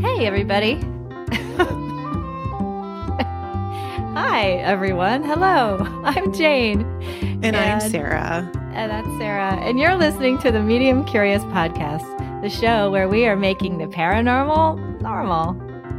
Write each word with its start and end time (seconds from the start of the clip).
Hey, 0.00 0.26
everybody. 0.26 0.74
Hi, 4.14 4.60
everyone. 4.62 5.22
Hello. 5.22 5.78
I'm 6.04 6.34
Jane. 6.34 6.82
And, 7.42 7.56
I'm 7.56 7.80
Sarah. 7.80 8.50
And 8.74 8.90
that's 8.90 9.08
Sarah. 9.18 9.54
And 9.54 9.78
you're 9.78 9.96
listening 9.96 10.38
to 10.40 10.52
the 10.52 10.60
Medium 10.60 11.04
Curious 11.06 11.42
podcast, 11.44 12.42
the 12.42 12.50
show 12.50 12.90
where 12.90 13.08
we 13.08 13.24
are 13.26 13.36
making 13.36 13.78
the 13.78 13.86
paranormal 13.86 15.00
normal. 15.00 15.50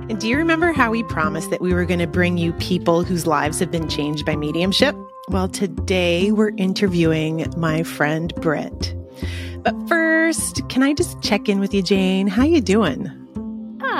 And 0.10 0.20
do 0.20 0.28
you 0.28 0.38
remember 0.38 0.74
how 0.74 0.92
we 0.92 1.02
promised 1.02 1.50
that 1.50 1.62
we 1.62 1.74
were 1.74 1.86
going 1.86 2.00
to 2.00 2.08
bring 2.08 2.38
you 2.38 2.54
people 2.54 3.04
whose 3.04 3.26
lives 3.26 3.60
have 3.60 3.72
been 3.72 3.90
changed 3.90 4.28
by 4.28 4.36
mediumship? 4.36 4.96
Well, 5.30 5.48
today 5.48 6.32
we're 6.32 6.54
interviewing 6.58 7.52
my 7.58 7.82
friend 7.82 8.32
Britt. 8.36 8.94
But 9.64 9.76
first, 9.88 10.62
can 10.70 10.84
I 10.84 10.94
just 10.94 11.20
check 11.24 11.50
in 11.50 11.60
with 11.60 11.74
you, 11.74 11.82
Jane? 11.82 12.28
How 12.28 12.44
you 12.44 12.62
doing? 12.62 13.12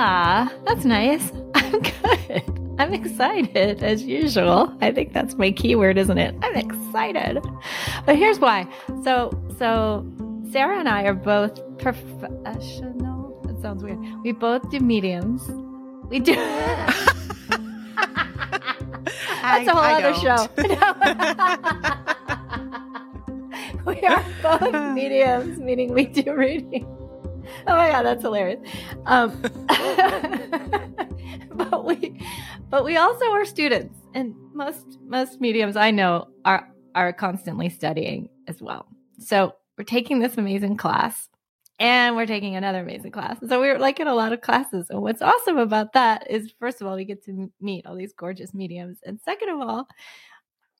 Ah, 0.00 0.54
that's 0.64 0.84
nice. 0.84 1.32
I'm 1.54 1.80
good. 1.80 2.76
I'm 2.78 2.94
excited 2.94 3.82
as 3.82 4.04
usual. 4.04 4.72
I 4.80 4.92
think 4.92 5.12
that's 5.12 5.34
my 5.34 5.50
keyword, 5.50 5.98
isn't 5.98 6.18
it? 6.18 6.36
I'm 6.40 6.54
excited. 6.54 7.44
But 8.06 8.14
here's 8.14 8.38
why. 8.38 8.68
So, 9.02 9.32
so 9.58 10.06
Sarah 10.52 10.78
and 10.78 10.88
I 10.88 11.02
are 11.02 11.14
both 11.14 11.60
professional. 11.78 13.42
That 13.42 13.60
sounds 13.60 13.82
weird. 13.82 13.98
We 14.22 14.30
both 14.30 14.70
do 14.70 14.78
mediums. 14.78 15.42
We 16.08 16.20
do. 16.20 16.36
that's 16.36 17.26
a 19.66 19.72
whole 19.72 19.78
I 19.78 19.94
other 19.94 20.14
show. 20.14 20.46
we 23.84 24.00
are 24.02 24.24
both 24.42 24.94
mediums, 24.94 25.58
meaning 25.58 25.92
we 25.92 26.06
do 26.06 26.34
reading 26.34 26.97
oh 27.66 27.76
my 27.76 27.90
god, 27.90 28.04
that's 28.04 28.22
hilarious. 28.22 28.60
Um, 29.06 29.40
but 31.54 31.84
we, 31.84 32.20
but 32.70 32.84
we 32.84 32.96
also 32.96 33.24
are 33.26 33.44
students, 33.44 33.98
and 34.14 34.34
most 34.52 34.98
most 35.04 35.40
mediums 35.40 35.76
I 35.76 35.90
know 35.90 36.28
are 36.44 36.68
are 36.94 37.12
constantly 37.12 37.68
studying 37.68 38.28
as 38.46 38.60
well. 38.60 38.86
So 39.18 39.54
we're 39.76 39.84
taking 39.84 40.18
this 40.18 40.36
amazing 40.36 40.76
class, 40.76 41.28
and 41.78 42.16
we're 42.16 42.26
taking 42.26 42.56
another 42.56 42.80
amazing 42.80 43.12
class. 43.12 43.38
So 43.48 43.60
we're 43.60 43.78
like 43.78 44.00
in 44.00 44.08
a 44.08 44.14
lot 44.14 44.32
of 44.32 44.40
classes. 44.40 44.86
And 44.90 45.02
what's 45.02 45.22
awesome 45.22 45.58
about 45.58 45.92
that 45.92 46.30
is, 46.30 46.52
first 46.58 46.80
of 46.80 46.86
all, 46.86 46.96
we 46.96 47.04
get 47.04 47.24
to 47.24 47.50
meet 47.60 47.86
all 47.86 47.96
these 47.96 48.12
gorgeous 48.12 48.54
mediums, 48.54 48.98
and 49.04 49.20
second 49.20 49.50
of 49.50 49.60
all, 49.60 49.88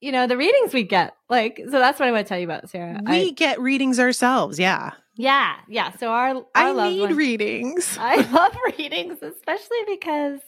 you 0.01 0.13
know 0.13 0.27
the 0.27 0.37
readings 0.37 0.73
we 0.73 0.83
get 0.83 1.15
like 1.29 1.61
so 1.65 1.79
that's 1.79 1.99
what 1.99 2.09
i 2.09 2.13
want 2.13 2.27
to 2.27 2.29
tell 2.29 2.39
you 2.39 2.45
about 2.45 2.69
sarah 2.71 3.01
we 3.07 3.29
I, 3.29 3.31
get 3.31 3.61
readings 3.61 3.99
ourselves 3.99 4.59
yeah 4.59 4.93
yeah, 5.19 5.57
yeah. 5.69 5.91
So 5.97 6.11
our, 6.13 6.37
our 6.37 6.45
I 6.55 6.91
need 6.91 7.11
readings. 7.11 7.99
I 8.01 8.21
love 8.31 8.57
readings, 8.79 9.21
especially 9.21 9.79
because 9.89 10.41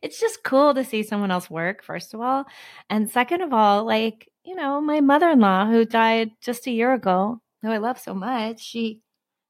it's 0.00 0.18
just 0.18 0.42
cool 0.42 0.72
to 0.72 0.84
see 0.84 1.02
someone 1.02 1.30
else 1.30 1.50
work. 1.50 1.84
First 1.84 2.14
of 2.14 2.22
all, 2.22 2.46
and 2.88 3.10
second 3.10 3.42
of 3.42 3.52
all, 3.52 3.84
like 3.84 4.28
you 4.42 4.54
know, 4.54 4.80
my 4.80 5.02
mother-in-law 5.02 5.66
who 5.66 5.84
died 5.84 6.30
just 6.40 6.66
a 6.66 6.70
year 6.70 6.94
ago, 6.94 7.42
who 7.60 7.70
I 7.70 7.76
love 7.76 7.98
so 7.98 8.14
much, 8.14 8.62
she 8.62 9.02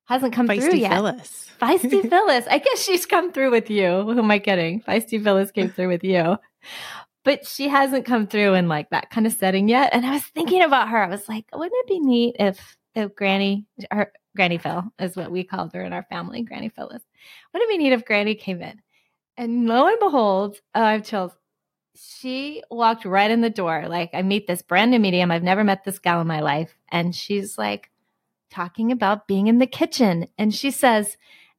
hasn't 0.07 0.33
come 0.33 0.49
Feisty 0.49 0.63
through 0.63 0.79
yet. 0.79 0.93
Phyllis. 0.93 1.49
Feisty 1.61 2.01
Phyllis. 2.11 2.47
I 2.51 2.59
guess 2.59 2.83
she's 2.83 3.07
come 3.07 3.33
through 3.33 3.53
with 3.53 3.71
you. 3.71 4.03
Who 4.03 4.19
am 4.19 4.31
I 4.33 4.41
kidding? 4.41 4.81
Feisty 4.81 5.23
Phyllis 5.23 5.53
came 5.53 5.71
through 5.71 5.89
with 5.89 6.03
you. 6.03 6.39
But 7.27 7.45
she 7.45 7.69
hasn't 7.69 8.07
come 8.07 8.29
through 8.29 8.55
in 8.55 8.69
like 8.69 8.89
that 8.91 9.11
kind 9.11 9.27
of 9.27 9.33
setting 9.33 9.69
yet. 9.69 9.93
And 9.93 10.07
I 10.07 10.13
was 10.13 10.23
thinking 10.23 10.63
about 10.63 10.89
her. 10.91 11.03
I 11.03 11.09
was 11.09 11.29
like, 11.29 11.45
wouldn't 11.53 11.75
it 11.75 11.89
be 11.89 11.99
neat 11.99 12.37
if 12.39 12.77
if 12.95 13.15
Granny, 13.15 13.67
her, 13.91 14.13
Granny 14.37 14.59
Phil 14.59 14.85
is 14.99 15.17
what 15.17 15.31
we 15.31 15.45
called 15.45 15.73
her 15.75 15.83
in 15.83 15.93
our 15.93 16.05
family, 16.05 16.43
Granny 16.43 16.71
Phyllis. 16.71 17.03
What 17.51 17.61
did 17.61 17.69
we 17.69 17.79
need 17.79 17.93
if 17.93 18.05
Granny 18.05 18.35
came 18.35 18.63
in? 18.63 18.81
And 19.37 19.67
lo 19.67 19.87
and 19.89 19.99
behold, 19.99 20.61
oh, 20.75 20.83
I 20.83 20.93
have 20.93 21.05
chills. 21.05 21.33
She 21.95 22.63
walked 22.71 23.05
right 23.05 23.31
in 23.31 23.41
the 23.43 23.51
door. 23.51 23.87
Like, 23.89 24.11
I 24.15 24.23
meet 24.23 24.47
this 24.47 24.63
brand 24.63 24.91
new 24.91 24.99
medium. 24.99 25.31
I've 25.31 25.43
never 25.43 25.65
met 25.65 25.85
this 25.85 25.99
gal 25.99 26.21
in 26.21 26.27
my 26.27 26.41
life. 26.41 26.75
And 26.91 27.15
she's 27.15 27.59
like 27.59 27.91
talking 28.51 28.93
about 28.93 29.27
being 29.27 29.47
in 29.49 29.59
the 29.59 29.67
kitchen. 29.67 30.29
And 30.39 30.55
she 30.55 30.71
says, 30.71 31.17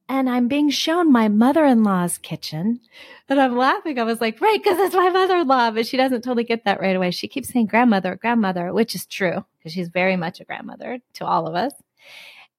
and 0.08 0.28
I'm 0.28 0.48
being 0.48 0.70
shown 0.70 1.12
my 1.12 1.28
mother 1.28 1.64
in 1.64 1.82
law's 1.84 2.18
kitchen. 2.18 2.80
And 3.28 3.40
I'm 3.40 3.56
laughing. 3.56 3.98
I 3.98 4.04
was 4.04 4.20
like, 4.20 4.40
right, 4.40 4.62
because 4.62 4.78
it's 4.78 4.94
my 4.94 5.10
mother 5.10 5.36
in 5.36 5.46
law. 5.46 5.70
But 5.70 5.86
she 5.86 5.96
doesn't 5.96 6.22
totally 6.22 6.44
get 6.44 6.64
that 6.64 6.80
right 6.80 6.96
away. 6.96 7.10
She 7.10 7.28
keeps 7.28 7.50
saying 7.50 7.66
grandmother, 7.66 8.16
grandmother, 8.16 8.72
which 8.72 8.94
is 8.94 9.04
true 9.06 9.44
because 9.58 9.72
she's 9.72 9.88
very 9.88 10.16
much 10.16 10.40
a 10.40 10.44
grandmother 10.44 10.98
to 11.14 11.26
all 11.26 11.46
of 11.46 11.54
us 11.54 11.72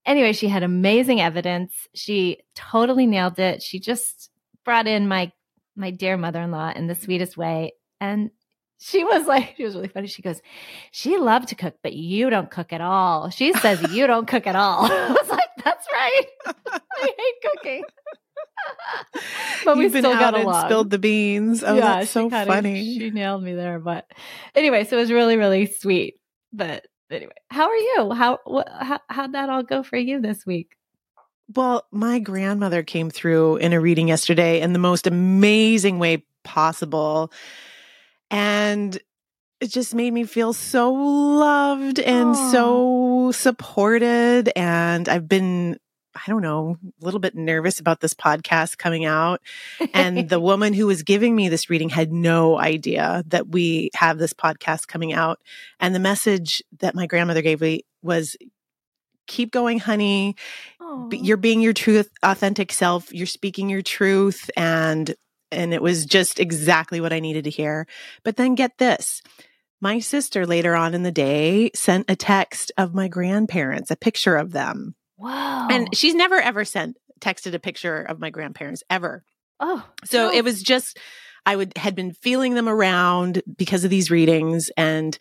anyway, 0.05 0.33
she 0.33 0.47
had 0.47 0.63
amazing 0.63 1.21
evidence. 1.21 1.87
She 1.93 2.39
totally 2.55 3.05
nailed 3.05 3.39
it. 3.39 3.61
She 3.61 3.79
just 3.79 4.31
brought 4.65 4.87
in 4.87 5.07
my 5.07 5.31
my 5.75 5.91
dear 5.91 6.17
mother-in-law 6.17 6.73
in 6.75 6.87
the 6.87 6.95
sweetest 6.95 7.37
way 7.37 7.71
and 8.01 8.31
she 8.79 9.03
was 9.05 9.25
like 9.27 9.53
she 9.55 9.63
was 9.63 9.75
really 9.75 9.87
funny 9.87 10.07
she 10.07 10.21
goes 10.21 10.41
she 10.91 11.17
loved 11.17 11.47
to 11.47 11.55
cook 11.55 11.75
but 11.81 11.93
you 11.93 12.29
don't 12.29 12.51
cook 12.51 12.73
at 12.73 12.81
all 12.81 13.29
she 13.29 13.53
says 13.53 13.81
you 13.93 14.05
don't 14.05 14.27
cook 14.27 14.45
at 14.45 14.57
all 14.57 14.87
that's 15.63 15.87
right 15.93 16.25
i 16.67 16.79
hate 17.01 17.51
cooking 17.55 17.83
but 19.65 19.77
You've 19.77 19.93
we 19.93 19.99
still 19.99 20.13
got 20.13 20.33
along. 20.33 20.65
spilled 20.65 20.89
the 20.89 20.99
beans 20.99 21.63
oh 21.63 21.75
yeah, 21.75 21.81
that's 21.99 22.11
so 22.11 22.29
funny 22.29 22.97
she 22.97 23.09
nailed 23.09 23.43
me 23.43 23.53
there 23.53 23.79
but 23.79 24.09
anyway 24.55 24.83
so 24.83 24.97
it 24.97 25.01
was 25.01 25.11
really 25.11 25.37
really 25.37 25.65
sweet 25.65 26.15
but 26.51 26.85
anyway, 27.11 27.33
how 27.49 27.67
are 27.69 27.75
you? 27.75 28.11
How, 28.11 28.39
wh- 28.47 28.67
how 28.83 28.99
how'd 29.09 29.33
that 29.33 29.49
all 29.49 29.63
go 29.63 29.83
for 29.83 29.97
you 29.97 30.19
this 30.21 30.45
week? 30.45 30.75
Well, 31.55 31.85
my 31.91 32.19
grandmother 32.19 32.83
came 32.83 33.09
through 33.09 33.57
in 33.57 33.73
a 33.73 33.79
reading 33.79 34.07
yesterday 34.07 34.61
in 34.61 34.73
the 34.73 34.79
most 34.79 35.07
amazing 35.07 35.99
way 35.99 36.25
possible. 36.43 37.31
And 38.31 38.99
it 39.59 39.67
just 39.71 39.95
made 39.95 40.13
me 40.13 40.23
feel 40.25 40.53
so 40.53 40.91
loved 40.93 41.99
and 41.99 42.35
Aww. 42.35 42.51
so 42.51 43.18
supported. 43.31 44.51
And 44.55 45.07
I've 45.07 45.27
been 45.27 45.77
I 46.15 46.31
don't 46.31 46.41
know, 46.41 46.77
a 47.01 47.05
little 47.05 47.19
bit 47.19 47.35
nervous 47.35 47.79
about 47.79 48.01
this 48.01 48.13
podcast 48.13 48.77
coming 48.77 49.05
out. 49.05 49.41
And 49.93 50.27
the 50.29 50.39
woman 50.39 50.73
who 50.73 50.87
was 50.87 51.03
giving 51.03 51.35
me 51.35 51.49
this 51.49 51.69
reading 51.69 51.89
had 51.89 52.11
no 52.11 52.59
idea 52.59 53.23
that 53.27 53.49
we 53.49 53.91
have 53.93 54.17
this 54.17 54.33
podcast 54.33 54.87
coming 54.87 55.13
out. 55.13 55.39
And 55.79 55.93
the 55.93 55.99
message 55.99 56.63
that 56.79 56.95
my 56.95 57.05
grandmother 57.05 57.41
gave 57.41 57.61
me 57.61 57.83
was 58.01 58.35
keep 59.27 59.51
going, 59.51 59.79
honey. 59.79 60.35
Aww. 60.81 61.17
You're 61.21 61.37
being 61.37 61.61
your 61.61 61.73
truth, 61.73 62.09
authentic 62.23 62.71
self. 62.71 63.13
You're 63.13 63.27
speaking 63.27 63.69
your 63.69 63.83
truth. 63.83 64.49
And, 64.57 65.13
and 65.51 65.73
it 65.73 65.81
was 65.81 66.05
just 66.05 66.39
exactly 66.39 66.99
what 66.99 67.13
I 67.13 67.19
needed 67.19 67.43
to 67.45 67.49
hear. 67.49 67.87
But 68.23 68.35
then 68.35 68.55
get 68.55 68.77
this. 68.77 69.21
My 69.81 69.99
sister 69.99 70.45
later 70.45 70.75
on 70.75 70.93
in 70.93 71.03
the 71.03 71.11
day 71.11 71.71
sent 71.73 72.09
a 72.09 72.15
text 72.15 72.71
of 72.77 72.93
my 72.93 73.07
grandparents, 73.07 73.91
a 73.91 73.95
picture 73.95 74.35
of 74.35 74.51
them. 74.51 74.95
Wow. 75.17 75.67
And 75.69 75.95
she's 75.95 76.15
never 76.15 76.35
ever 76.35 76.65
sent 76.65 76.97
texted 77.19 77.53
a 77.53 77.59
picture 77.59 78.01
of 78.01 78.19
my 78.19 78.29
grandparents 78.29 78.83
ever. 78.89 79.23
Oh. 79.59 79.85
So 80.05 80.31
it 80.31 80.43
was 80.43 80.63
just 80.63 80.97
I 81.45 81.55
would 81.55 81.77
had 81.77 81.95
been 81.95 82.13
feeling 82.13 82.53
them 82.53 82.69
around 82.69 83.41
because 83.57 83.83
of 83.83 83.89
these 83.89 84.11
readings 84.11 84.69
and 84.77 85.17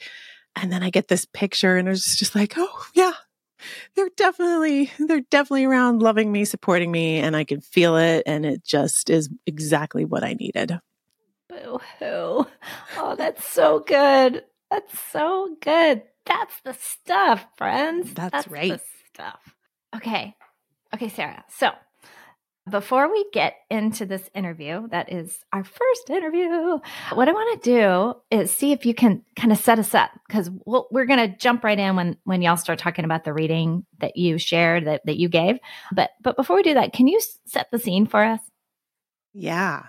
and 0.57 0.73
then 0.73 0.83
I 0.83 0.91
get 0.91 1.09
this 1.09 1.25
picture 1.25 1.77
and 1.77 1.89
it's 1.89 2.17
just 2.17 2.35
like, 2.35 2.55
"Oh, 2.57 2.87
yeah. 2.95 3.13
They're 3.95 4.11
definitely 4.17 4.91
they're 4.99 5.23
definitely 5.31 5.65
around 5.65 6.01
loving 6.01 6.31
me, 6.31 6.45
supporting 6.45 6.91
me 6.91 7.19
and 7.19 7.37
I 7.37 7.45
can 7.45 7.61
feel 7.61 7.97
it 7.97 8.23
and 8.27 8.47
it 8.47 8.65
just 8.65 9.11
is 9.11 9.29
exactly 9.47 10.05
what 10.05 10.25
I 10.25 10.35
needed." 10.35 10.79
Boo 11.63 11.81
hoo. 11.99 12.47
Oh, 12.97 13.15
that's 13.17 13.47
so 13.47 13.81
good. 13.81 14.45
That's 14.71 15.01
so 15.13 15.57
good. 15.61 16.03
That's 16.27 16.61
the 16.65 16.75
stuff, 16.75 17.47
friends. 17.57 18.13
That's, 18.15 18.33
that's 18.33 18.49
right. 18.49 18.81
stuff. 19.13 19.55
Okay. 19.97 20.35
Okay, 20.95 21.09
Sarah. 21.09 21.45
So 21.49 21.71
before 22.69 23.11
we 23.11 23.25
get 23.33 23.55
into 23.71 24.05
this 24.05 24.29
interview, 24.35 24.89
that 24.89 25.11
is 25.13 25.39
our 25.53 25.65
first 25.65 26.11
interview, 26.11 26.79
what 27.15 27.29
I 27.29 27.33
want 27.33 27.63
to 27.63 27.71
do 27.71 28.15
is 28.31 28.51
see 28.51 28.73
if 28.73 28.85
you 28.85 28.95
can 28.95 29.23
kind 29.37 29.53
of 29.53 29.59
set 29.59 29.79
us 29.79 29.95
up 29.95 30.11
because 30.27 30.51
we 30.51 30.83
we 30.91 31.01
are 31.01 31.07
going 31.07 31.31
to 31.31 31.37
jump 31.39 31.65
right 31.65 31.79
in 31.79 31.97
when 31.97 32.17
when 32.25 32.43
y'all 32.43 32.57
start 32.57 32.79
talking 32.79 33.05
about 33.05 33.25
the 33.25 33.33
reading 33.33 33.87
that 34.01 34.17
you 34.17 34.39
shared 34.39 34.87
that, 34.87 35.03
that 35.07 35.17
you 35.17 35.29
gave. 35.29 35.59
But 35.93 36.11
but 36.23 36.37
before 36.37 36.57
we 36.57 36.63
do 36.63 36.75
that, 36.75 36.93
can 36.93 37.09
you 37.09 37.21
set 37.47 37.69
the 37.71 37.79
scene 37.79 38.07
for 38.07 38.23
us? 38.23 38.41
Yeah. 39.33 39.85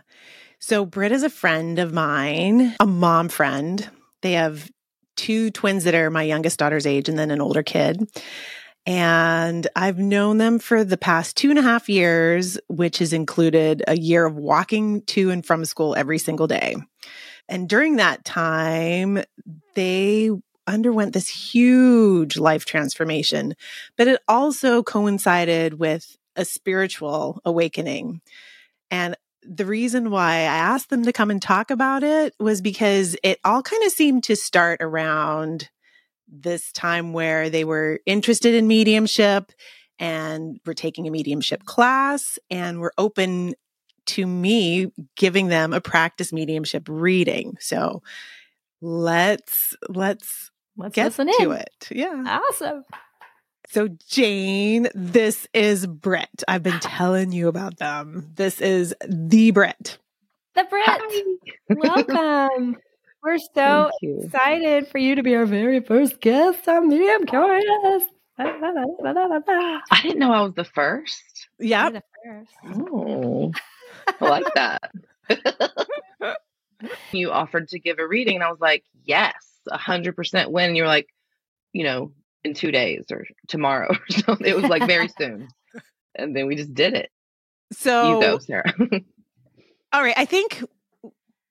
So 0.60 0.86
Britt 0.86 1.14
is 1.14 1.24
a 1.24 1.30
friend 1.30 1.80
of 1.80 1.94
mine, 1.94 2.76
a 2.80 2.86
mom 2.86 3.30
friend. 3.30 3.90
They 4.22 4.34
have 4.34 4.70
two 5.16 5.52
twins 5.52 5.86
that 5.86 5.96
are 5.96 6.10
my 6.10 6.24
youngest 6.24 6.60
daughter's 6.60 6.86
age 6.86 7.08
and 7.08 7.18
then 7.18 7.32
an 7.32 7.42
older 7.42 7.64
kid. 7.64 8.10
And 8.86 9.68
I've 9.76 10.00
known 10.00 10.38
them 10.38 10.60
for 10.60 10.84
the 10.84 10.98
past 10.98 11.38
two 11.38 11.50
and 11.50 11.60
a 11.60 11.64
half 11.64 11.90
years, 11.90 12.60
which 12.68 13.00
has 13.00 13.14
included 13.14 13.84
a 13.88 13.98
year 13.98 14.26
of 14.26 14.36
walking 14.36 15.02
to 15.04 15.30
and 15.30 15.46
from 15.46 15.64
school 15.64 15.96
every 15.96 16.18
single 16.18 16.48
day. 16.48 16.76
And 17.48 17.68
during 17.70 17.96
that 17.96 18.26
time, 18.26 19.24
they 19.76 20.30
underwent 20.68 21.14
this 21.14 21.28
huge 21.28 22.38
life 22.38 22.66
transformation, 22.66 23.56
but 23.98 24.08
it 24.08 24.22
also 24.28 24.84
coincided 24.84 25.76
with 25.80 26.18
a 26.36 26.46
spiritual 26.46 27.42
awakening. 27.46 28.22
And 28.92 29.16
the 29.51 29.66
reason 29.66 30.12
why 30.12 30.36
I 30.36 30.42
asked 30.42 30.90
them 30.92 31.04
to 31.06 31.13
come 31.13 31.31
and 31.31 31.42
talk 31.42 31.72
about 31.72 32.04
it 32.04 32.36
was 32.40 32.62
because 32.62 33.16
it 33.24 33.40
all 33.44 33.63
kind 33.63 33.84
of 33.84 33.92
seemed 33.92 34.24
to 34.25 34.36
start 34.36 34.80
around 34.81 35.69
this 36.28 36.72
time 36.72 37.13
where 37.13 37.50
they 37.50 37.63
were 37.63 38.00
interested 38.06 38.54
in 38.54 38.68
mediumship 38.68 39.51
and 39.98 40.60
were 40.66 40.75
taking 40.75 41.07
a 41.07 41.12
mediumship 41.12 41.66
class 41.66 42.38
and 42.51 42.80
were 42.80 42.94
open 42.98 43.56
to 44.06 44.28
me 44.28 44.92
giving 45.16 45.48
them 45.48 45.74
a 45.74 45.81
practice 45.81 46.31
mediumship 46.31 46.84
reading. 46.88 47.57
So 47.60 48.04
let's 48.81 49.75
let's 49.90 50.51
Let's 50.78 50.96
get 50.96 51.06
listen 51.06 51.28
to 51.40 51.51
in. 51.51 51.57
it. 51.57 51.88
Yeah. 51.92 52.40
Awesome. 52.51 52.86
So 53.71 53.88
Jane, 54.07 54.88
this 54.95 55.48
is 55.54 55.86
Britt. 55.86 56.44
I've 56.48 56.63
been 56.63 56.80
telling 56.81 57.31
you 57.31 57.48
about 57.48 57.77
them. 57.77 58.31
This 58.33 58.62
is 58.62 58.95
the 59.07 59.51
Britt. 59.51 60.00
The 60.56 60.63
Britt. 60.63 61.38
Welcome. 61.77 62.77
We're 63.21 63.38
so 63.54 63.92
excited 64.01 64.88
for 64.88 64.98
you 64.98 65.13
to 65.16 65.21
be 65.21 65.36
our 65.36 65.45
very 65.45 65.81
first 65.81 66.19
guest 66.19 66.68
on 66.68 66.88
Medium 66.88 67.27
Curious. 67.27 68.04
I 68.39 68.45
didn't 70.01 70.19
know 70.19 70.31
I 70.31 70.42
was 70.42 70.54
the 70.56 70.63
first. 70.63 71.50
Yep. 71.60 71.94
You're 72.25 72.42
the 72.42 72.48
first. 72.74 72.89
Oh, 72.92 73.51
I 74.19 74.25
like 74.25 74.54
that. 74.56 74.92
you 77.12 77.30
offered 77.30 77.68
to 77.68 77.80
give 77.80 78.00
a 78.00 78.07
reading, 78.07 78.36
and 78.36 78.44
I 78.44 78.50
was 78.50 78.62
like, 78.62 78.83
yes, 79.04 79.36
a 79.69 79.77
hundred 79.77 80.15
percent. 80.15 80.50
When 80.50 80.69
and 80.69 80.77
you 80.77 80.83
were 80.83 80.89
like, 80.89 81.10
you 81.72 81.83
know, 81.83 82.13
in 82.44 82.53
two 82.53 82.71
days 82.71 83.06
or 83.12 83.25
tomorrow 83.47 83.89
or 83.94 84.09
something. 84.09 84.47
It 84.47 84.56
was 84.56 84.65
like 84.65 84.86
very 84.86 85.07
soon, 85.19 85.47
and 86.15 86.36
then 86.36 86.47
we 86.47 86.56
just 86.56 86.74
did 86.74 86.94
it. 86.94 87.09
So 87.71 88.09
you 88.09 88.19
go, 88.19 88.38
Sarah. 88.39 88.74
all 89.94 90.01
right, 90.01 90.18
I 90.18 90.25
think 90.25 90.63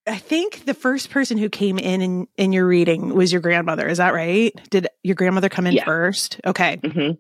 I 0.06 0.16
think 0.16 0.64
the 0.64 0.74
first 0.74 1.10
person 1.10 1.38
who 1.38 1.48
came 1.48 1.78
in, 1.78 2.00
in 2.00 2.28
in 2.36 2.52
your 2.52 2.66
reading 2.66 3.14
was 3.14 3.32
your 3.32 3.42
grandmother. 3.42 3.86
Is 3.88 3.98
that 3.98 4.14
right? 4.14 4.52
Did 4.70 4.88
your 5.02 5.14
grandmother 5.14 5.48
come 5.48 5.66
in 5.66 5.74
Yeah. 5.74 5.84
first? 5.84 6.40
Okay. 6.46 6.76
hmm 6.76 7.10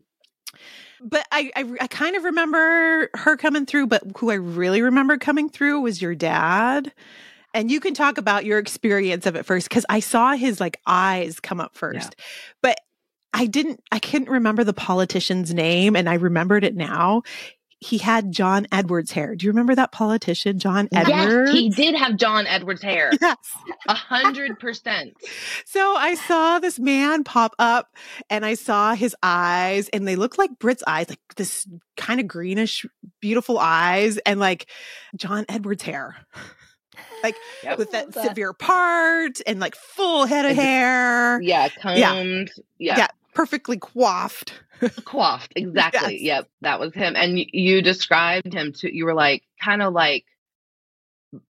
But 1.00 1.26
I, 1.30 1.50
I 1.54 1.76
I 1.82 1.86
kind 1.86 2.16
of 2.16 2.24
remember 2.24 3.10
her 3.14 3.36
coming 3.36 3.66
through, 3.66 3.86
but 3.88 4.02
who 4.16 4.30
I 4.30 4.34
really 4.34 4.82
remember 4.82 5.16
coming 5.18 5.48
through 5.48 5.80
was 5.80 6.02
your 6.02 6.14
dad. 6.14 6.92
And 7.54 7.70
you 7.70 7.80
can 7.80 7.94
talk 7.94 8.18
about 8.18 8.44
your 8.44 8.58
experience 8.58 9.24
of 9.26 9.34
it 9.34 9.46
first 9.46 9.68
because 9.68 9.86
I 9.88 10.00
saw 10.00 10.34
his 10.34 10.60
like 10.60 10.80
eyes 10.86 11.40
come 11.40 11.60
up 11.60 11.74
first. 11.76 12.14
But 12.62 12.78
I 13.32 13.46
didn't 13.46 13.82
I 13.92 13.98
couldn't 13.98 14.30
remember 14.30 14.64
the 14.64 14.72
politician's 14.72 15.52
name 15.54 15.94
and 15.96 16.08
I 16.08 16.14
remembered 16.14 16.64
it 16.64 16.74
now. 16.74 17.22
He 17.80 17.98
had 17.98 18.32
John 18.32 18.66
Edwards 18.72 19.12
hair. 19.12 19.36
Do 19.36 19.46
you 19.46 19.52
remember 19.52 19.72
that 19.76 19.92
politician, 19.92 20.58
John 20.58 20.88
Edwards? 20.92 21.52
Yes, 21.52 21.52
he 21.52 21.68
did 21.68 21.94
have 21.94 22.16
John 22.16 22.44
Edwards 22.48 22.82
hair. 22.82 23.12
Yes. 23.20 23.36
A 23.86 23.94
hundred 23.94 24.58
percent. 24.58 25.12
So 25.64 25.94
I 25.94 26.14
saw 26.16 26.58
this 26.58 26.80
man 26.80 27.22
pop 27.22 27.54
up 27.60 27.94
and 28.28 28.44
I 28.44 28.54
saw 28.54 28.94
his 28.96 29.14
eyes 29.22 29.88
and 29.90 30.08
they 30.08 30.16
looked 30.16 30.38
like 30.38 30.58
Britt's 30.58 30.82
eyes, 30.88 31.08
like 31.08 31.20
this 31.36 31.68
kind 31.96 32.18
of 32.18 32.26
greenish, 32.26 32.84
beautiful 33.20 33.58
eyes 33.60 34.18
and 34.18 34.40
like 34.40 34.66
John 35.14 35.44
Edwards 35.48 35.84
hair. 35.84 36.16
Like 37.22 37.36
Yep. 37.62 37.78
with 37.78 37.92
that 37.92 38.12
that. 38.12 38.26
severe 38.28 38.52
part 38.52 39.40
and 39.46 39.60
like 39.60 39.76
full 39.76 40.24
head 40.26 40.46
of 40.46 40.56
hair. 40.56 41.40
Yeah, 41.42 41.68
combed. 41.68 42.50
Yeah, 42.78 42.96
Yeah. 42.98 43.06
Perfectly 43.38 43.78
coiffed. 43.78 44.52
coiffed. 45.04 45.52
Exactly. 45.54 46.14
Yes. 46.14 46.22
Yep, 46.22 46.48
that 46.62 46.80
was 46.80 46.92
him. 46.92 47.14
And 47.14 47.34
y- 47.34 47.46
you 47.52 47.82
described 47.82 48.52
him 48.52 48.72
to. 48.78 48.92
You 48.92 49.04
were 49.04 49.14
like 49.14 49.44
kind 49.62 49.80
of 49.80 49.92
like 49.92 50.24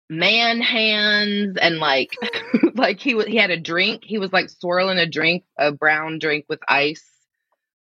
man 0.09 0.61
hands 0.61 1.57
and 1.61 1.79
like 1.79 2.11
mm-hmm. 2.23 2.67
like 2.75 3.01
he 3.01 3.15
was 3.15 3.25
he 3.25 3.35
had 3.35 3.49
a 3.49 3.59
drink. 3.59 4.03
He 4.05 4.17
was 4.17 4.31
like 4.31 4.49
swirling 4.49 4.97
a 4.97 5.05
drink, 5.05 5.43
a 5.59 5.73
brown 5.73 6.19
drink 6.19 6.45
with 6.47 6.61
ice. 6.69 7.03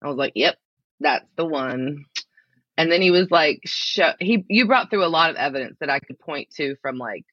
I 0.02 0.08
was 0.08 0.16
like, 0.16 0.32
yep, 0.34 0.56
that's 0.98 1.28
the 1.36 1.46
one. 1.46 2.06
And 2.76 2.90
then 2.90 3.02
he 3.02 3.12
was 3.12 3.30
like, 3.30 3.60
show, 3.66 4.14
he 4.18 4.44
you 4.48 4.66
brought 4.66 4.90
through 4.90 5.04
a 5.04 5.06
lot 5.06 5.30
of 5.30 5.36
evidence 5.36 5.76
that 5.78 5.90
I 5.90 6.00
could 6.00 6.18
point 6.18 6.50
to 6.56 6.74
from 6.82 6.98
like 6.98 7.24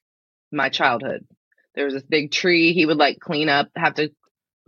my 0.52 0.68
childhood. 0.68 1.26
There 1.74 1.84
was 1.84 1.94
this 1.94 2.04
big 2.04 2.30
tree. 2.30 2.74
He 2.74 2.86
would 2.86 2.96
like 2.96 3.18
clean 3.18 3.48
up, 3.48 3.70
have 3.74 3.94
to 3.94 4.12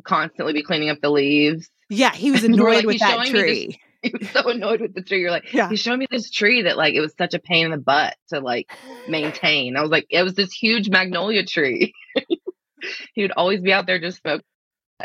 constantly 0.02 0.52
be 0.52 0.64
cleaning 0.64 0.90
up 0.90 1.00
the 1.00 1.10
leaves. 1.10 1.70
Yeah, 1.88 2.12
he 2.12 2.30
was 2.30 2.44
annoyed 2.44 2.76
like, 2.76 2.86
with 2.86 2.98
that 3.00 3.18
me 3.20 3.24
this 3.24 3.40
tree. 3.40 3.80
he 4.02 4.12
was 4.18 4.28
so 4.30 4.48
annoyed 4.48 4.80
with 4.80 4.94
the 4.94 5.02
tree. 5.02 5.20
You're 5.20 5.30
like, 5.30 5.52
Yeah. 5.52 5.68
he's 5.68 5.80
showing 5.80 6.00
me 6.00 6.06
this 6.10 6.30
tree 6.30 6.62
that 6.62 6.76
like 6.76 6.94
it 6.94 7.00
was 7.00 7.14
such 7.16 7.34
a 7.34 7.38
pain 7.38 7.66
in 7.66 7.70
the 7.70 7.78
butt 7.78 8.16
to 8.28 8.40
like 8.40 8.70
maintain. 9.08 9.76
I 9.76 9.82
was 9.82 9.90
like, 9.90 10.06
it 10.10 10.22
was 10.22 10.34
this 10.34 10.52
huge 10.52 10.88
magnolia 10.88 11.44
tree. 11.44 11.94
he 13.14 13.22
would 13.22 13.32
always 13.32 13.60
be 13.60 13.72
out 13.72 13.86
there 13.86 14.00
just 14.00 14.18
smoking 14.20 14.44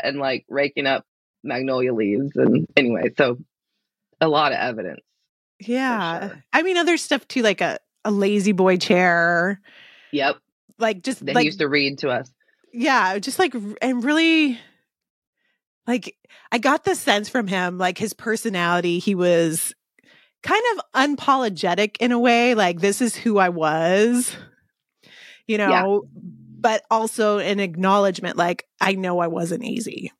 and 0.02 0.18
like 0.18 0.44
raking 0.48 0.86
up 0.86 1.04
magnolia 1.44 1.92
leaves. 1.94 2.32
And 2.36 2.66
anyway, 2.76 3.12
so 3.16 3.38
a 4.20 4.28
lot 4.28 4.52
of 4.52 4.58
evidence. 4.58 5.00
Yeah. 5.60 6.28
sure. 6.28 6.44
I 6.52 6.62
mean 6.62 6.76
other 6.76 6.96
stuff 6.96 7.26
too, 7.28 7.42
like 7.42 7.60
a, 7.60 7.78
a 8.04 8.10
lazy 8.10 8.52
boy 8.52 8.76
chair. 8.78 9.60
Yep. 10.12 10.36
Like 10.78 11.02
just 11.02 11.24
they 11.24 11.34
like 11.34 11.44
used 11.44 11.58
to 11.60 11.68
read 11.68 11.98
to 11.98 12.10
us. 12.10 12.30
yeah 12.72 13.18
just 13.18 13.38
like 13.38 13.54
and 13.82 14.04
really 14.04 14.58
like 15.88 16.16
i 16.52 16.58
got 16.58 16.84
the 16.84 16.94
sense 16.94 17.28
from 17.28 17.48
him 17.48 17.78
like 17.78 17.98
his 17.98 18.12
personality 18.14 19.00
he 19.00 19.16
was 19.16 19.74
kind 20.44 20.62
of 20.74 20.82
unapologetic 20.94 21.96
in 21.98 22.12
a 22.12 22.18
way 22.18 22.54
like 22.54 22.80
this 22.80 23.00
is 23.00 23.16
who 23.16 23.38
i 23.38 23.48
was 23.48 24.36
you 25.48 25.58
Yeah. 25.58 25.82
know 25.82 26.04
but 26.60 26.84
also 26.90 27.38
an 27.38 27.58
acknowledgement 27.58 28.36
like 28.36 28.64
i 28.80 28.92
know 28.92 29.18
i 29.18 29.26
wasn't 29.26 29.64
easy 29.64 30.12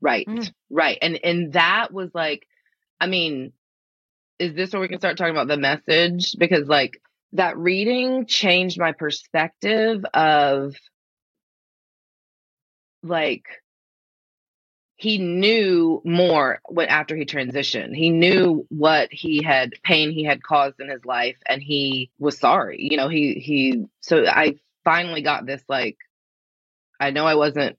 Right. 0.00 0.26
Mm. 0.28 0.52
Right. 0.70 0.98
And 1.00 1.18
and 1.24 1.52
that 1.54 1.92
was 1.92 2.10
like, 2.14 2.46
I 3.00 3.06
mean, 3.06 3.52
is 4.38 4.54
this 4.54 4.72
where 4.72 4.80
we 4.80 4.88
can 4.88 4.98
start 4.98 5.16
talking 5.16 5.34
about 5.34 5.48
the 5.48 5.56
message? 5.56 6.36
Because 6.38 6.68
like 6.68 7.00
that 7.32 7.56
reading 7.56 8.26
changed 8.26 8.78
my 8.78 8.92
perspective 8.92 10.04
of 10.14 10.74
like 13.02 13.44
he 14.96 15.18
knew 15.18 16.00
more 16.04 16.60
when 16.64 16.88
after 16.88 17.14
he 17.14 17.26
transitioned. 17.26 17.94
He 17.94 18.08
knew 18.10 18.66
what 18.70 19.12
he 19.12 19.42
had 19.42 19.74
pain 19.82 20.10
he 20.10 20.24
had 20.24 20.42
caused 20.42 20.80
in 20.80 20.88
his 20.88 21.04
life 21.04 21.36
and 21.46 21.62
he 21.62 22.10
was 22.18 22.38
sorry. 22.38 22.88
You 22.90 22.96
know, 22.96 23.08
he 23.08 23.34
he 23.34 23.84
so 24.00 24.26
I 24.26 24.54
finally 24.84 25.20
got 25.20 25.44
this 25.44 25.62
like 25.68 25.98
I 26.98 27.10
know 27.10 27.26
I 27.26 27.34
wasn't 27.34 27.76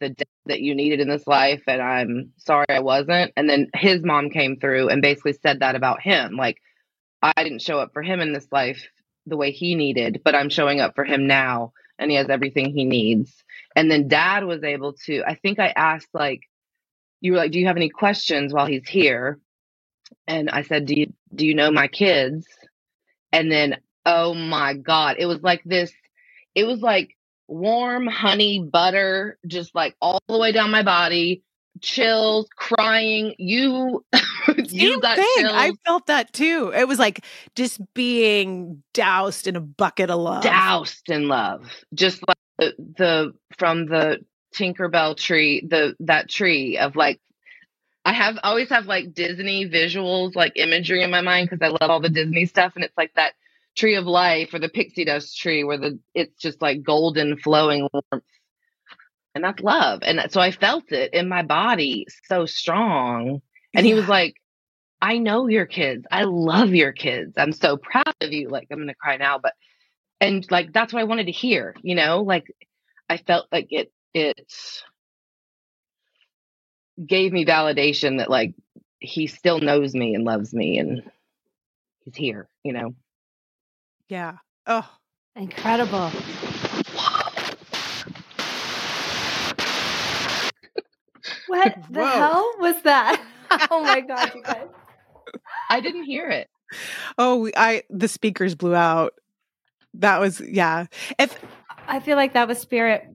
the 0.00 0.08
dad 0.08 0.26
that 0.46 0.60
you 0.60 0.74
needed 0.74 1.00
in 1.00 1.08
this 1.08 1.26
life 1.26 1.62
and 1.66 1.82
I'm 1.82 2.32
sorry 2.38 2.66
I 2.70 2.80
wasn't. 2.80 3.32
And 3.36 3.48
then 3.48 3.68
his 3.74 4.02
mom 4.02 4.30
came 4.30 4.58
through 4.58 4.88
and 4.88 5.02
basically 5.02 5.34
said 5.34 5.60
that 5.60 5.76
about 5.76 6.00
him. 6.00 6.36
Like 6.36 6.62
I 7.20 7.44
didn't 7.44 7.62
show 7.62 7.78
up 7.78 7.92
for 7.92 8.02
him 8.02 8.20
in 8.20 8.32
this 8.32 8.48
life 8.50 8.88
the 9.26 9.36
way 9.36 9.50
he 9.50 9.74
needed, 9.74 10.22
but 10.24 10.34
I'm 10.34 10.48
showing 10.48 10.80
up 10.80 10.94
for 10.94 11.04
him 11.04 11.26
now 11.26 11.74
and 11.98 12.10
he 12.10 12.16
has 12.16 12.28
everything 12.28 12.74
he 12.74 12.84
needs. 12.84 13.32
And 13.76 13.90
then 13.90 14.08
dad 14.08 14.44
was 14.44 14.62
able 14.64 14.94
to 15.06 15.22
I 15.26 15.34
think 15.36 15.58
I 15.58 15.68
asked 15.68 16.08
like 16.14 16.42
you 17.20 17.32
were 17.32 17.38
like, 17.38 17.52
Do 17.52 17.58
you 17.60 17.66
have 17.66 17.76
any 17.76 17.90
questions 17.90 18.52
while 18.52 18.66
he's 18.66 18.88
here? 18.88 19.40
And 20.26 20.50
I 20.50 20.62
said, 20.62 20.86
Do 20.86 20.94
you 20.94 21.12
do 21.34 21.46
you 21.46 21.54
know 21.54 21.70
my 21.70 21.88
kids? 21.88 22.46
And 23.32 23.50
then 23.50 23.78
oh 24.06 24.34
my 24.34 24.74
God, 24.74 25.16
it 25.18 25.26
was 25.26 25.42
like 25.42 25.62
this, 25.64 25.92
it 26.54 26.64
was 26.64 26.80
like 26.80 27.16
warm 27.48 28.06
honey 28.06 28.60
butter, 28.60 29.38
just 29.46 29.74
like 29.74 29.96
all 30.00 30.20
the 30.28 30.38
way 30.38 30.52
down 30.52 30.70
my 30.70 30.82
body, 30.82 31.42
chills, 31.80 32.48
crying. 32.56 33.34
You 33.38 34.04
you 34.68 35.00
got 35.00 35.16
thing 35.16 35.26
chills. 35.38 35.52
i 35.52 35.72
felt 35.84 36.06
that 36.06 36.32
too 36.32 36.72
it 36.74 36.86
was 36.86 36.98
like 36.98 37.24
just 37.54 37.80
being 37.94 38.82
doused 38.92 39.46
in 39.46 39.56
a 39.56 39.60
bucket 39.60 40.10
of 40.10 40.20
love 40.20 40.42
doused 40.42 41.08
in 41.08 41.28
love 41.28 41.66
just 41.94 42.22
like 42.26 42.36
the, 42.58 42.74
the 42.98 43.34
from 43.58 43.86
the 43.86 44.18
tinkerbell 44.54 45.16
tree 45.16 45.66
the 45.68 45.94
that 46.00 46.28
tree 46.28 46.78
of 46.78 46.94
like 46.96 47.20
i 48.04 48.12
have 48.12 48.38
always 48.42 48.68
have 48.68 48.86
like 48.86 49.14
disney 49.14 49.68
visuals 49.68 50.34
like 50.34 50.52
imagery 50.56 51.02
in 51.02 51.10
my 51.10 51.20
mind 51.20 51.48
because 51.48 51.64
i 51.64 51.68
love 51.68 51.90
all 51.90 52.00
the 52.00 52.08
disney 52.08 52.44
stuff 52.44 52.72
and 52.76 52.84
it's 52.84 52.96
like 52.96 53.12
that 53.14 53.32
tree 53.76 53.96
of 53.96 54.04
life 54.04 54.54
or 54.54 54.58
the 54.58 54.68
pixie 54.68 55.04
dust 55.04 55.36
tree 55.36 55.64
where 55.64 55.78
the 55.78 55.98
it's 56.14 56.36
just 56.38 56.62
like 56.62 56.82
golden 56.82 57.36
flowing 57.36 57.88
warmth 57.92 58.24
and 59.34 59.44
that's 59.44 59.62
love 59.62 60.00
and 60.02 60.20
so 60.30 60.40
i 60.40 60.50
felt 60.50 60.92
it 60.92 61.12
in 61.12 61.28
my 61.28 61.42
body 61.42 62.06
so 62.28 62.46
strong 62.46 63.40
and 63.74 63.84
he 63.86 63.94
was 63.94 64.08
like 64.08 64.36
I 65.04 65.18
know 65.18 65.48
your 65.48 65.66
kids. 65.66 66.06
I 66.10 66.22
love 66.22 66.74
your 66.74 66.92
kids. 66.92 67.34
I'm 67.36 67.52
so 67.52 67.76
proud 67.76 68.14
of 68.22 68.32
you. 68.32 68.48
Like, 68.48 68.68
I'm 68.70 68.78
going 68.78 68.88
to 68.88 68.94
cry 68.94 69.18
now, 69.18 69.38
but, 69.38 69.52
and 70.18 70.50
like, 70.50 70.72
that's 70.72 70.94
what 70.94 71.00
I 71.00 71.04
wanted 71.04 71.26
to 71.26 71.30
hear, 71.30 71.74
you 71.82 71.94
know? 71.94 72.22
Like, 72.22 72.46
I 73.06 73.18
felt 73.18 73.46
like 73.52 73.66
it, 73.70 73.92
it 74.14 74.50
gave 77.04 77.34
me 77.34 77.44
validation 77.44 78.16
that, 78.16 78.30
like, 78.30 78.54
he 78.98 79.26
still 79.26 79.60
knows 79.60 79.92
me 79.92 80.14
and 80.14 80.24
loves 80.24 80.54
me 80.54 80.78
and 80.78 81.02
he's 82.06 82.16
here, 82.16 82.48
you 82.62 82.72
know? 82.72 82.94
Yeah. 84.08 84.38
Oh, 84.66 84.88
incredible. 85.36 86.10
What 91.54 91.74
the 91.90 92.00
Whoa. 92.00 92.06
hell 92.06 92.52
was 92.58 92.82
that? 92.82 93.22
oh 93.70 93.82
my 93.82 94.00
god, 94.00 94.32
you 94.34 94.42
guys. 94.42 94.66
I 95.70 95.80
didn't 95.80 96.04
hear 96.04 96.28
it. 96.28 96.48
Oh, 97.18 97.48
I 97.56 97.82
the 97.90 98.08
speakers 98.08 98.54
blew 98.54 98.74
out. 98.74 99.14
That 99.94 100.20
was 100.20 100.40
yeah. 100.40 100.86
If 101.18 101.38
I 101.86 102.00
feel 102.00 102.16
like 102.16 102.32
that 102.34 102.48
was 102.48 102.58
spirit. 102.58 103.06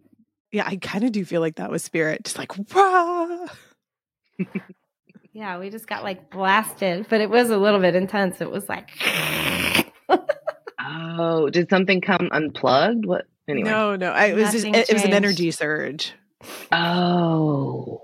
yeah, 0.51 0.63
I 0.65 0.77
kind 0.77 1.03
of 1.03 1.11
do 1.11 1.25
feel 1.25 1.41
like 1.41 1.55
that 1.55 1.69
was 1.71 1.83
spirit, 1.83 2.23
just 2.23 2.37
like 2.37 2.51
rah. 2.73 3.47
Yeah, 5.33 5.59
we 5.59 5.69
just 5.69 5.87
got 5.87 6.03
like 6.03 6.29
blasted, 6.31 7.07
but 7.09 7.21
it 7.21 7.29
was 7.29 7.49
a 7.49 7.57
little 7.57 7.79
bit 7.79 7.95
intense. 7.95 8.41
It 8.41 8.49
was 8.49 8.67
like 8.69 8.89
Oh, 10.79 11.49
did 11.49 11.69
something 11.69 12.01
come 12.01 12.29
unplugged? 12.31 13.05
What? 13.05 13.25
Anyway. 13.47 13.69
No, 13.69 13.95
no, 13.95 14.11
I, 14.11 14.27
it 14.27 14.35
was 14.35 14.51
just 14.51 14.65
it, 14.65 14.89
it 14.89 14.93
was 14.93 15.03
an 15.03 15.13
energy 15.13 15.51
surge. 15.51 16.13
Oh. 16.71 18.03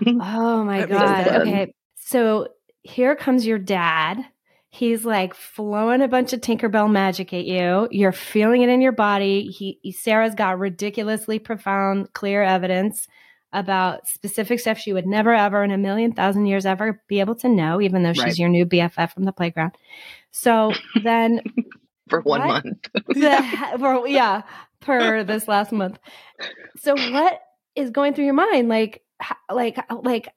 Oh 0.20 0.64
my 0.64 0.86
God. 0.86 1.28
Okay. 1.28 1.74
So 1.96 2.48
here 2.82 3.14
comes 3.16 3.46
your 3.46 3.58
dad. 3.58 4.24
He's 4.70 5.04
like 5.04 5.34
flowing 5.34 6.00
a 6.00 6.08
bunch 6.08 6.32
of 6.32 6.40
Tinkerbell 6.40 6.90
magic 6.90 7.32
at 7.34 7.44
you. 7.44 7.88
You're 7.90 8.12
feeling 8.12 8.62
it 8.62 8.70
in 8.70 8.80
your 8.80 8.92
body. 8.92 9.48
He 9.50 9.92
Sarah's 9.92 10.34
got 10.34 10.58
ridiculously 10.58 11.38
profound, 11.38 12.12
clear 12.14 12.42
evidence 12.42 13.06
about 13.52 14.08
specific 14.08 14.58
stuff 14.60 14.78
she 14.78 14.94
would 14.94 15.06
never 15.06 15.34
ever 15.34 15.62
in 15.62 15.70
a 15.72 15.76
million 15.78 16.12
thousand 16.14 16.46
years 16.46 16.64
ever 16.64 17.02
be 17.06 17.20
able 17.20 17.34
to 17.34 17.48
know, 17.50 17.80
even 17.82 18.02
though 18.02 18.14
she's 18.14 18.24
Right. 18.24 18.38
your 18.38 18.48
new 18.48 18.64
BFF 18.64 19.12
from 19.12 19.24
the 19.24 19.32
playground. 19.32 19.72
So 20.30 20.72
then 21.02 21.42
For 22.08 22.20
one 22.22 22.40
What? 22.46 22.64
month. 22.64 22.88
the 23.08 23.76
for, 23.78 24.06
yeah 24.08 24.42
per 24.80 25.22
this 25.22 25.46
last 25.48 25.70
month 25.70 25.98
so 26.76 26.94
what 27.12 27.40
is 27.76 27.90
going 27.90 28.12
through 28.14 28.24
your 28.24 28.34
mind 28.34 28.68
like 28.68 29.02
like 29.50 29.78
like 30.02 30.28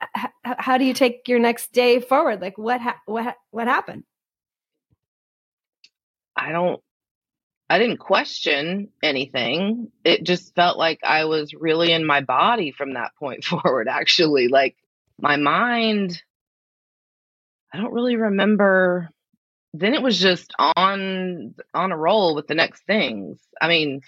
how 0.44 0.78
do 0.78 0.86
you 0.86 0.94
take 0.94 1.28
your 1.28 1.40
next 1.40 1.72
day 1.72 2.00
forward 2.00 2.42
like 2.42 2.58
what 2.58 2.82
ha- 2.82 3.00
what 3.06 3.36
what 3.52 3.68
happened 3.68 4.04
I 6.36 6.52
don't 6.52 6.82
I 7.68 7.80
didn't 7.80 7.98
question 7.98 8.90
anything. 9.02 9.92
It 10.04 10.24
just 10.24 10.54
felt 10.54 10.78
like 10.78 11.00
I 11.04 11.26
was 11.26 11.54
really 11.56 11.92
in 11.92 12.06
my 12.06 12.22
body 12.22 12.72
from 12.72 12.94
that 12.94 13.16
point 13.18 13.44
forward 13.44 13.88
actually. 13.88 14.48
Like 14.48 14.76
my 15.20 15.38
mind 15.38 16.22
I 17.74 17.78
don't 17.78 17.94
really 17.94 18.16
remember 18.16 19.10
then 19.74 19.94
it 19.94 20.02
was 20.02 20.20
just 20.20 20.54
on 20.58 21.56
on 21.74 21.92
a 21.92 21.98
roll 21.98 22.36
with 22.36 22.48
the 22.48 22.56
next 22.56 22.86
things. 22.86 23.40
I 23.62 23.68
mean, 23.68 24.02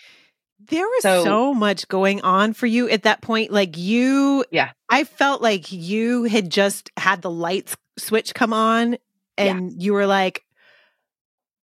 There 0.60 0.86
was 0.86 1.02
So- 1.04 1.24
so, 1.24 1.54
much 1.54 1.88
going 1.88 2.22
on 2.22 2.54
for 2.54 2.66
you 2.66 2.90
at 2.90 3.04
that 3.04 3.22
point. 3.22 3.52
Like 3.52 3.78
you, 3.78 4.44
Yeah. 4.52 4.72
I 4.90 5.04
felt 5.04 5.42
like 5.42 5.72
you 5.72 6.24
had 6.24 6.50
just 6.50 6.90
had 6.98 7.22
the 7.22 7.30
lights 7.30 7.76
switch 7.98 8.34
come 8.34 8.54
on, 8.54 8.98
and 9.38 9.82
you 9.82 9.94
were 9.94 10.08
like, 10.08 10.44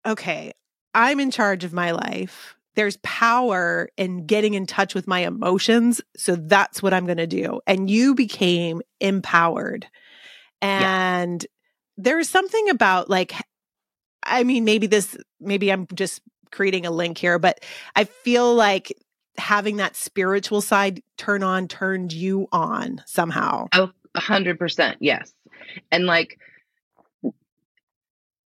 "Okay, 0.07 0.53
I'm 0.95 1.21
in 1.21 1.31
charge 1.31 1.65
of 1.65 1.73
my 1.73 1.93
life. 1.93 2.55
There's 2.75 2.97
power 2.99 3.89
in 3.97 4.27
getting 4.27 4.55
in 4.55 4.67
touch 4.67 4.95
with 4.95 5.07
my 5.07 5.21
emotions, 5.21 6.01
so 6.17 6.37
that's 6.37 6.83
what 6.83 6.93
I'm 6.95 7.07
going 7.07 7.19
to 7.19 7.27
do." 7.27 7.61
And 7.67 7.89
you 7.91 8.15
became 8.15 8.83
empowered, 9.01 9.87
and 10.61 11.45
there's 11.97 12.29
something 12.29 12.69
about 12.71 13.09
like, 13.11 13.33
I 14.23 14.45
mean, 14.45 14.65
maybe 14.65 14.87
this, 14.87 15.17
maybe 15.41 15.71
I'm 15.71 15.87
just 15.95 16.21
creating 16.53 16.87
a 16.87 16.91
link 16.91 17.19
here, 17.19 17.39
but 17.39 17.65
I 17.97 18.05
feel 18.05 18.55
like 18.55 18.93
having 19.39 19.79
that 19.79 19.97
spiritual 19.97 20.61
side 20.61 21.03
turn 21.17 21.43
on 21.43 21.67
turned 21.69 22.13
you 22.13 22.49
on 22.53 23.03
somehow. 23.07 23.69
Oh, 23.73 23.91
hundred 24.17 24.59
percent, 24.59 24.99
yes. 25.01 25.33
And 25.91 26.07
like 26.07 26.39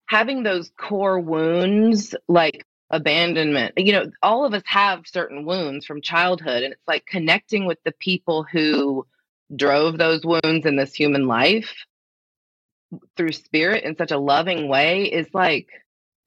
having 0.07 0.43
those 0.43 0.71
core 0.77 1.19
wounds, 1.19 2.15
like 2.27 2.65
abandonment, 2.89 3.73
you 3.77 3.91
know, 3.91 4.05
all 4.23 4.45
of 4.45 4.53
us 4.53 4.63
have 4.65 5.05
certain 5.05 5.45
wounds 5.45 5.85
from 5.85 6.01
childhood, 6.01 6.63
and 6.63 6.73
it's 6.73 6.87
like 6.87 7.05
connecting 7.05 7.65
with 7.65 7.79
the 7.83 7.91
people 7.91 8.45
who 8.49 9.05
drove 9.55 9.97
those 9.97 10.23
wounds 10.23 10.65
in 10.65 10.75
this 10.75 10.93
human 10.93 11.27
life 11.27 11.73
through 13.15 13.31
spirit 13.31 13.83
in 13.83 13.97
such 13.97 14.11
a 14.11 14.17
loving 14.17 14.67
way 14.67 15.03
is 15.03 15.27
like 15.33 15.67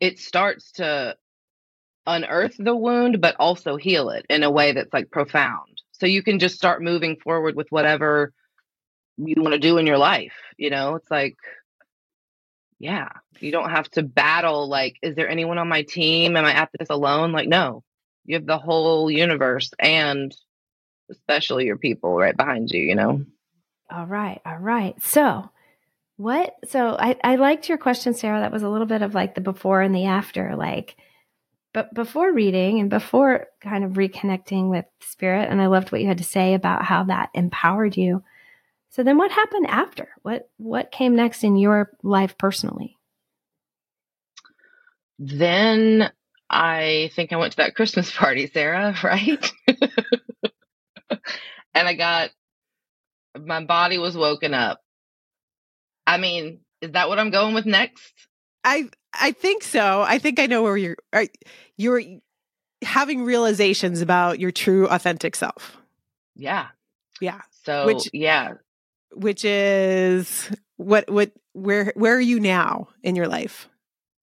it 0.00 0.18
starts 0.18 0.72
to 0.72 1.16
unearth 2.14 2.56
the 2.58 2.74
wound, 2.74 3.20
but 3.20 3.36
also 3.38 3.76
heal 3.76 4.10
it 4.10 4.26
in 4.28 4.42
a 4.42 4.50
way 4.50 4.72
that's 4.72 4.92
like 4.92 5.10
profound. 5.10 5.82
So 5.92 6.06
you 6.06 6.22
can 6.22 6.38
just 6.38 6.56
start 6.56 6.82
moving 6.82 7.16
forward 7.16 7.56
with 7.56 7.66
whatever 7.70 8.32
you 9.18 9.34
want 9.38 9.52
to 9.52 9.58
do 9.58 9.78
in 9.78 9.86
your 9.86 9.98
life. 9.98 10.32
You 10.56 10.70
know, 10.70 10.94
it's 10.96 11.10
like, 11.10 11.36
yeah, 12.78 13.10
you 13.38 13.52
don't 13.52 13.70
have 13.70 13.90
to 13.90 14.02
battle. 14.02 14.68
Like, 14.68 14.96
is 15.02 15.14
there 15.14 15.28
anyone 15.28 15.58
on 15.58 15.68
my 15.68 15.82
team? 15.82 16.36
Am 16.36 16.44
I 16.44 16.52
at 16.52 16.70
this 16.78 16.90
alone? 16.90 17.32
Like, 17.32 17.48
no, 17.48 17.84
you 18.24 18.36
have 18.36 18.46
the 18.46 18.58
whole 18.58 19.10
universe 19.10 19.70
and 19.78 20.34
especially 21.10 21.66
your 21.66 21.76
people 21.76 22.14
right 22.14 22.36
behind 22.36 22.70
you, 22.70 22.80
you 22.80 22.94
know? 22.94 23.24
all 23.90 24.06
right 24.06 24.40
all 24.46 24.58
right 24.58 25.00
so 25.02 25.50
what 26.16 26.54
so 26.64 26.96
i 26.98 27.16
i 27.24 27.36
liked 27.36 27.68
your 27.68 27.78
question 27.78 28.14
sarah 28.14 28.40
that 28.40 28.52
was 28.52 28.62
a 28.62 28.68
little 28.68 28.86
bit 28.86 29.02
of 29.02 29.14
like 29.14 29.34
the 29.34 29.40
before 29.40 29.82
and 29.82 29.94
the 29.94 30.04
after 30.04 30.54
like 30.56 30.96
but 31.72 31.92
before 31.94 32.32
reading 32.32 32.80
and 32.80 32.90
before 32.90 33.46
kind 33.60 33.84
of 33.84 33.92
reconnecting 33.92 34.70
with 34.70 34.84
spirit 35.00 35.48
and 35.50 35.60
i 35.60 35.66
loved 35.66 35.92
what 35.92 36.00
you 36.00 36.06
had 36.06 36.18
to 36.18 36.24
say 36.24 36.54
about 36.54 36.84
how 36.84 37.04
that 37.04 37.30
empowered 37.34 37.96
you 37.96 38.22
so 38.90 39.02
then 39.02 39.16
what 39.18 39.30
happened 39.30 39.66
after 39.68 40.08
what 40.22 40.48
what 40.56 40.90
came 40.92 41.14
next 41.16 41.44
in 41.44 41.56
your 41.56 41.90
life 42.02 42.36
personally 42.38 42.96
Then 45.20 46.10
I 46.48 47.10
think 47.14 47.32
I 47.32 47.36
went 47.36 47.52
to 47.52 47.56
that 47.58 47.76
Christmas 47.76 48.10
party, 48.16 48.50
Sarah, 48.52 48.96
right? 49.04 49.52
and 51.74 51.88
I 51.88 51.94
got 51.94 52.30
my 53.38 53.62
body 53.64 53.98
was 53.98 54.16
woken 54.16 54.54
up. 54.54 54.80
I 56.06 56.16
mean, 56.16 56.60
is 56.80 56.92
that 56.92 57.08
what 57.08 57.18
I'm 57.18 57.30
going 57.30 57.54
with 57.54 57.66
next? 57.66 58.12
I 58.64 58.88
I 59.12 59.32
think 59.32 59.62
so. 59.62 60.02
I 60.02 60.18
think 60.18 60.38
I 60.38 60.46
know 60.46 60.62
where 60.62 60.76
you're 60.76 60.96
you're 61.76 62.02
having 62.82 63.22
realizations 63.22 64.00
about 64.00 64.40
your 64.40 64.50
true 64.50 64.86
authentic 64.88 65.36
self. 65.36 65.76
Yeah. 66.36 66.68
Yeah. 67.20 67.40
So, 67.64 67.86
Which- 67.86 68.08
yeah, 68.12 68.54
Which 69.12 69.44
is 69.44 70.50
what 70.76 71.10
what 71.10 71.32
where 71.52 71.92
where 71.96 72.14
are 72.14 72.20
you 72.20 72.40
now 72.40 72.88
in 73.02 73.16
your 73.16 73.28
life? 73.28 73.68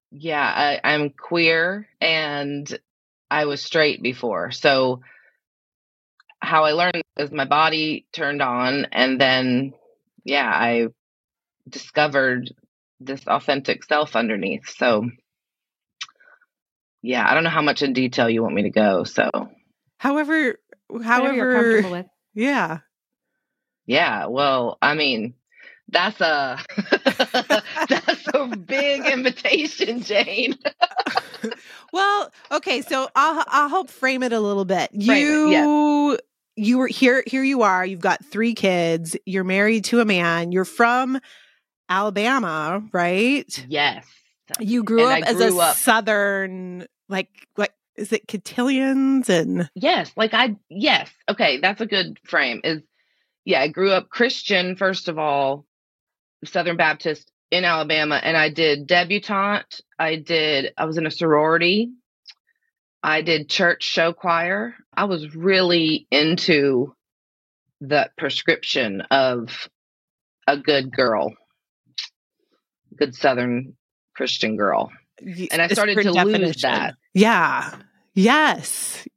yeah, 0.09 0.41
I, 0.41 0.79
I'm 0.93 1.09
queer 1.09 1.87
and 1.99 2.79
I 3.29 3.43
was 3.45 3.61
straight 3.61 4.01
before. 4.01 4.51
So, 4.51 5.01
how 6.39 6.63
I 6.63 6.71
learned 6.71 7.03
is 7.17 7.29
my 7.29 7.43
body 7.45 8.07
turned 8.13 8.41
on, 8.41 8.85
and 8.93 9.19
then, 9.19 9.73
yeah, 10.23 10.49
I 10.49 10.87
discovered 11.67 12.53
this 12.99 13.25
authentic 13.27 13.83
self 13.83 14.15
underneath. 14.15 14.69
So, 14.69 15.09
yeah, 17.01 17.29
I 17.29 17.33
don't 17.33 17.43
know 17.43 17.49
how 17.49 17.61
much 17.61 17.81
in 17.81 17.93
detail 17.93 18.29
you 18.29 18.43
want 18.43 18.55
me 18.55 18.63
to 18.63 18.69
go. 18.69 19.03
So, 19.03 19.29
However 19.97 20.55
whatever 20.87 21.33
you're 21.33 21.51
however 21.51 21.53
comfortable 21.53 21.91
with 21.91 22.05
yeah. 22.33 22.79
yeah, 23.87 24.27
well, 24.27 24.77
I 24.81 24.93
mean, 24.93 25.33
that's 25.89 26.19
a 26.21 26.59
that's 27.89 28.27
a 28.33 28.55
big 28.55 29.05
invitation, 29.05 30.01
Jane. 30.03 30.55
well, 31.93 32.31
okay, 32.51 32.81
so 32.81 33.09
I'll 33.15 33.43
I'll 33.47 33.69
help 33.69 33.89
frame 33.89 34.23
it 34.23 34.33
a 34.33 34.39
little 34.39 34.65
bit. 34.65 34.91
Frame 34.91 35.47
it, 35.47 35.51
you 35.51 36.19
you 36.55 36.77
were 36.77 36.87
here 36.87 37.23
here 37.25 37.43
you 37.43 37.61
are. 37.61 37.85
You've 37.85 38.01
got 38.01 38.25
3 38.25 38.53
kids. 38.53 39.15
You're 39.25 39.43
married 39.43 39.85
to 39.85 39.99
a 39.99 40.05
man. 40.05 40.51
You're 40.51 40.65
from 40.65 41.19
Alabama, 41.89 42.83
right? 42.91 43.65
Yes. 43.67 44.05
You 44.59 44.83
grew 44.83 45.05
And 45.07 45.23
up 45.23 45.29
as 45.29 45.41
a 45.41 45.57
up- 45.57 45.75
southern 45.75 46.87
like 47.09 47.29
like 47.57 47.73
is 47.97 48.13
it 48.13 48.27
cotillions 48.27 49.29
and 49.29 49.69
Yes, 49.75 50.11
like 50.15 50.33
I 50.33 50.55
yes. 50.69 51.09
Okay, 51.29 51.59
that's 51.59 51.81
a 51.81 51.85
good 51.85 52.19
frame. 52.25 52.61
Is 52.63 52.81
yeah, 53.45 53.61
I 53.61 53.67
grew 53.67 53.91
up 53.91 54.09
Christian 54.09 54.75
first 54.75 55.07
of 55.07 55.17
all, 55.17 55.65
Southern 56.45 56.77
Baptist 56.77 57.29
in 57.51 57.63
Alabama 57.65 58.19
and 58.21 58.37
I 58.37 58.49
did 58.49 58.87
debutante, 58.87 59.81
I 59.97 60.15
did 60.17 60.73
I 60.77 60.85
was 60.85 60.97
in 60.97 61.05
a 61.05 61.11
sorority. 61.11 61.91
I 63.03 63.21
did 63.21 63.49
church 63.49 63.83
show 63.83 64.11
choir. 64.11 64.75
I 64.95 65.05
was 65.05 65.35
really 65.35 66.07
into 66.11 66.93
the 67.79 68.09
prescription 68.17 69.01
of 69.11 69.69
a 70.47 70.57
good 70.57 70.91
girl. 70.91 71.35
Good 72.97 73.15
southern 73.15 73.75
Christian 74.15 74.57
girl. 74.57 74.91
And 75.19 75.61
I 75.61 75.67
started 75.67 76.01
to 76.01 76.11
lose 76.11 76.61
that. 76.61 76.95
Yeah. 77.13 77.75
Yes. 78.13 79.07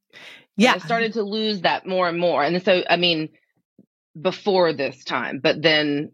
Yeah. 0.57 0.75
And 0.75 0.83
I 0.83 0.85
started 0.85 1.13
to 1.15 1.23
lose 1.23 1.63
that 1.63 1.87
more 1.87 2.09
and 2.09 2.19
more. 2.19 2.43
And 2.43 2.63
so, 2.63 2.83
I 2.89 2.97
mean, 2.97 3.31
before 4.21 4.73
this 4.73 5.05
time, 5.05 5.41
but 5.43 5.63
then 5.63 6.13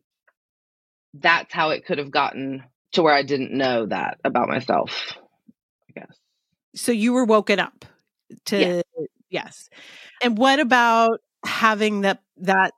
that's 1.15 1.53
how 1.53 1.71
it 1.71 1.87
could 1.87 1.99
have 1.99 2.11
gotten 2.11 2.63
to 2.93 3.03
where 3.03 3.15
I 3.15 3.23
didn't 3.23 3.53
know 3.53 3.87
that 3.87 4.19
about 4.25 4.49
myself, 4.49 5.15
I 5.89 6.01
guess. 6.01 6.17
So 6.75 6.93
you 6.93 7.13
were 7.13 7.25
woken 7.25 7.59
up 7.59 7.85
to, 8.47 8.59
yes. 8.59 8.85
yes. 9.31 9.69
And 10.23 10.37
what 10.39 10.61
about 10.61 11.21
having 11.45 12.03
that, 12.03 12.23
that 12.39 12.73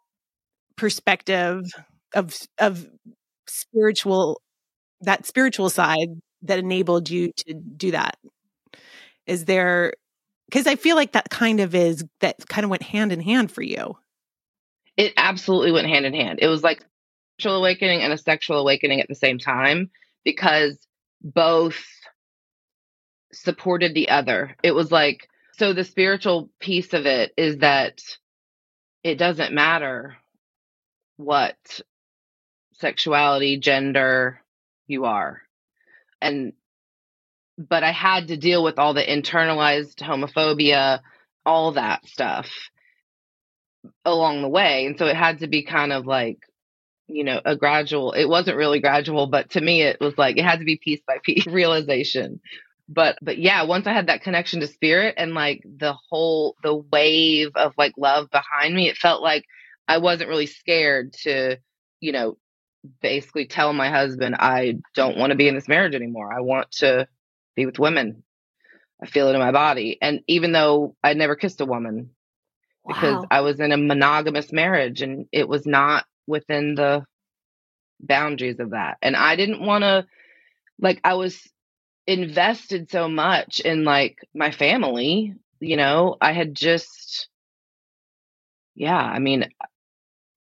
perspective 0.76 1.64
of, 2.14 2.34
of 2.58 2.88
spiritual, 3.46 4.40
that 5.00 5.26
spiritual 5.26 5.70
side 5.70 6.20
that 6.42 6.58
enabled 6.58 7.10
you 7.10 7.32
to 7.32 7.54
do 7.54 7.90
that? 7.92 8.18
Is 9.26 9.44
there, 9.44 9.92
because 10.48 10.66
I 10.66 10.76
feel 10.76 10.96
like 10.96 11.12
that 11.12 11.30
kind 11.30 11.60
of 11.60 11.74
is, 11.74 12.04
that 12.20 12.48
kind 12.48 12.64
of 12.64 12.70
went 12.70 12.82
hand 12.82 13.12
in 13.12 13.20
hand 13.20 13.50
for 13.50 13.62
you. 13.62 13.96
It 14.96 15.12
absolutely 15.16 15.72
went 15.72 15.86
hand 15.86 16.06
in 16.06 16.14
hand. 16.14 16.38
It 16.42 16.48
was 16.48 16.62
like 16.62 16.84
spiritual 17.38 17.58
awakening 17.58 18.02
and 18.02 18.12
a 18.12 18.18
sexual 18.18 18.58
awakening 18.58 19.00
at 19.00 19.08
the 19.08 19.14
same 19.14 19.38
time 19.38 19.90
because 20.24 20.78
both 21.22 21.78
supported 23.32 23.94
the 23.94 24.08
other. 24.08 24.56
It 24.62 24.72
was 24.72 24.90
like, 24.90 25.28
so 25.52 25.72
the 25.72 25.84
spiritual 25.84 26.50
piece 26.60 26.94
of 26.94 27.06
it 27.06 27.32
is 27.36 27.58
that 27.58 28.00
it 29.04 29.16
doesn't 29.16 29.52
matter 29.52 30.16
what 31.16 31.56
sexuality, 32.74 33.58
gender 33.58 34.40
you 34.88 35.04
are. 35.04 35.42
And, 36.20 36.54
but 37.56 37.84
I 37.84 37.92
had 37.92 38.28
to 38.28 38.36
deal 38.36 38.64
with 38.64 38.78
all 38.78 38.94
the 38.94 39.04
internalized 39.04 39.96
homophobia, 39.96 41.00
all 41.46 41.72
that 41.72 42.06
stuff 42.06 42.50
along 44.04 44.42
the 44.42 44.48
way. 44.48 44.86
And 44.86 44.98
so 44.98 45.06
it 45.06 45.16
had 45.16 45.40
to 45.40 45.46
be 45.46 45.62
kind 45.62 45.92
of 45.92 46.06
like, 46.06 46.38
you 47.06 47.24
know, 47.24 47.40
a 47.44 47.56
gradual, 47.56 48.12
it 48.12 48.26
wasn't 48.26 48.56
really 48.56 48.80
gradual, 48.80 49.26
but 49.26 49.50
to 49.50 49.60
me, 49.60 49.82
it 49.82 50.00
was 50.00 50.16
like 50.18 50.36
it 50.36 50.44
had 50.44 50.58
to 50.58 50.64
be 50.64 50.76
piece 50.76 51.00
by 51.06 51.18
piece 51.22 51.46
realization. 51.46 52.40
But, 52.88 53.18
but 53.20 53.38
yeah, 53.38 53.64
once 53.64 53.86
I 53.86 53.92
had 53.92 54.06
that 54.06 54.22
connection 54.22 54.60
to 54.60 54.66
spirit 54.66 55.14
and 55.18 55.34
like 55.34 55.62
the 55.64 55.94
whole, 56.10 56.56
the 56.62 56.74
wave 56.74 57.50
of 57.54 57.74
like 57.76 57.92
love 57.98 58.30
behind 58.30 58.74
me, 58.74 58.88
it 58.88 58.96
felt 58.96 59.22
like 59.22 59.44
I 59.86 59.98
wasn't 59.98 60.30
really 60.30 60.46
scared 60.46 61.12
to, 61.24 61.58
you 62.00 62.12
know, 62.12 62.38
basically 63.00 63.46
tell 63.46 63.72
my 63.72 63.90
husband, 63.90 64.36
I 64.38 64.78
don't 64.94 65.18
want 65.18 65.30
to 65.30 65.36
be 65.36 65.48
in 65.48 65.54
this 65.54 65.68
marriage 65.68 65.94
anymore. 65.94 66.32
I 66.32 66.40
want 66.40 66.70
to 66.72 67.08
be 67.56 67.66
with 67.66 67.78
women. 67.78 68.22
I 69.02 69.06
feel 69.06 69.28
it 69.28 69.34
in 69.34 69.40
my 69.40 69.52
body. 69.52 69.98
And 70.00 70.20
even 70.26 70.52
though 70.52 70.96
I'd 71.02 71.16
never 71.16 71.36
kissed 71.36 71.60
a 71.60 71.66
woman 71.66 72.10
because. 72.86 73.26
I 73.30 73.40
was 73.42 73.60
in 73.60 73.72
a 73.72 73.76
monogamous 73.76 74.52
marriage 74.52 75.02
and 75.02 75.26
it 75.30 75.48
was 75.48 75.66
not 75.66 76.06
within 76.26 76.74
the 76.74 77.04
boundaries 78.00 78.60
of 78.60 78.70
that. 78.70 78.98
And 79.02 79.14
I 79.16 79.36
didn't 79.36 79.60
want 79.60 79.82
to, 79.84 80.06
like, 80.80 81.00
I 81.04 81.14
was 81.14 81.40
invested 82.06 82.90
so 82.90 83.08
much 83.08 83.60
in 83.60 83.84
like 83.84 84.18
my 84.34 84.50
family, 84.50 85.34
you 85.60 85.76
know, 85.76 86.16
I 86.20 86.32
had 86.32 86.54
just, 86.54 87.28
yeah, 88.74 88.96
I 88.96 89.18
mean, 89.18 89.50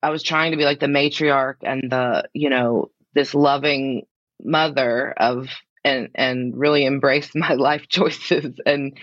I 0.02 0.10
was 0.10 0.24
trying 0.24 0.52
to 0.52 0.58
be 0.58 0.66
like 0.66 0.80
the 0.80 0.88
matriarch 0.88 1.58
and 1.64 1.92
the, 1.92 2.30
you 2.34 2.50
know, 2.50 2.92
this 3.14 3.34
loving 3.34 4.06
mother 4.42 5.14
of, 5.18 5.50
and, 5.84 6.10
and 6.16 6.58
really 6.58 6.86
embrace 6.86 7.32
my 7.36 7.54
life 7.54 7.88
choices. 7.90 8.60
And 8.66 8.98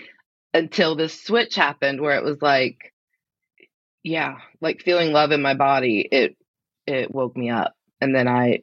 until 0.53 0.95
this 0.95 1.21
switch 1.21 1.55
happened 1.55 2.01
where 2.01 2.17
it 2.17 2.23
was 2.23 2.41
like, 2.41 2.93
yeah, 4.03 4.35
like 4.61 4.81
feeling 4.81 5.11
love 5.11 5.31
in 5.31 5.41
my 5.41 5.55
body, 5.55 6.07
it 6.09 6.37
it 6.85 7.13
woke 7.13 7.35
me 7.35 7.49
up. 7.49 7.73
And 7.99 8.15
then 8.15 8.27
I 8.27 8.61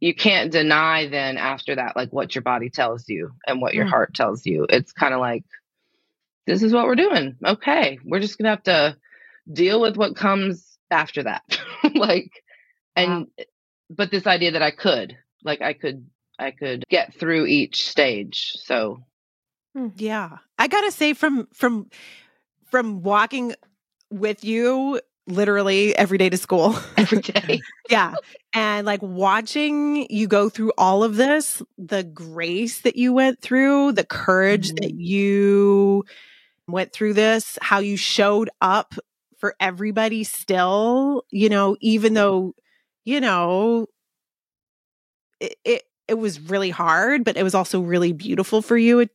you 0.00 0.14
can't 0.14 0.52
deny 0.52 1.08
then 1.08 1.38
after 1.38 1.74
that 1.74 1.96
like 1.96 2.12
what 2.12 2.34
your 2.34 2.42
body 2.42 2.70
tells 2.70 3.08
you 3.08 3.32
and 3.46 3.60
what 3.60 3.74
your 3.74 3.86
mm. 3.86 3.90
heart 3.90 4.14
tells 4.14 4.46
you. 4.46 4.66
It's 4.68 4.92
kind 4.92 5.12
of 5.12 5.20
like 5.20 5.44
this 6.46 6.62
is 6.62 6.72
what 6.72 6.84
we're 6.84 6.94
doing. 6.94 7.36
Okay, 7.44 7.98
we're 8.04 8.20
just 8.20 8.38
going 8.38 8.44
to 8.44 8.50
have 8.50 8.62
to 8.64 8.96
deal 9.52 9.80
with 9.80 9.96
what 9.96 10.16
comes 10.16 10.63
after 10.90 11.22
that. 11.24 11.42
like 11.94 12.30
and 12.96 13.26
wow. 13.38 13.44
but 13.90 14.10
this 14.10 14.26
idea 14.26 14.52
that 14.52 14.62
I 14.62 14.70
could, 14.70 15.16
like 15.42 15.60
I 15.60 15.72
could 15.72 16.06
I 16.38 16.50
could 16.50 16.84
get 16.88 17.14
through 17.14 17.46
each 17.46 17.88
stage. 17.88 18.52
So 18.56 19.02
hmm. 19.74 19.88
yeah. 19.96 20.38
I 20.58 20.68
got 20.68 20.82
to 20.82 20.92
say 20.92 21.14
from 21.14 21.48
from 21.52 21.88
from 22.70 23.02
walking 23.02 23.54
with 24.10 24.44
you 24.44 25.00
literally 25.26 25.96
every 25.96 26.18
day 26.18 26.28
to 26.28 26.36
school. 26.36 26.76
Every 26.96 27.20
day. 27.20 27.60
yeah. 27.90 28.14
And 28.52 28.86
like 28.86 29.00
watching 29.02 30.06
you 30.10 30.26
go 30.28 30.48
through 30.48 30.72
all 30.76 31.02
of 31.02 31.16
this, 31.16 31.62
the 31.78 32.04
grace 32.04 32.82
that 32.82 32.96
you 32.96 33.12
went 33.12 33.40
through, 33.40 33.92
the 33.92 34.04
courage 34.04 34.68
mm-hmm. 34.68 34.82
that 34.82 34.94
you 34.94 36.04
went 36.66 36.92
through 36.92 37.14
this, 37.14 37.58
how 37.62 37.78
you 37.78 37.96
showed 37.96 38.50
up 38.60 38.94
for 39.44 39.54
everybody 39.60 40.24
still, 40.24 41.22
you 41.30 41.50
know, 41.50 41.76
even 41.82 42.14
though, 42.14 42.54
you 43.04 43.20
know, 43.20 43.86
it, 45.38 45.54
it, 45.66 45.82
it 46.08 46.14
was 46.14 46.40
really 46.40 46.70
hard, 46.70 47.24
but 47.24 47.36
it 47.36 47.42
was 47.42 47.54
also 47.54 47.82
really 47.82 48.14
beautiful 48.14 48.62
for 48.62 48.78
you 48.78 49.06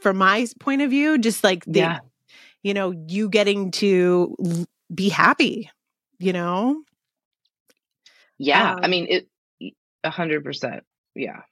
from 0.00 0.16
my 0.16 0.44
point 0.58 0.82
of 0.82 0.90
view, 0.90 1.16
just 1.16 1.44
like 1.44 1.64
the, 1.64 1.78
yeah 1.78 1.98
you 2.64 2.74
know, 2.74 2.90
you 2.90 3.28
getting 3.28 3.70
to 3.70 4.66
be 4.92 5.08
happy, 5.08 5.70
you 6.18 6.32
know? 6.32 6.82
Yeah. 8.36 8.72
Um, 8.72 8.80
I 8.82 8.88
mean, 8.88 9.06
it 9.08 9.28
a 10.02 10.10
hundred 10.10 10.42
percent. 10.42 10.82
Yeah. 11.14 11.42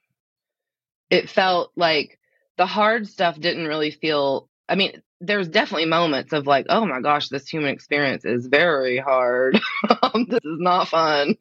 It 1.09 1.29
felt 1.29 1.71
like 1.77 2.19
the 2.57 2.65
hard 2.65 3.07
stuff 3.07 3.39
didn't 3.39 3.67
really 3.67 3.91
feel, 3.91 4.49
I 4.67 4.75
mean, 4.75 5.01
there's 5.19 5.47
definitely 5.47 5.87
moments 5.87 6.33
of 6.33 6.45
like, 6.45 6.67
oh 6.69 6.85
my 6.85 7.01
gosh, 7.01 7.29
this 7.29 7.47
human 7.47 7.69
experience 7.71 8.25
is 8.25 8.47
very 8.47 8.97
hard. 8.97 9.59
Um, 10.01 10.25
this 10.27 10.39
is 10.43 10.59
not 10.59 10.89
fun. 10.89 11.37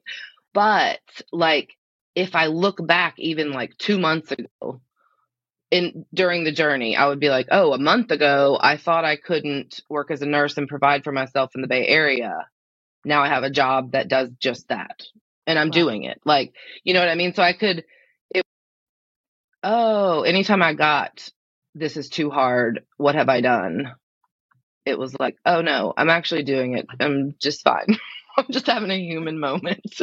But 0.52 1.00
like, 1.32 1.76
if 2.14 2.34
I 2.34 2.46
look 2.46 2.84
back 2.84 3.14
even 3.18 3.52
like 3.52 3.76
two 3.76 3.98
months 3.98 4.32
ago, 4.32 4.80
in 5.70 6.06
during 6.14 6.44
the 6.44 6.52
journey 6.52 6.96
i 6.96 7.06
would 7.06 7.18
be 7.18 7.28
like 7.28 7.48
oh 7.50 7.72
a 7.72 7.78
month 7.78 8.10
ago 8.10 8.56
i 8.60 8.76
thought 8.76 9.04
i 9.04 9.16
couldn't 9.16 9.80
work 9.88 10.10
as 10.10 10.22
a 10.22 10.26
nurse 10.26 10.56
and 10.56 10.68
provide 10.68 11.02
for 11.02 11.12
myself 11.12 11.50
in 11.54 11.60
the 11.60 11.66
bay 11.66 11.86
area 11.86 12.46
now 13.04 13.22
i 13.22 13.28
have 13.28 13.42
a 13.42 13.50
job 13.50 13.92
that 13.92 14.08
does 14.08 14.30
just 14.40 14.68
that 14.68 15.02
and 15.46 15.58
i'm 15.58 15.68
wow. 15.68 15.72
doing 15.72 16.04
it 16.04 16.20
like 16.24 16.52
you 16.84 16.94
know 16.94 17.00
what 17.00 17.08
i 17.08 17.16
mean 17.16 17.34
so 17.34 17.42
i 17.42 17.52
could 17.52 17.84
it 18.30 18.44
oh 19.64 20.22
anytime 20.22 20.62
i 20.62 20.72
got 20.72 21.28
this 21.76 21.96
is 21.96 22.08
too 22.08 22.30
hard 22.30 22.84
what 22.96 23.14
have 23.14 23.28
i 23.28 23.40
done 23.40 23.92
it 24.84 24.98
was 24.98 25.14
like 25.18 25.36
oh 25.44 25.60
no 25.60 25.92
i'm 25.96 26.10
actually 26.10 26.42
doing 26.42 26.76
it 26.76 26.86
i'm 27.00 27.34
just 27.40 27.62
fine 27.62 27.98
I'm 28.36 28.46
just 28.50 28.66
having 28.66 28.90
a 28.90 28.98
human 28.98 29.38
moment. 29.38 30.00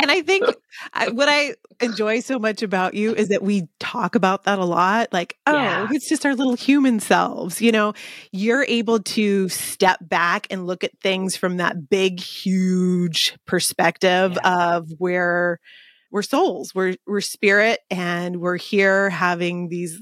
and 0.00 0.10
I 0.10 0.22
think 0.22 0.44
I, 0.92 1.10
what 1.10 1.28
I 1.28 1.54
enjoy 1.80 2.20
so 2.20 2.38
much 2.38 2.62
about 2.62 2.94
you 2.94 3.14
is 3.14 3.28
that 3.28 3.42
we 3.42 3.68
talk 3.80 4.14
about 4.14 4.44
that 4.44 4.58
a 4.58 4.64
lot. 4.64 5.12
Like, 5.12 5.36
oh, 5.46 5.52
yeah. 5.52 5.88
it's 5.90 6.08
just 6.08 6.24
our 6.24 6.36
little 6.36 6.54
human 6.54 7.00
selves. 7.00 7.60
You 7.60 7.72
know, 7.72 7.94
you're 8.30 8.64
able 8.68 9.00
to 9.00 9.48
step 9.48 9.98
back 10.00 10.46
and 10.50 10.66
look 10.66 10.84
at 10.84 10.98
things 11.00 11.36
from 11.36 11.56
that 11.56 11.88
big, 11.90 12.20
huge 12.20 13.36
perspective 13.44 14.38
yeah. 14.42 14.76
of 14.76 14.88
where 14.98 15.58
we're 16.12 16.22
souls, 16.22 16.74
we're 16.74 16.94
we're 17.06 17.22
spirit, 17.22 17.80
and 17.90 18.36
we're 18.36 18.58
here 18.58 19.08
having 19.10 19.68
these 19.68 19.98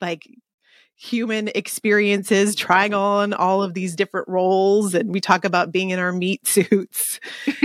like 0.00 0.26
human 0.96 1.48
experiences, 1.54 2.54
trying 2.54 2.94
on 2.94 3.34
all 3.34 3.62
of 3.62 3.74
these 3.74 3.94
different 3.94 4.28
roles. 4.28 4.94
And 4.94 5.10
we 5.10 5.20
talk 5.20 5.44
about 5.44 5.70
being 5.70 5.90
in 5.90 5.98
our 5.98 6.12
meat 6.12 6.46
suits. 6.46 7.20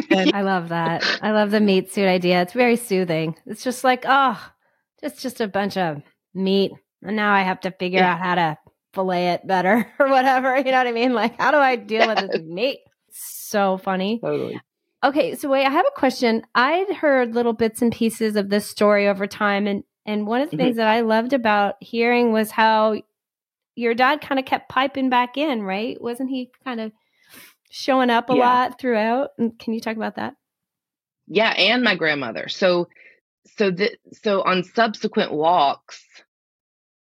And 0.10 0.32
I 0.36 0.42
love 0.42 0.70
that. 0.70 1.04
I 1.22 1.32
love 1.32 1.52
the 1.52 1.62
meat 1.62 1.92
suit 1.92 2.08
idea. 2.08 2.42
It's 2.42 2.54
very 2.54 2.76
soothing. 2.76 3.36
It's 3.46 3.64
just 3.64 3.84
like, 3.84 4.04
oh, 4.08 4.40
it's 5.02 5.22
just 5.22 5.42
a 5.42 5.48
bunch 5.48 5.78
of 5.78 6.02
meat. 6.34 6.72
And 7.02 7.16
now 7.16 7.34
I 7.34 7.42
have 7.42 7.62
to 7.62 7.72
figure 7.72 8.00
yeah. 8.00 8.14
out 8.14 8.20
how 8.20 8.36
to 8.36 8.58
fillet 8.94 9.30
it 9.30 9.48
better 9.48 9.92
or 10.00 10.10
whatever. 10.10 10.58
You 10.58 10.66
know 10.66 10.78
what 10.78 10.88
I 10.88 10.92
mean? 10.92 11.14
Like, 11.14 11.40
how 11.40 11.52
do 11.52 11.58
I 11.58 11.78
deal 11.78 12.02
yes. 12.02 12.22
with 12.22 12.32
this 12.32 12.42
meat? 12.44 12.80
So 13.12 13.78
funny. 13.78 14.20
Totally. 14.20 14.60
Okay, 15.04 15.34
so 15.36 15.50
wait, 15.50 15.66
I 15.66 15.70
have 15.70 15.88
a 15.88 16.00
question. 16.00 16.44
I'd 16.54 16.94
heard 16.94 17.34
little 17.34 17.54
bits 17.54 17.82
and 17.82 17.92
pieces 17.92 18.36
of 18.36 18.50
this 18.50 18.68
story 18.68 19.08
over 19.08 19.26
time, 19.26 19.66
and 19.66 19.84
and 20.06 20.28
one 20.28 20.42
of 20.42 20.50
the 20.50 20.58
mm-hmm. 20.58 20.66
things 20.66 20.78
that 20.78 20.88
I 20.88 21.02
loved 21.02 21.34
about 21.34 21.76
hearing 21.82 22.32
was 22.32 22.52
how 22.52 23.02
your 23.76 23.94
dad 23.94 24.22
kind 24.22 24.40
of 24.40 24.46
kept 24.46 24.70
piping 24.70 25.10
back 25.10 25.38
in, 25.38 25.64
right? 25.64 26.02
Wasn't 26.02 26.30
he 26.30 26.52
kind 26.64 26.82
of 26.82 26.92
showing 27.70 28.10
up 28.10 28.30
a 28.30 28.34
yeah. 28.34 28.40
lot 28.40 28.80
throughout? 28.80 29.32
And 29.38 29.58
can 29.58 29.74
you 29.74 29.80
talk 29.82 29.96
about 29.96 30.16
that? 30.16 30.36
Yeah, 31.28 31.52
and 31.58 31.84
my 31.84 31.96
grandmother. 31.96 32.50
So 32.50 32.90
so 33.58 33.72
the 33.72 33.98
so 34.12 34.42
on 34.42 34.64
subsequent 34.64 35.32
walks, 35.32 36.04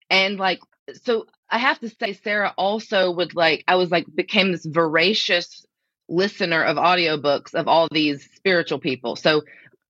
And 0.10 0.38
like, 0.40 0.60
so 1.04 1.26
I 1.50 1.58
have 1.58 1.80
to 1.80 1.90
say, 1.90 2.14
Sarah 2.14 2.54
also 2.58 3.12
would 3.12 3.36
like, 3.36 3.64
I 3.68 3.76
was 3.76 3.92
like, 3.92 4.06
became 4.14 4.52
this 4.52 4.66
voracious 4.66 5.66
listener 6.10 6.64
of 6.64 6.78
audiobooks 6.78 7.54
of 7.54 7.68
all 7.68 7.88
these 7.92 8.28
spiritual 8.36 8.80
people. 8.80 9.16
So 9.16 9.44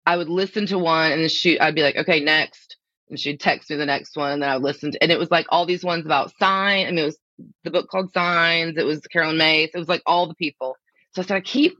I 0.06 0.18
would 0.18 0.30
listen 0.30 0.66
to 0.68 0.78
one 0.80 1.12
and 1.12 1.22
then 1.22 1.30
shoot, 1.30 1.60
I'd 1.60 1.76
be 1.76 1.84
like, 1.84 1.98
okay, 1.98 2.20
next. 2.20 2.65
And 3.10 3.20
she'd 3.20 3.40
text 3.40 3.70
me 3.70 3.76
the 3.76 3.86
next 3.86 4.18
one. 4.18 4.32
And 4.32 4.42
then 4.42 4.50
I 4.50 4.56
would 4.56 4.64
listen 4.64 4.92
and 5.00 5.12
it 5.12 5.20
was 5.20 5.30
like 5.32 5.46
all 5.50 5.66
these 5.66 5.84
ones 5.84 6.06
about 6.06 6.34
sign. 6.40 6.88
I 6.88 6.90
mean, 6.90 7.00
it 7.00 7.06
was 7.06 7.18
the 7.64 7.72
book 7.72 7.90
called 7.90 8.14
Signs. 8.14 8.78
It 8.78 8.86
was 8.86 9.02
Carolyn 9.02 9.38
Myss. 9.38 9.72
It 9.74 9.78
was 9.78 9.90
like 9.90 10.02
all 10.06 10.28
the 10.28 10.36
people. 10.36 10.78
So 11.14 11.22
I 11.22 11.26
said, 11.26 11.38
I 11.38 11.42
keep, 11.42 11.78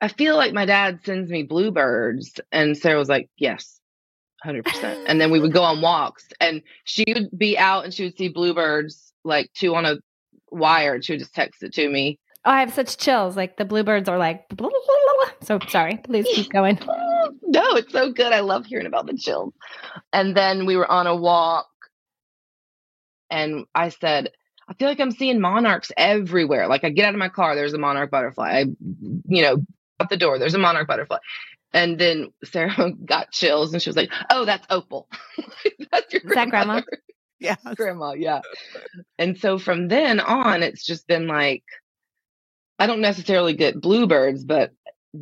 I 0.00 0.08
feel 0.08 0.36
like 0.36 0.52
my 0.52 0.64
dad 0.64 1.00
sends 1.04 1.30
me 1.30 1.42
bluebirds. 1.42 2.40
And 2.52 2.76
Sarah 2.76 2.98
was 2.98 3.08
like, 3.08 3.28
yes, 3.36 3.80
100%. 4.44 5.04
And 5.06 5.20
then 5.20 5.30
we 5.30 5.40
would 5.40 5.52
go 5.52 5.62
on 5.62 5.80
walks 5.80 6.26
and 6.40 6.62
she 6.84 7.04
would 7.08 7.36
be 7.36 7.58
out 7.58 7.84
and 7.84 7.92
she 7.92 8.04
would 8.04 8.16
see 8.16 8.28
bluebirds 8.28 9.12
like 9.24 9.50
two 9.54 9.74
on 9.74 9.84
a 9.84 9.96
wire. 10.50 10.94
And 10.94 11.04
she 11.04 11.12
would 11.12 11.20
just 11.20 11.34
text 11.34 11.62
it 11.62 11.74
to 11.74 11.88
me. 11.88 12.18
Oh, 12.44 12.50
I 12.50 12.60
have 12.60 12.74
such 12.74 12.98
chills. 12.98 13.36
Like 13.36 13.56
the 13.56 13.64
bluebirds 13.64 14.08
are 14.08 14.18
like, 14.18 14.44
so 15.42 15.58
sorry. 15.68 15.96
Please 16.04 16.26
keep 16.32 16.50
going. 16.50 16.78
no, 17.42 17.76
it's 17.76 17.92
so 17.92 18.12
good. 18.12 18.32
I 18.32 18.40
love 18.40 18.66
hearing 18.66 18.86
about 18.86 19.06
the 19.06 19.16
chills. 19.16 19.54
And 20.12 20.36
then 20.36 20.66
we 20.66 20.76
were 20.76 20.90
on 20.90 21.06
a 21.06 21.16
walk 21.16 21.68
and 23.30 23.66
I 23.74 23.90
said, 23.90 24.30
I 24.68 24.74
feel 24.74 24.88
like 24.88 25.00
I'm 25.00 25.10
seeing 25.10 25.40
monarchs 25.40 25.92
everywhere. 25.96 26.68
Like 26.68 26.84
I 26.84 26.90
get 26.90 27.06
out 27.06 27.14
of 27.14 27.18
my 27.20 27.28
car, 27.28 27.54
there's 27.54 27.74
a 27.74 27.78
monarch 27.78 28.10
butterfly. 28.10 28.50
I, 28.50 28.60
you 29.28 29.42
know, 29.42 29.58
out 30.00 30.10
the 30.10 30.16
door, 30.16 30.38
there's 30.38 30.54
a 30.54 30.58
monarch 30.58 30.88
butterfly. 30.88 31.18
And 31.72 31.98
then 31.98 32.32
Sarah 32.44 32.92
got 33.04 33.32
chills 33.32 33.72
and 33.72 33.82
she 33.82 33.88
was 33.90 33.96
like, 33.96 34.10
Oh, 34.30 34.44
that's 34.44 34.66
Opal. 34.70 35.08
that's 35.92 36.12
your 36.12 36.22
Is 36.24 36.34
that 36.34 36.50
grandma? 36.50 36.82
Yeah. 37.40 37.56
Grandma, 37.76 38.12
yeah. 38.14 38.40
And 39.18 39.38
so 39.38 39.58
from 39.58 39.88
then 39.88 40.20
on, 40.20 40.62
it's 40.62 40.84
just 40.84 41.06
been 41.06 41.26
like, 41.26 41.64
I 42.78 42.86
don't 42.86 43.00
necessarily 43.00 43.54
get 43.54 43.80
bluebirds, 43.80 44.44
but 44.44 44.72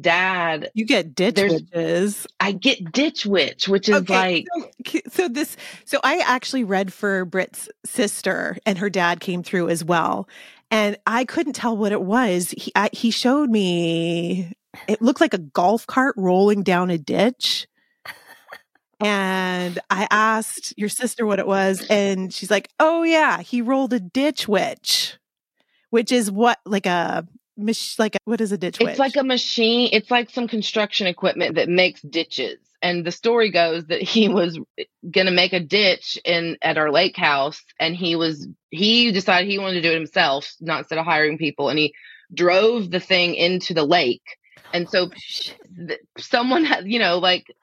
dad 0.00 0.70
you 0.74 0.84
get 0.84 1.14
ditch 1.14 1.36
witches. 1.36 2.26
I 2.40 2.52
get 2.52 2.92
ditch 2.92 3.26
witch 3.26 3.68
which 3.68 3.88
is 3.88 3.96
okay, 3.96 4.44
like 4.44 4.46
so, 4.86 5.00
so, 5.08 5.28
this 5.28 5.56
so 5.84 6.00
i 6.02 6.18
actually 6.18 6.64
read 6.64 6.92
for 6.92 7.24
Britt's 7.24 7.68
sister 7.84 8.56
and 8.64 8.78
her 8.78 8.88
dad 8.88 9.20
came 9.20 9.42
through 9.42 9.68
as 9.68 9.84
well 9.84 10.28
and 10.70 10.96
i 11.06 11.24
couldn't 11.24 11.52
tell 11.54 11.76
what 11.76 11.92
it 11.92 12.02
was. 12.02 12.54
He 12.56 12.72
I, 12.74 12.88
he 12.92 13.10
showed 13.10 13.50
me 13.50 14.52
it 14.88 15.02
looked 15.02 15.20
like 15.20 15.34
a 15.34 15.38
golf 15.38 15.86
cart 15.86 16.14
rolling 16.16 16.62
down 16.62 16.90
a 16.90 16.98
ditch. 16.98 17.66
And 19.00 19.80
i 19.90 20.06
asked 20.10 20.74
your 20.76 20.88
sister 20.88 21.26
what 21.26 21.40
it 21.40 21.46
was 21.46 21.84
and 21.90 22.32
she's 22.32 22.50
like 22.52 22.68
oh 22.78 23.02
yeah 23.02 23.40
he 23.40 23.60
rolled 23.60 23.92
a 23.92 23.98
ditch 24.00 24.46
witch 24.46 25.18
which 25.90 26.12
is 26.12 26.30
what 26.30 26.58
like 26.64 26.86
a 26.86 27.26
mach- 27.56 27.98
like 27.98 28.16
what 28.24 28.40
is 28.40 28.52
a 28.52 28.58
ditch 28.58 28.78
witch? 28.78 28.90
It's 28.90 28.98
like 28.98 29.16
a 29.16 29.24
machine. 29.24 29.90
It's 29.92 30.10
like 30.10 30.30
some 30.30 30.48
construction 30.48 31.06
equipment 31.06 31.56
that 31.56 31.68
makes 31.68 32.00
ditches. 32.02 32.58
And 32.82 33.04
the 33.04 33.12
story 33.12 33.50
goes 33.50 33.86
that 33.86 34.02
he 34.02 34.28
was 34.28 34.58
eh, 34.78 34.84
going 35.08 35.26
to 35.26 35.32
make 35.32 35.52
a 35.52 35.60
ditch 35.60 36.18
in 36.24 36.58
at 36.62 36.78
our 36.78 36.90
lake 36.90 37.16
house, 37.16 37.62
and 37.78 37.94
he 37.94 38.16
was 38.16 38.48
he 38.70 39.12
decided 39.12 39.48
he 39.48 39.58
wanted 39.58 39.74
to 39.74 39.82
do 39.82 39.90
it 39.92 39.94
himself, 39.94 40.52
not 40.60 40.80
instead 40.80 40.98
of 40.98 41.04
hiring 41.04 41.38
people, 41.38 41.68
and 41.68 41.78
he 41.78 41.94
drove 42.34 42.90
the 42.90 43.00
thing 43.00 43.34
into 43.34 43.74
the 43.74 43.84
lake. 43.84 44.38
And 44.72 44.88
so 44.88 45.06
oh, 45.06 45.10
th- 45.86 46.00
someone 46.18 46.64
had, 46.64 46.90
you 46.90 46.98
know, 46.98 47.18
like 47.18 47.54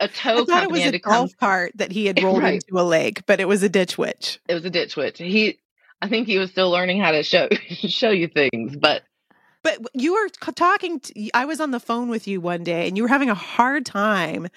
a 0.00 0.08
tow 0.08 0.42
I 0.42 0.44
thought 0.44 0.62
it 0.64 0.70
was 0.70 0.86
a 0.86 0.98
golf 0.98 1.36
cart 1.38 1.72
that 1.76 1.92
he 1.92 2.06
had 2.06 2.22
rolled 2.22 2.42
right. 2.42 2.54
into 2.54 2.80
a 2.80 2.82
lake, 2.82 3.24
but 3.26 3.40
it 3.40 3.46
was 3.46 3.62
a 3.62 3.68
ditch 3.68 3.98
witch. 3.98 4.40
It 4.48 4.54
was 4.54 4.64
a 4.64 4.70
ditch 4.70 4.96
witch. 4.96 5.18
He 5.18 5.58
I 6.02 6.08
think 6.08 6.26
he 6.26 6.36
was 6.38 6.50
still 6.50 6.70
learning 6.70 7.00
how 7.00 7.12
to 7.12 7.22
show 7.22 7.48
show 7.70 8.10
you 8.10 8.28
things, 8.28 8.76
but 8.76 9.02
but 9.62 9.78
you 9.94 10.14
were 10.14 10.28
talking 10.54 10.98
to, 11.00 11.30
I 11.34 11.44
was 11.44 11.60
on 11.60 11.70
the 11.70 11.78
phone 11.78 12.08
with 12.08 12.26
you 12.26 12.40
one 12.40 12.64
day 12.64 12.88
and 12.88 12.96
you 12.96 13.04
were 13.04 13.08
having 13.08 13.30
a 13.30 13.34
hard 13.34 13.86
time. 13.86 14.48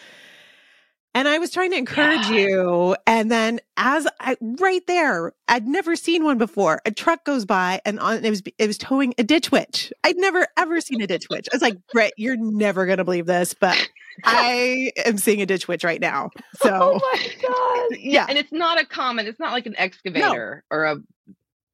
And 1.14 1.30
I 1.30 1.38
was 1.38 1.52
trying 1.52 1.72
to 1.72 1.78
encourage 1.78 2.28
yeah. 2.28 2.40
you. 2.40 2.96
And 3.08 3.32
then 3.32 3.62
as 3.78 4.06
I 4.20 4.36
right 4.42 4.86
there, 4.88 5.32
I'd 5.48 5.68
never 5.68 5.96
seen 5.96 6.26
one 6.26 6.38
before. 6.38 6.82
A 6.86 6.92
truck 6.92 7.24
goes 7.24 7.46
by 7.46 7.80
and 7.86 8.00
on 8.00 8.26
it 8.26 8.30
was 8.30 8.42
it 8.58 8.68
was 8.68 8.78
towing 8.78 9.14
a 9.18 9.24
ditch 9.24 9.52
witch. 9.52 9.94
I'd 10.04 10.18
never 10.18 10.48
ever 10.58 10.82
seen 10.82 11.02
a 11.02 11.08
ditch 11.08 11.28
witch. 11.30 11.48
I 11.52 11.56
was 11.56 11.62
like, 11.62 11.78
Britt, 11.94 12.14
you're 12.18 12.36
never 12.36 12.86
gonna 12.86 13.06
believe 13.06 13.28
this, 13.28 13.54
but 13.54 13.78
I 14.23 14.91
am 15.06 15.17
seeing 15.17 15.41
a 15.41 15.45
ditch 15.45 15.67
witch 15.67 15.84
right 15.84 16.01
now. 16.01 16.30
Oh 16.63 16.67
so 16.67 16.71
Oh 16.71 16.99
my 17.13 17.89
god. 17.89 17.99
Yeah. 17.99 18.25
And 18.30 18.38
it's 18.38 18.51
not 18.51 18.82
a 18.82 18.86
common, 18.86 19.28
it's 19.28 19.39
not 19.39 19.51
like 19.51 19.65
an 19.65 19.75
excavator 19.78 20.63
no. 20.71 20.75
or 20.75 20.86
a 20.86 20.97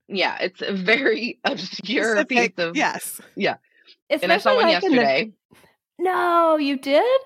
yeah, 0.07 0.37
it's 0.41 0.61
a 0.61 0.73
very 0.73 1.39
obscure 1.45 2.15
Specific, 2.15 2.55
piece 2.55 2.65
of 2.65 2.75
yes, 2.75 3.21
yeah. 3.35 3.55
Especially 4.09 4.23
and 4.23 4.33
I 4.33 4.37
saw 4.37 4.55
one 4.55 4.65
like 4.65 4.81
yesterday. 4.81 5.31
The... 5.49 5.57
No, 5.99 6.57
you 6.57 6.77
did? 6.77 7.21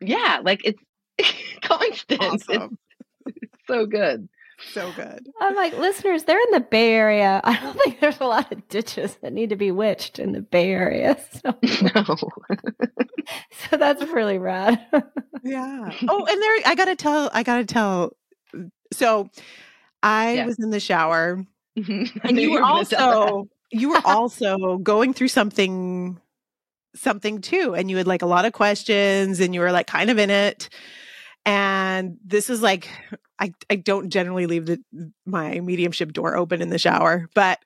Yeah, 0.00 0.40
like 0.42 0.60
it's 0.64 0.82
constant. 1.62 2.22
Awesome. 2.22 2.78
It's, 3.26 3.38
it's 3.42 3.62
so 3.66 3.86
good. 3.86 4.28
So 4.70 4.90
good. 4.96 5.28
I'm 5.40 5.54
like, 5.54 5.76
listeners, 5.76 6.24
they're 6.24 6.40
in 6.40 6.50
the 6.52 6.60
Bay 6.60 6.92
Area. 6.92 7.40
I 7.44 7.58
don't 7.60 7.78
think 7.78 8.00
there's 8.00 8.20
a 8.20 8.26
lot 8.26 8.52
of 8.52 8.68
ditches 8.68 9.16
that 9.22 9.32
need 9.32 9.50
to 9.50 9.56
be 9.56 9.70
witched 9.70 10.18
in 10.18 10.32
the 10.32 10.40
Bay 10.40 10.70
Area. 10.70 11.18
So, 11.42 11.54
no. 11.94 12.04
so 13.70 13.76
that's 13.76 14.02
really 14.04 14.38
rad. 14.38 14.80
yeah. 15.42 15.90
Oh, 16.08 16.26
and 16.26 16.42
there, 16.42 16.56
I 16.66 16.74
gotta 16.76 16.96
tell, 16.96 17.30
I 17.32 17.42
gotta 17.42 17.64
tell. 17.64 18.16
So, 18.92 19.30
I 20.02 20.34
yeah. 20.34 20.46
was 20.46 20.58
in 20.58 20.70
the 20.70 20.80
shower 20.80 21.44
mm-hmm. 21.78 22.18
and 22.26 22.38
you 22.38 22.52
were 22.52 22.62
also 22.62 23.48
you 23.70 23.90
were 23.90 24.02
also 24.04 24.78
going 24.78 25.14
through 25.14 25.28
something 25.28 26.20
something 26.94 27.40
too 27.40 27.74
and 27.74 27.90
you 27.90 27.96
had 27.96 28.06
like 28.06 28.22
a 28.22 28.26
lot 28.26 28.44
of 28.44 28.52
questions 28.52 29.40
and 29.40 29.54
you 29.54 29.60
were 29.60 29.72
like 29.72 29.86
kind 29.86 30.10
of 30.10 30.18
in 30.18 30.28
it 30.28 30.68
and 31.46 32.18
this 32.24 32.50
is 32.50 32.62
like 32.62 32.88
i 33.42 33.52
i 33.68 33.76
don't 33.76 34.08
generally 34.08 34.46
leave 34.46 34.66
the 34.66 34.80
my 35.26 35.60
mediumship 35.60 36.12
door 36.12 36.36
open 36.36 36.62
in 36.62 36.70
the 36.70 36.78
shower 36.78 37.28
but 37.34 37.58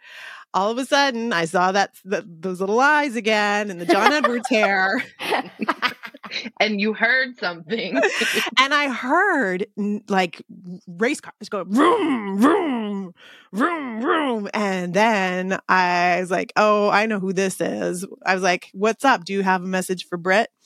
all 0.56 0.70
of 0.70 0.78
a 0.78 0.86
sudden 0.86 1.34
I 1.34 1.44
saw 1.44 1.70
that, 1.72 1.96
that 2.06 2.24
those 2.26 2.60
little 2.60 2.80
eyes 2.80 3.14
again 3.14 3.70
and 3.70 3.78
the 3.78 3.84
John 3.84 4.10
Edwards 4.10 4.48
hair. 4.48 5.04
and 6.60 6.80
you 6.80 6.94
heard 6.94 7.36
something. 7.38 7.96
and 8.58 8.74
I 8.74 8.88
heard 8.88 9.66
like 10.08 10.42
race 10.86 11.20
cars 11.20 11.50
go 11.50 11.64
vroom, 11.64 12.40
vroom, 12.40 13.14
vroom, 13.52 14.00
vroom. 14.00 14.48
And 14.54 14.94
then 14.94 15.58
I 15.68 16.18
was 16.20 16.30
like, 16.30 16.54
oh, 16.56 16.88
I 16.88 17.04
know 17.04 17.20
who 17.20 17.34
this 17.34 17.60
is. 17.60 18.06
I 18.24 18.34
was 18.34 18.42
like, 18.42 18.70
what's 18.72 19.04
up? 19.04 19.24
Do 19.24 19.34
you 19.34 19.42
have 19.42 19.62
a 19.62 19.66
message 19.66 20.06
for 20.06 20.16
Britt? 20.16 20.48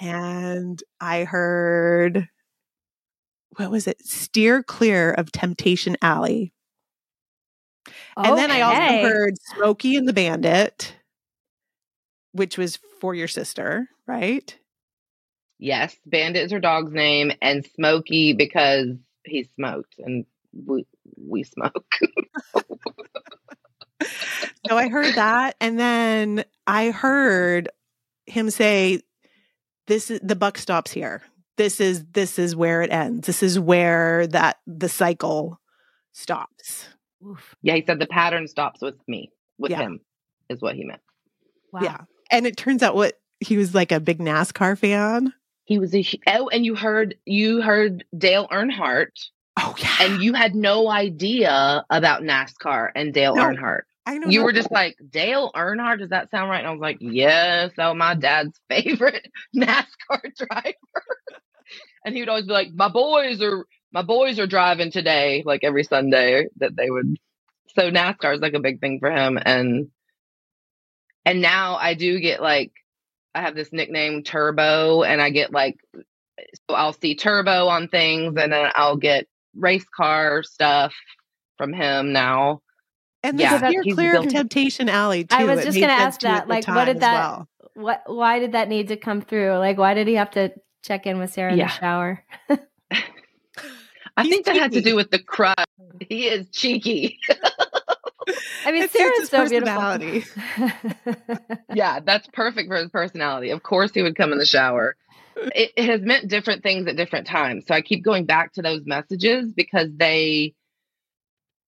And 0.00 0.80
I 1.00 1.24
heard, 1.24 2.28
what 3.58 3.70
was 3.72 3.88
it? 3.88 4.06
Steer 4.06 4.62
clear 4.62 5.10
of 5.10 5.32
Temptation 5.32 5.96
Alley. 6.00 6.52
Okay. 8.16 8.28
And 8.28 8.38
then 8.38 8.50
I 8.52 8.60
also 8.60 9.08
heard 9.08 9.34
Smokey 9.54 9.96
and 9.96 10.06
the 10.06 10.12
Bandit, 10.12 10.94
which 12.32 12.56
was 12.56 12.78
for 13.00 13.14
your 13.14 13.26
sister, 13.26 13.88
right? 14.06 14.56
Yes, 15.58 15.96
Bandit 16.06 16.44
is 16.44 16.52
her 16.52 16.60
dog's 16.60 16.92
name, 16.92 17.32
and 17.42 17.66
Smokey 17.74 18.32
because 18.32 18.90
he 19.24 19.48
smoked 19.56 19.96
and 19.98 20.24
we 20.52 20.86
we 21.16 21.42
smoke. 21.42 21.98
so 24.68 24.76
I 24.76 24.88
heard 24.88 25.16
that, 25.16 25.56
and 25.60 25.80
then 25.80 26.44
I 26.66 26.90
heard 26.90 27.70
him 28.26 28.50
say, 28.50 29.00
"This 29.88 30.12
is 30.12 30.20
the 30.22 30.36
buck 30.36 30.58
stops 30.58 30.92
here. 30.92 31.22
This 31.58 31.80
is 31.80 32.04
this 32.12 32.38
is 32.38 32.56
where 32.56 32.80
it 32.80 32.90
ends. 32.90 33.26
This 33.26 33.42
is 33.42 33.58
where 33.58 34.26
that 34.28 34.58
the 34.66 34.88
cycle 34.88 35.60
stops." 36.12 36.86
Oof. 37.26 37.54
Yeah, 37.62 37.74
he 37.74 37.84
said 37.84 37.98
the 37.98 38.06
pattern 38.06 38.48
stops 38.48 38.80
with 38.80 38.94
me, 39.06 39.30
with 39.58 39.72
yeah. 39.72 39.80
him, 39.80 40.00
is 40.48 40.62
what 40.62 40.76
he 40.76 40.84
meant. 40.84 41.02
Wow. 41.72 41.80
Yeah. 41.82 41.98
And 42.30 42.46
it 42.46 42.56
turns 42.56 42.82
out 42.82 42.94
what 42.94 43.18
he 43.40 43.56
was 43.56 43.74
like 43.74 43.92
a 43.92 44.00
big 44.00 44.18
NASCAR 44.18 44.78
fan. 44.78 45.32
He 45.64 45.78
was 45.78 45.94
a 45.94 46.04
oh, 46.26 46.48
and 46.48 46.64
you 46.64 46.74
heard 46.74 47.16
you 47.26 47.60
heard 47.60 48.04
Dale 48.16 48.48
Earnhardt. 48.48 49.30
Oh 49.58 49.74
yeah. 49.78 49.96
And 50.00 50.22
you 50.22 50.32
had 50.32 50.54
no 50.54 50.88
idea 50.88 51.84
about 51.90 52.22
NASCAR 52.22 52.90
and 52.94 53.12
Dale 53.12 53.34
no, 53.34 53.42
Earnhardt. 53.42 53.82
I 54.06 54.16
know. 54.16 54.28
You 54.28 54.42
were 54.42 54.52
just 54.52 54.70
like 54.70 54.96
Dale 55.10 55.50
Earnhardt. 55.54 55.98
Does 55.98 56.08
that 56.10 56.30
sound 56.30 56.48
right? 56.48 56.60
And 56.60 56.68
I 56.68 56.70
was 56.70 56.80
like, 56.80 56.96
yes. 57.00 57.72
Oh, 57.76 57.92
my 57.92 58.14
dad's 58.14 58.58
favorite 58.70 59.26
NASCAR 59.56 60.34
driver. 60.34 60.74
And 62.04 62.14
he 62.14 62.22
would 62.22 62.28
always 62.28 62.46
be 62.46 62.52
like, 62.52 62.68
my 62.74 62.88
boys 62.88 63.42
are 63.42 63.66
my 63.92 64.02
boys 64.02 64.38
are 64.38 64.46
driving 64.46 64.90
today, 64.90 65.42
like 65.46 65.64
every 65.64 65.84
Sunday 65.84 66.48
that 66.58 66.76
they 66.76 66.90
would. 66.90 67.16
So 67.76 67.90
NASCAR 67.90 68.34
is 68.34 68.40
like 68.40 68.54
a 68.54 68.60
big 68.60 68.80
thing 68.80 68.98
for 69.00 69.10
him, 69.10 69.38
and 69.44 69.88
and 71.24 71.40
now 71.42 71.76
I 71.76 71.94
do 71.94 72.20
get 72.20 72.42
like 72.42 72.72
I 73.34 73.42
have 73.42 73.54
this 73.54 73.72
nickname 73.72 74.22
Turbo, 74.24 75.02
and 75.04 75.20
I 75.22 75.30
get 75.30 75.52
like 75.52 75.76
so 76.68 76.74
I'll 76.76 76.92
see 76.92 77.16
Turbo 77.16 77.68
on 77.68 77.88
things, 77.88 78.34
and 78.36 78.52
then 78.52 78.70
I'll 78.74 78.96
get 78.96 79.26
race 79.56 79.86
car 79.96 80.42
stuff 80.44 80.94
from 81.58 81.72
him 81.72 82.12
now. 82.12 82.60
And 83.22 83.38
Yeah, 83.40 83.58
the 83.58 83.68
steer 83.68 83.82
he's 83.82 83.94
clear 83.94 84.16
of 84.16 84.22
built- 84.22 84.34
Temptation 84.34 84.88
Alley 84.88 85.24
too. 85.24 85.36
I 85.36 85.44
was 85.44 85.64
just 85.64 85.80
gonna 85.80 85.92
ask 85.92 86.20
that, 86.22 86.48
like, 86.48 86.66
what 86.68 86.84
did 86.86 87.00
that- 87.00 87.14
well. 87.14 87.48
What? 87.74 88.02
Why 88.06 88.38
did 88.38 88.52
that 88.52 88.68
need 88.68 88.88
to 88.88 88.96
come 88.96 89.20
through? 89.22 89.56
Like, 89.58 89.78
why 89.78 89.94
did 89.94 90.08
he 90.08 90.14
have 90.14 90.30
to 90.32 90.52
check 90.82 91.06
in 91.06 91.18
with 91.18 91.32
Sarah 91.32 91.52
in 91.52 91.58
the 91.58 91.68
shower? 91.68 92.24
I 94.16 94.22
He's 94.22 94.32
think 94.32 94.46
that 94.46 94.56
had 94.56 94.72
to 94.72 94.80
do 94.80 94.96
with 94.96 95.10
the 95.10 95.18
crush. 95.22 95.54
Mm. 95.80 96.06
He 96.08 96.26
is 96.26 96.48
cheeky. 96.50 97.18
I 98.64 98.72
mean, 98.72 98.82
It 98.82 98.90
Sarah's 98.90 99.28
so 99.30 99.38
personality. 99.38 100.24
beautiful. 101.06 101.56
yeah, 101.74 102.00
that's 102.00 102.26
perfect 102.32 102.68
for 102.68 102.76
his 102.76 102.90
personality. 102.90 103.50
Of 103.50 103.62
course, 103.62 103.92
he 103.94 104.02
would 104.02 104.16
come 104.16 104.32
in 104.32 104.38
the 104.38 104.44
shower. 104.44 104.96
It, 105.36 105.70
it 105.76 105.84
has 105.88 106.02
meant 106.02 106.28
different 106.28 106.62
things 106.62 106.86
at 106.88 106.96
different 106.96 107.26
times. 107.26 107.64
So 107.66 107.74
I 107.74 107.80
keep 107.80 108.04
going 108.04 108.24
back 108.26 108.52
to 108.54 108.62
those 108.62 108.82
messages 108.84 109.52
because 109.52 109.88
they, 109.96 110.54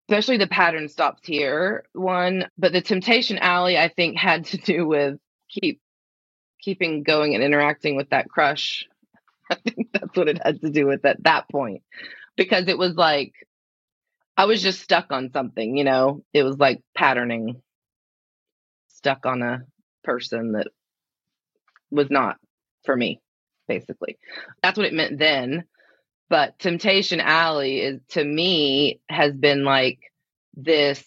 especially 0.08 0.36
the 0.38 0.48
pattern 0.48 0.88
stops 0.88 1.22
here 1.24 1.84
one, 1.92 2.48
but 2.58 2.72
the 2.72 2.80
temptation 2.82 3.38
alley, 3.38 3.78
I 3.78 3.88
think, 3.88 4.16
had 4.18 4.44
to 4.46 4.56
do 4.56 4.86
with 4.86 5.18
keep 5.48 5.80
keeping 6.60 7.04
going 7.04 7.34
and 7.34 7.44
interacting 7.44 7.96
with 7.96 8.10
that 8.10 8.28
crush. 8.28 8.86
I 9.50 9.54
think 9.64 9.88
that's 9.92 10.16
what 10.16 10.28
it 10.28 10.40
had 10.42 10.60
to 10.62 10.70
do 10.70 10.86
with 10.86 11.04
at 11.04 11.22
that 11.24 11.48
point 11.50 11.82
because 12.36 12.68
it 12.68 12.78
was 12.78 12.94
like 12.94 13.32
I 14.36 14.46
was 14.46 14.62
just 14.62 14.80
stuck 14.80 15.12
on 15.12 15.32
something, 15.32 15.76
you 15.76 15.84
know. 15.84 16.22
It 16.32 16.44
was 16.44 16.56
like 16.56 16.82
patterning, 16.96 17.60
stuck 18.88 19.26
on 19.26 19.42
a 19.42 19.64
person 20.02 20.52
that 20.52 20.68
was 21.90 22.10
not 22.10 22.38
for 22.84 22.96
me, 22.96 23.20
basically. 23.68 24.18
That's 24.62 24.78
what 24.78 24.86
it 24.86 24.94
meant 24.94 25.18
then. 25.18 25.64
But 26.30 26.58
Temptation 26.58 27.20
Alley 27.20 27.80
is 27.80 28.00
to 28.10 28.24
me 28.24 29.00
has 29.08 29.34
been 29.34 29.64
like 29.64 29.98
this 30.54 31.04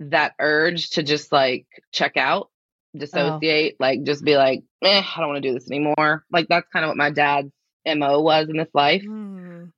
that 0.00 0.34
urge 0.38 0.90
to 0.90 1.02
just 1.02 1.30
like 1.30 1.66
check 1.92 2.16
out, 2.16 2.50
oh. 2.94 2.98
dissociate, 2.98 3.76
like 3.78 4.02
just 4.02 4.24
be 4.24 4.36
like, 4.36 4.62
eh, 4.82 5.02
I 5.02 5.20
don't 5.20 5.28
want 5.28 5.42
to 5.42 5.48
do 5.48 5.54
this 5.54 5.70
anymore. 5.70 6.24
Like 6.30 6.48
that's 6.48 6.68
kind 6.72 6.84
of 6.84 6.90
what 6.90 6.96
my 6.96 7.10
dad's 7.10 7.50
MO 7.86 8.20
was 8.20 8.48
in 8.48 8.56
this 8.56 8.68
life. 8.74 9.02
Mm. 9.02 9.72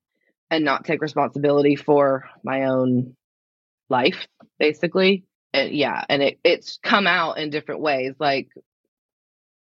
and 0.50 0.64
not 0.64 0.84
take 0.84 1.00
responsibility 1.00 1.76
for 1.76 2.28
my 2.42 2.64
own 2.64 3.16
life 3.88 4.26
basically. 4.58 5.24
And 5.54 5.72
yeah 5.72 6.04
and 6.08 6.22
it, 6.22 6.38
it's 6.44 6.78
come 6.82 7.06
out 7.06 7.38
in 7.38 7.50
different 7.50 7.80
ways 7.82 8.14
like 8.18 8.48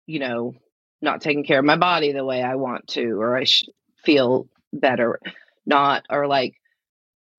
you 0.07 0.19
know 0.19 0.53
not 1.01 1.21
taking 1.21 1.43
care 1.45 1.59
of 1.59 1.65
my 1.65 1.77
body 1.77 2.11
the 2.11 2.25
way 2.25 2.41
i 2.43 2.55
want 2.55 2.87
to 2.87 3.21
or 3.21 3.37
i 3.37 3.43
sh- 3.45 3.65
feel 4.03 4.47
better. 4.73 5.19
Not 5.65 6.05
or 6.09 6.27
like 6.27 6.55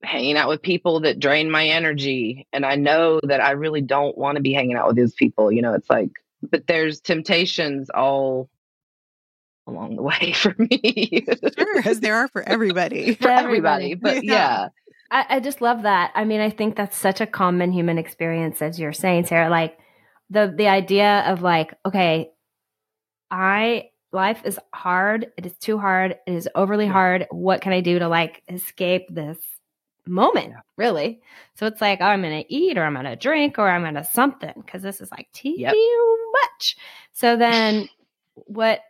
hanging 0.03 0.37
out 0.37 0.49
with 0.49 0.63
people 0.63 1.01
that 1.01 1.19
drain 1.21 1.51
my 1.51 1.67
energy. 1.69 2.47
And 2.53 2.65
i 2.65 2.77
know 2.77 3.21
that 3.23 3.41
i 3.41 3.53
really 3.53 3.83
don't 3.83 4.17
want 4.17 4.37
to 4.37 4.43
be 4.43 4.53
hanging 4.55 4.77
out 4.77 4.87
with 4.89 4.97
those 4.97 5.15
people 5.15 5.53
you 5.53 5.63
know? 5.63 5.75
It's 5.75 5.91
like 5.91 6.11
but 6.43 6.67
there's 6.67 7.01
temptations 7.01 7.91
all 7.91 8.49
along 9.67 9.97
the 9.97 10.03
way 10.11 10.33
for 10.33 10.55
me 10.59 11.25
Sure, 11.59 11.83
as 11.89 12.01
there 12.01 12.17
are 12.17 12.29
for 12.29 12.43
everybody. 12.43 13.15
for 13.21 13.29
Everybody. 13.29 13.93
everybody 13.93 13.95
but 13.95 14.25
Yeah. 14.25 14.33
yeah 14.33 14.69
I, 15.13 15.27
I 15.37 15.41
just 15.41 15.61
love 15.61 15.83
that. 15.83 16.13
I 16.15 16.25
mean, 16.25 16.41
I 16.41 16.51
think 16.51 16.77
that's 16.77 16.97
such 16.97 17.21
a 17.21 17.27
common 17.27 17.73
human 17.73 17.99
experience, 17.99 18.63
as 18.63 18.79
you're 18.79 18.93
saying, 18.93 19.27
Sarah. 19.27 19.51
Like 19.51 19.77
the 20.31 20.55
the 20.57 20.69
idea 20.69 21.25
of 21.27 21.43
like, 21.43 21.75
okay, 21.85 22.31
I 23.31 23.91
life 24.13 24.43
is 24.45 24.59
hard. 24.73 25.27
It 25.37 25.47
is 25.47 25.57
too 25.59 25.79
hard. 25.79 26.13
It 26.29 26.33
is 26.35 26.49
overly 26.55 26.87
hard. 26.87 27.27
What 27.31 27.61
can 27.61 27.73
I 27.73 27.81
do 27.81 27.99
to 27.99 28.07
like 28.09 28.43
escape 28.49 29.07
this 29.11 29.39
moment? 30.07 30.55
Really? 30.77 31.21
So 31.57 31.67
it's 31.67 31.81
like, 31.81 32.01
oh, 32.01 32.05
I'm 32.07 32.23
gonna 32.23 32.45
eat, 32.49 32.79
or 32.79 32.85
I'm 32.85 32.95
gonna 32.95 33.17
drink, 33.17 33.59
or 33.59 33.69
I'm 33.69 33.83
gonna 33.83 34.05
something 34.05 34.53
because 34.57 34.83
this 34.83 35.01
is 35.01 35.11
like 35.11 35.29
too 35.33 35.55
Yep. 35.57 35.75
much. 36.33 36.77
So 37.13 37.37
then, 37.37 37.89
what 38.35 38.81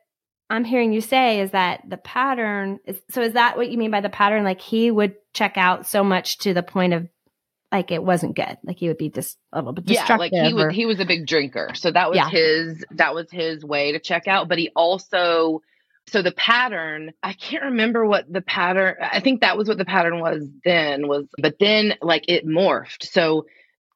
I'm 0.49 0.65
hearing 0.65 0.93
you 0.93 1.01
say 1.01 1.41
is 1.41 1.53
that 1.53 1.83
the 1.89 1.97
pattern 1.97 2.81
is 2.85 3.01
so 3.11 3.23
is 3.23 3.35
that 3.35 3.57
what 3.57 3.71
you 3.71 3.79
mean 3.79 3.91
by 3.91 4.01
the 4.01 4.09
pattern? 4.09 4.45
Like 4.45 4.61
he 4.61 4.91
would 4.91 5.15
check 5.33 5.57
out 5.57 5.87
so 5.87 6.03
much 6.03 6.39
to 6.39 6.53
the 6.55 6.63
point 6.63 6.93
of 6.93 7.09
like 7.71 7.93
it 7.93 8.03
wasn't 8.03 8.35
good. 8.35 8.59
Like 8.65 8.79
he 8.79 8.89
would 8.89 8.99
be 8.99 9.11
just 9.11 9.39
a 9.53 9.59
little 9.59 9.73
bit 9.73 9.89
yeah 9.89 10.17
like 10.17 10.33
he 10.33 10.53
was 10.53 10.65
or- 10.65 10.71
he 10.71 10.87
was 10.87 10.99
a 10.99 11.05
big 11.05 11.25
drinker 11.27 11.71
so 11.75 11.91
that 11.93 12.11
was 12.11 12.17
Yeah. 12.17 12.29
his 12.29 12.85
that 12.93 13.15
was 13.15 13.31
his 13.31 13.65
way 13.65 13.93
to 13.93 14.01
check 14.01 14.27
out 14.27 14.49
but 14.49 14.59
he 14.59 14.71
also 14.75 15.63
so 16.11 16.23
the 16.23 16.33
pattern 16.33 17.13
i 17.23 17.33
can't 17.33 17.65
remember 17.65 18.05
what 18.07 18.31
the 18.33 18.41
pattern 18.43 18.95
i 19.01 19.21
think 19.21 19.41
that 19.41 19.57
was 19.57 19.69
what 19.69 19.79
the 19.79 19.85
pattern 19.85 20.21
was 20.21 20.45
then 20.65 21.07
was 21.09 21.27
but 21.39 21.59
then 21.61 21.95
like 22.03 22.25
it 22.29 22.47
morphed. 22.47 23.05
So 23.05 23.47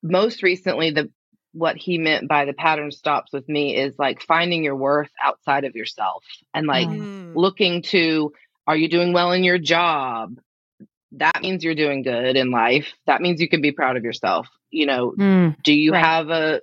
most 0.02 0.42
recently 0.42 0.90
the 0.90 1.10
what 1.52 1.76
he 1.76 1.98
meant 1.98 2.28
by 2.28 2.44
the 2.44 2.52
pattern 2.52 2.90
stops 2.90 3.32
with 3.32 3.48
me 3.48 3.76
is 3.76 3.94
like 3.98 4.22
finding 4.22 4.64
your 4.64 4.76
worth 4.76 5.10
outside 5.22 5.64
of 5.64 5.74
yourself 5.76 6.24
and 6.52 6.66
like 6.66 6.86
Mm. 6.88 7.06
looking 7.34 7.82
to 7.82 8.32
are 8.66 8.76
you 8.76 8.88
doing 8.88 9.12
well 9.12 9.32
in 9.32 9.44
your 9.44 9.58
job? 9.58 10.38
That 11.12 11.42
means 11.42 11.62
you're 11.62 11.74
doing 11.74 12.02
good 12.02 12.36
in 12.36 12.50
life. 12.50 12.92
That 13.06 13.20
means 13.20 13.40
you 13.40 13.48
can 13.48 13.60
be 13.60 13.72
proud 13.72 13.96
of 13.96 14.04
yourself. 14.04 14.48
You 14.70 14.86
know 14.86 15.14
Mm, 15.18 15.56
do 15.62 15.72
you 15.72 15.92
Right. 15.92 16.04
have 16.04 16.30
a, 16.30 16.60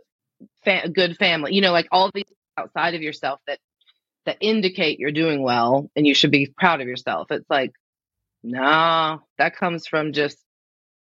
fa- 0.63 0.81
a 0.85 0.89
good 0.89 1.17
family? 1.17 1.53
You 1.53 1.61
know 1.61 1.71
like 1.71 1.87
all 1.91 2.11
these 2.13 2.25
outside 2.57 2.95
of 2.95 3.01
yourself 3.01 3.39
that 3.47 3.59
that 4.25 4.38
indicate 4.39 4.99
you're 4.99 5.12
doing 5.12 5.41
well 5.41 5.89
and 5.95 6.05
you 6.05 6.13
should 6.13 6.31
be 6.31 6.53
proud 6.57 6.81
of 6.81 6.88
yourself. 6.88 7.31
It's 7.31 7.49
like 7.49 7.71
nah 8.43 9.19
that 9.38 9.55
comes 9.55 9.86
from 9.86 10.13
just 10.13 10.38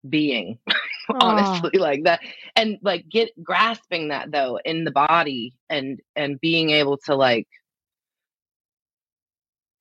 being 0.08 0.58
honestly 1.10 1.78
like 1.80 2.04
that. 2.04 2.22
And 2.56 2.78
like 2.82 3.08
get 3.10 3.32
grasping 3.44 4.10
that 4.10 4.32
though 4.32 4.60
in 4.64 4.84
the 4.84 4.92
body 4.92 5.54
and 5.70 6.00
and 6.16 6.40
being 6.40 6.70
able 6.72 6.98
to 7.06 7.16
like 7.16 7.48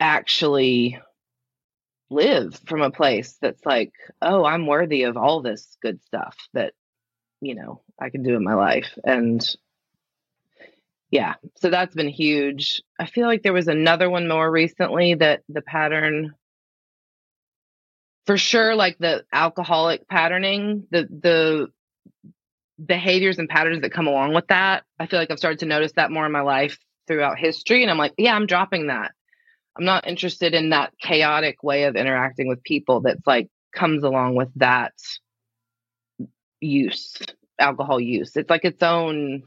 actually 0.01 0.99
live 2.11 2.61
from 2.67 2.83
a 2.83 2.91
place 2.91 3.39
that's 3.41 3.65
like 3.65 3.93
oh 4.21 4.45
i'm 4.45 4.67
worthy 4.67 5.05
of 5.05 5.17
all 5.17 5.41
this 5.41 5.77
good 5.81 6.03
stuff 6.03 6.37
that 6.53 6.75
you 7.41 7.55
know 7.55 7.81
i 7.99 8.11
can 8.11 8.23
do 8.23 8.37
in 8.37 8.45
my 8.45 8.55
life. 8.55 8.99
And 9.05 9.43
yeah 11.15 11.35
so 11.61 11.71
that's 11.71 11.95
been 11.95 12.09
huge. 12.09 12.83
I 12.99 13.07
feel 13.07 13.27
like 13.27 13.43
there 13.45 13.53
was 13.53 13.69
another 13.69 14.11
one 14.11 14.27
more 14.27 14.51
recently 14.51 15.15
that 15.15 15.43
the 15.49 15.63
pattern 15.63 16.35
for 18.27 18.37
sure 18.37 18.75
like 18.75 18.99
the 18.99 19.25
alcoholic 19.33 20.09
patterning 20.09 20.89
the 20.91 21.07
the 21.09 21.69
behaviors 22.85 23.39
and 23.39 23.49
patterns 23.49 23.83
that 23.83 23.93
come 23.93 24.09
along 24.09 24.35
with 24.35 24.49
that. 24.49 24.83
I 24.99 25.07
feel 25.07 25.21
like 25.21 25.31
i've 25.31 25.39
started 25.39 25.61
to 25.61 25.67
notice 25.67 25.93
that 25.93 26.11
more 26.11 26.27
in 26.27 26.33
my 26.33 26.41
life 26.41 26.77
throughout 27.07 27.39
history 27.39 27.83
and 27.83 27.91
i'm 27.93 27.99
like 27.99 28.15
yeah 28.19 28.35
i'm 28.35 28.47
dropping 28.47 28.89
that. 28.89 29.13
I'm 29.77 29.85
not 29.85 30.09
interested 30.09 30.53
in 30.53 30.71
that 30.71 30.93
chaotic 31.01 31.63
way 31.63 31.85
of 31.85 31.95
interacting 31.95 32.49
with 32.49 32.63
people 32.65 33.03
that's 33.03 33.27
like 33.27 33.49
comes 33.73 34.03
along 34.03 34.35
with 34.35 34.49
that 34.57 34.95
use 36.61 37.17
alcohol 37.59 38.01
use. 38.01 38.37
It's 38.37 38.51
like 38.51 38.65
its 38.65 38.83
own 38.83 39.45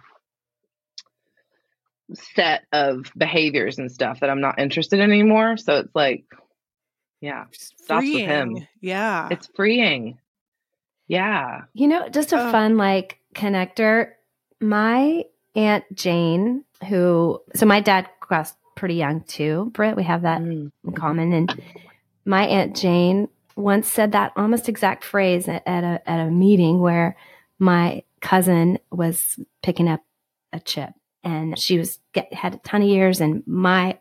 set 2.14 2.64
of 2.72 3.12
behaviors 3.18 3.78
and 3.80 3.92
stuff 3.92 4.20
that 4.22 4.30
i'm 4.30 4.42
not 4.42 4.60
interested 4.60 5.00
in 5.00 5.12
anymore 5.12 5.58
so 5.58 5.78
it's 5.80 5.94
like 5.96 6.24
yeah 7.22 7.46
Just 7.52 7.80
stops 7.84 8.06
with 8.06 8.26
him. 8.26 8.68
Yeah. 8.82 9.28
it's 9.32 9.48
freeing 9.56 10.18
yeah 11.08 11.62
You 11.74 11.88
know, 11.88 12.10
just 12.10 12.34
a 12.34 12.48
Oh. 12.48 12.52
fun 12.52 12.78
like 12.78 13.20
connector. 13.36 14.12
My 14.60 15.24
aunt 15.56 15.86
Jane, 15.94 16.64
who 16.88 17.42
so 17.56 17.66
my 17.66 17.80
dad 17.80 18.10
crossed 18.20 18.56
pretty 18.76 18.96
young 18.96 19.22
too. 19.22 19.72
Britt, 19.74 19.96
we 19.96 20.04
have 20.04 20.22
that 20.24 20.42
Mm. 20.42 20.72
in 20.86 20.94
common. 20.94 21.34
And 21.34 21.62
my 22.26 22.46
aunt 22.46 22.76
Jane 22.76 23.30
once 23.56 23.88
said 23.92 24.12
that 24.12 24.32
almost 24.36 24.70
exact 24.70 25.04
phrase 25.04 25.48
at, 25.48 25.64
at 25.66 25.84
a 25.84 26.10
at 26.10 26.20
a 26.28 26.30
meeting 26.30 26.80
where 26.80 27.16
my 27.60 28.04
cousin 28.22 28.78
was 28.92 29.40
picking 29.64 29.88
up 29.88 30.02
a 30.54 30.60
chip 30.60 30.92
and 31.28 31.60
she 31.60 31.78
was 31.78 32.00
get, 32.14 32.34
had 32.34 32.56
a 32.56 32.58
ton 32.60 32.82
of 32.82 32.88
years 32.88 33.20
and 33.22 33.44
my 33.46 34.00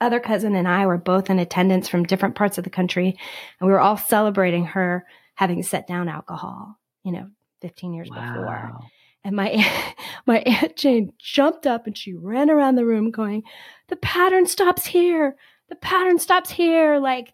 other 0.00 0.20
cousin 0.20 0.54
and 0.54 0.68
I 0.68 0.86
were 0.86 0.96
both 0.98 1.28
in 1.28 1.38
attendance 1.40 1.88
from 1.88 2.04
different 2.04 2.36
parts 2.36 2.56
of 2.56 2.64
the 2.64 2.70
country 2.70 3.18
and 3.60 3.66
we 3.66 3.72
were 3.72 3.80
all 3.80 3.96
celebrating 3.96 4.64
her 4.66 5.04
having 5.34 5.62
set 5.62 5.86
down 5.86 6.08
alcohol, 6.08 6.78
you 7.04 7.12
know, 7.12 7.26
15 7.62 7.92
years 7.94 8.08
before. 8.08 8.78
And 9.24 9.34
my 9.34 9.66
my 10.26 10.38
aunt 10.38 10.76
Jane 10.76 11.12
jumped 11.18 11.66
up 11.66 11.86
and 11.86 11.98
she 11.98 12.14
ran 12.14 12.48
around 12.50 12.76
the 12.76 12.86
room 12.86 13.10
going, 13.10 13.42
"The 13.88 13.96
pattern 13.96 14.46
stops 14.46 14.86
here. 14.86 15.36
The 15.68 15.74
pattern 15.76 16.18
stops 16.20 16.50
here. 16.50 16.98
Like 16.98 17.32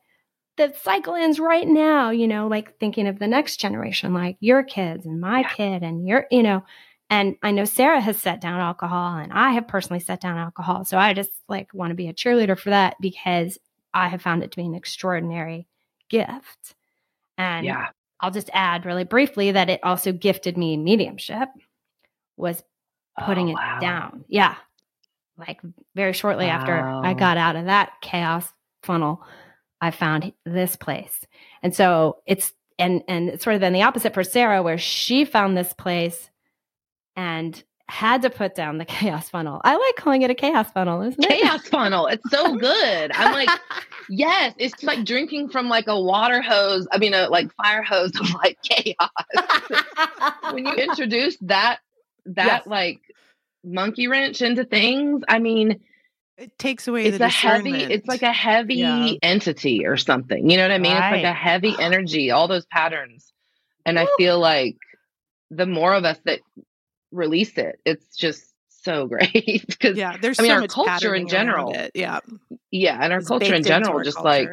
the 0.56 0.72
cycle 0.82 1.14
ends 1.14 1.38
right 1.38 1.68
now." 1.68 2.10
You 2.10 2.26
know, 2.26 2.48
like 2.48 2.78
thinking 2.78 3.06
of 3.06 3.18
the 3.18 3.26
next 3.28 3.58
generation, 3.60 4.14
like 4.14 4.38
your 4.40 4.62
kids 4.62 5.04
and 5.04 5.20
my 5.20 5.40
Yeah. 5.40 5.48
kid 5.50 5.82
and 5.82 6.06
your, 6.08 6.26
you 6.30 6.42
know. 6.42 6.64
And 7.10 7.36
I 7.42 7.50
know 7.50 7.64
Sarah 7.64 8.00
has 8.00 8.16
set 8.16 8.40
down 8.40 8.60
alcohol, 8.60 9.18
and 9.18 9.32
I 9.32 9.50
have 9.52 9.68
personally 9.68 10.00
set 10.00 10.20
down 10.20 10.38
alcohol. 10.38 10.84
So 10.84 10.98
I 10.98 11.12
just 11.12 11.30
like 11.48 11.72
want 11.74 11.90
to 11.90 11.94
be 11.94 12.08
a 12.08 12.14
cheerleader 12.14 12.58
for 12.58 12.70
that 12.70 12.96
because 13.00 13.58
I 13.92 14.08
have 14.08 14.22
found 14.22 14.42
it 14.42 14.50
to 14.52 14.56
be 14.56 14.64
an 14.64 14.74
extraordinary 14.74 15.68
gift. 16.08 16.74
And 17.38 17.66
Yeah. 17.66 17.88
I'll 18.20 18.30
just 18.30 18.48
add 18.54 18.86
really 18.86 19.04
briefly 19.04 19.52
that 19.52 19.68
it 19.68 19.80
also 19.82 20.12
gifted 20.12 20.56
me 20.56 20.76
mediumship, 20.76 21.48
was 22.36 22.62
putting 23.24 23.48
Oh, 23.48 23.50
it 23.50 23.54
wow. 23.54 23.78
down. 23.80 24.24
Yeah. 24.28 24.54
Like 25.36 25.60
very 25.94 26.12
shortly 26.14 26.46
after 26.46 26.72
I 26.80 27.12
got 27.12 27.36
out 27.36 27.56
of 27.56 27.66
that 27.66 27.92
chaos 28.00 28.50
funnel, 28.82 29.22
I 29.80 29.90
found 29.90 30.32
this 30.46 30.76
place. 30.76 31.26
And 31.62 31.74
so 31.74 32.18
it's 32.26 32.52
and 32.78 33.02
and 33.08 33.28
it's 33.28 33.44
sort 33.44 33.54
of 33.54 33.60
then 33.60 33.72
the 33.72 33.82
opposite 33.82 34.14
for 34.14 34.24
Sarah, 34.24 34.62
where 34.62 34.78
she 34.78 35.24
found 35.24 35.56
this 35.56 35.72
place 35.74 36.30
and 37.16 37.62
had 37.88 38.22
to 38.22 38.30
put 38.30 38.54
down 38.54 38.78
the 38.78 38.84
chaos 38.86 39.28
funnel. 39.28 39.60
I 39.64 39.76
like 39.76 39.96
calling 39.96 40.22
it 40.22 40.30
a 40.30 40.34
chaos 40.34 40.70
funnel, 40.72 41.02
isn't 41.02 41.22
it? 41.22 41.28
Chaos 41.28 41.66
funnel. 41.68 42.06
It's 42.06 42.28
so 42.30 42.56
good. 42.58 43.10
I'm 43.14 43.32
like, 43.32 43.48
yes, 44.08 44.54
it's 44.58 44.82
like 44.82 45.04
drinking 45.04 45.50
from 45.50 45.68
like 45.68 45.86
a 45.86 46.00
water 46.00 46.40
hose. 46.40 46.88
I 46.92 46.98
mean, 46.98 47.14
a 47.14 47.28
like 47.28 47.52
fire 47.54 47.82
hose 47.82 48.12
of 48.18 48.30
like 48.42 48.58
chaos. 48.62 49.10
when 50.52 50.66
you 50.66 50.72
introduce 50.74 51.36
that 51.42 51.78
that 52.26 52.46
Yes. 52.46 52.66
like 52.66 53.00
monkey 53.64 54.08
wrench 54.08 54.40
into 54.42 54.64
things, 54.64 55.22
I 55.28 55.38
mean, 55.38 55.80
It 56.38 56.58
takes 56.58 56.88
away 56.88 57.04
it's 57.04 57.18
the 57.18 57.26
a 57.26 57.28
heavy. 57.28 57.74
It's 57.74 58.08
like 58.08 58.22
a 58.22 58.32
heavy 58.32 58.76
Yeah. 58.76 59.12
entity 59.22 59.84
or 59.86 59.96
something. 59.98 60.48
You 60.50 60.56
know 60.56 60.62
what 60.64 60.72
I 60.72 60.78
mean? 60.78 60.92
It's 60.92 61.00
like 61.00 61.24
a 61.24 61.32
heavy 61.34 61.74
energy. 61.80 62.30
All 62.30 62.48
those 62.48 62.64
patterns, 62.66 63.30
and 63.84 63.98
I 63.98 64.06
feel 64.16 64.38
like 64.38 64.76
the 65.50 65.66
more 65.66 65.92
of 65.94 66.04
us 66.06 66.18
that 66.24 66.40
release 67.14 67.56
it, 67.56 67.80
it's 67.84 68.16
just 68.16 68.52
so 68.68 69.06
great 69.08 69.64
because 69.66 69.96
yeah. 69.96 70.16
There's 70.20 70.38
I 70.38 70.42
mean, 70.42 70.50
so 70.50 70.60
our 70.60 70.68
culture 70.68 71.14
in 71.14 71.28
general. 71.28 71.74
Yeah, 71.94 72.20
yeah, 72.70 72.98
and 73.00 73.12
our 73.12 73.20
it's 73.20 73.28
culture 73.28 73.54
in 73.54 73.62
general, 73.62 74.02
just 74.02 74.20
like 74.20 74.48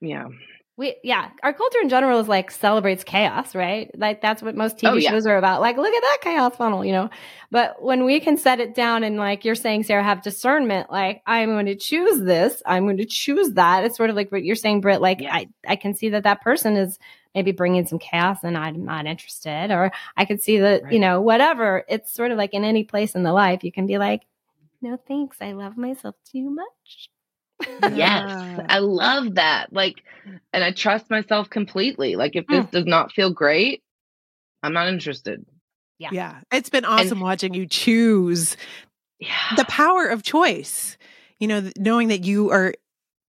yeah, 0.00 0.28
we 0.76 0.96
yeah, 1.04 1.30
our 1.42 1.52
culture 1.52 1.78
in 1.82 1.88
general 1.88 2.18
is 2.18 2.26
like 2.26 2.50
celebrates 2.50 3.04
chaos, 3.04 3.54
right? 3.54 3.90
Like 3.96 4.20
that's 4.20 4.42
what 4.42 4.56
most 4.56 4.76
TV 4.78 4.90
Oh, 4.90 4.94
yeah. 4.96 5.10
shows 5.10 5.26
are 5.26 5.36
about. 5.36 5.60
Like, 5.60 5.76
look 5.76 5.94
at 5.94 6.00
that 6.02 6.18
chaos 6.22 6.56
funnel, 6.56 6.84
you 6.84 6.90
know. 6.92 7.10
But 7.52 7.80
when 7.80 8.04
we 8.04 8.18
can 8.18 8.36
set 8.36 8.58
it 8.58 8.74
down 8.74 9.04
and 9.04 9.16
like 9.16 9.44
you're 9.44 9.54
saying, 9.54 9.84
Sarah, 9.84 10.02
have 10.02 10.22
discernment, 10.22 10.90
like 10.90 11.22
I'm 11.26 11.50
going 11.50 11.66
to 11.66 11.76
choose 11.76 12.20
this, 12.22 12.60
I'm 12.66 12.84
going 12.84 12.96
to 12.96 13.04
choose 13.04 13.52
that. 13.52 13.84
It's 13.84 13.96
sort 13.96 14.10
of 14.10 14.16
like 14.16 14.32
what 14.32 14.42
you're 14.42 14.56
saying, 14.56 14.80
Britt. 14.80 15.00
Like 15.00 15.20
Yeah. 15.20 15.32
I 15.34 15.48
I 15.66 15.76
can 15.76 15.94
see 15.94 16.08
that 16.08 16.24
that 16.24 16.42
person 16.42 16.76
is 16.76 16.98
maybe 17.36 17.52
bringing 17.52 17.86
some 17.86 17.98
chaos 18.00 18.38
and 18.42 18.56
I'm 18.58 18.84
not 18.84 19.06
interested, 19.06 19.70
or 19.70 19.92
I 20.16 20.24
could 20.24 20.42
see 20.42 20.58
that 20.58 20.92
you 20.92 20.98
know 20.98 21.20
whatever. 21.20 21.84
It's 21.88 22.12
sort 22.12 22.32
of 22.32 22.38
like 22.38 22.52
in 22.52 22.64
any 22.64 22.82
place 22.82 23.14
in 23.14 23.22
the 23.22 23.32
life 23.32 23.62
you 23.62 23.70
can 23.70 23.86
be 23.86 23.98
like, 23.98 24.22
no 24.82 24.96
thanks, 25.06 25.36
I 25.40 25.52
love 25.52 25.76
myself 25.76 26.16
too 26.30 26.50
much. 26.50 27.10
Yes, 27.82 28.30
I 28.68 28.78
love 28.78 29.34
that. 29.36 29.72
Like, 29.72 30.02
and 30.52 30.64
I 30.64 30.72
trust 30.72 31.10
myself 31.10 31.50
completely. 31.50 32.16
Like, 32.16 32.36
if 32.36 32.46
this 32.46 32.66
does 32.66 32.86
not 32.86 33.12
feel 33.12 33.30
great, 33.32 33.82
I'm 34.62 34.72
not 34.72 34.88
interested. 34.88 35.44
Yeah. 35.98 36.10
Yeah, 36.12 36.40
it's 36.52 36.70
been 36.70 36.84
awesome 36.84 37.20
watching 37.20 37.54
you 37.54 37.66
choose 37.66 38.56
Yeah, 39.20 39.28
the 39.56 39.64
power 39.66 40.06
of 40.06 40.22
choice. 40.22 40.96
You 41.38 41.48
know, 41.48 41.60
th- 41.60 41.74
knowing 41.78 42.08
that 42.08 42.24
you 42.24 42.50
are, 42.50 42.74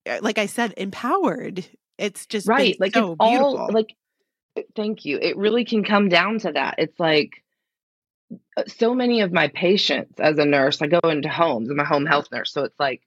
uh, 0.10 0.20
like 0.22 0.38
I 0.38 0.46
said, 0.46 0.74
empowered. 0.78 1.66
It's 1.98 2.26
just 2.26 2.48
right. 2.48 2.76
Like 2.80 2.94
so 2.94 3.12
it's 3.12 3.18
all 3.20 3.52
beautiful. 3.52 3.74
like. 3.74 3.96
Thank 4.74 5.04
you. 5.04 5.20
It 5.22 5.36
really 5.36 5.66
can 5.66 5.84
come 5.84 6.08
down 6.08 6.40
to 6.40 6.52
that. 6.54 6.76
It's 6.78 6.98
like 6.98 7.44
uh, 8.56 8.64
so 8.68 8.96
many 8.96 9.20
of 9.20 9.34
my 9.34 9.50
patients 9.50 10.18
as 10.20 10.38
a 10.38 10.46
nurse. 10.46 10.82
I 10.82 10.88
go 10.88 11.00
into 11.04 11.28
homes. 11.28 11.70
I'm 11.70 11.80
a 11.80 11.86
home 11.86 12.06
health 12.06 12.30
nurse, 12.32 12.54
so 12.54 12.64
it's 12.64 12.80
like 12.80 13.02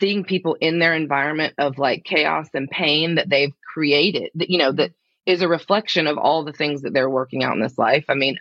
seeing 0.00 0.24
people 0.24 0.56
in 0.60 0.78
their 0.78 0.94
environment 0.94 1.54
of 1.58 1.78
like 1.78 2.04
chaos 2.04 2.48
and 2.54 2.68
pain 2.70 3.14
that 3.16 3.28
they've 3.28 3.52
created. 3.72 4.30
That 4.34 4.50
you 4.50 4.58
know 4.58 4.72
that 4.72 4.92
is 5.24 5.42
a 5.42 5.48
reflection 5.48 6.06
of 6.06 6.18
all 6.18 6.44
the 6.44 6.52
things 6.52 6.82
that 6.82 6.92
they're 6.92 7.10
working 7.10 7.42
out 7.42 7.54
in 7.56 7.62
this 7.62 7.78
life. 7.78 8.04
I 8.08 8.14
mean, 8.14 8.38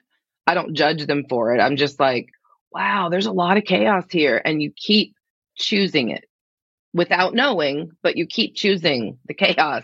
I 0.47 0.53
don't 0.53 0.75
judge 0.75 1.05
them 1.05 1.25
for 1.29 1.55
it. 1.55 1.59
I'm 1.59 1.75
just 1.77 1.99
like, 1.99 2.27
wow, 2.71 3.09
there's 3.09 3.25
a 3.25 3.31
lot 3.31 3.57
of 3.57 3.63
chaos 3.63 4.05
here, 4.09 4.41
and 4.43 4.61
you 4.61 4.71
keep 4.75 5.15
choosing 5.55 6.09
it 6.09 6.25
without 6.93 7.33
knowing, 7.33 7.91
but 8.03 8.15
you 8.15 8.25
keep 8.25 8.55
choosing 8.55 9.17
the 9.27 9.33
chaos 9.33 9.83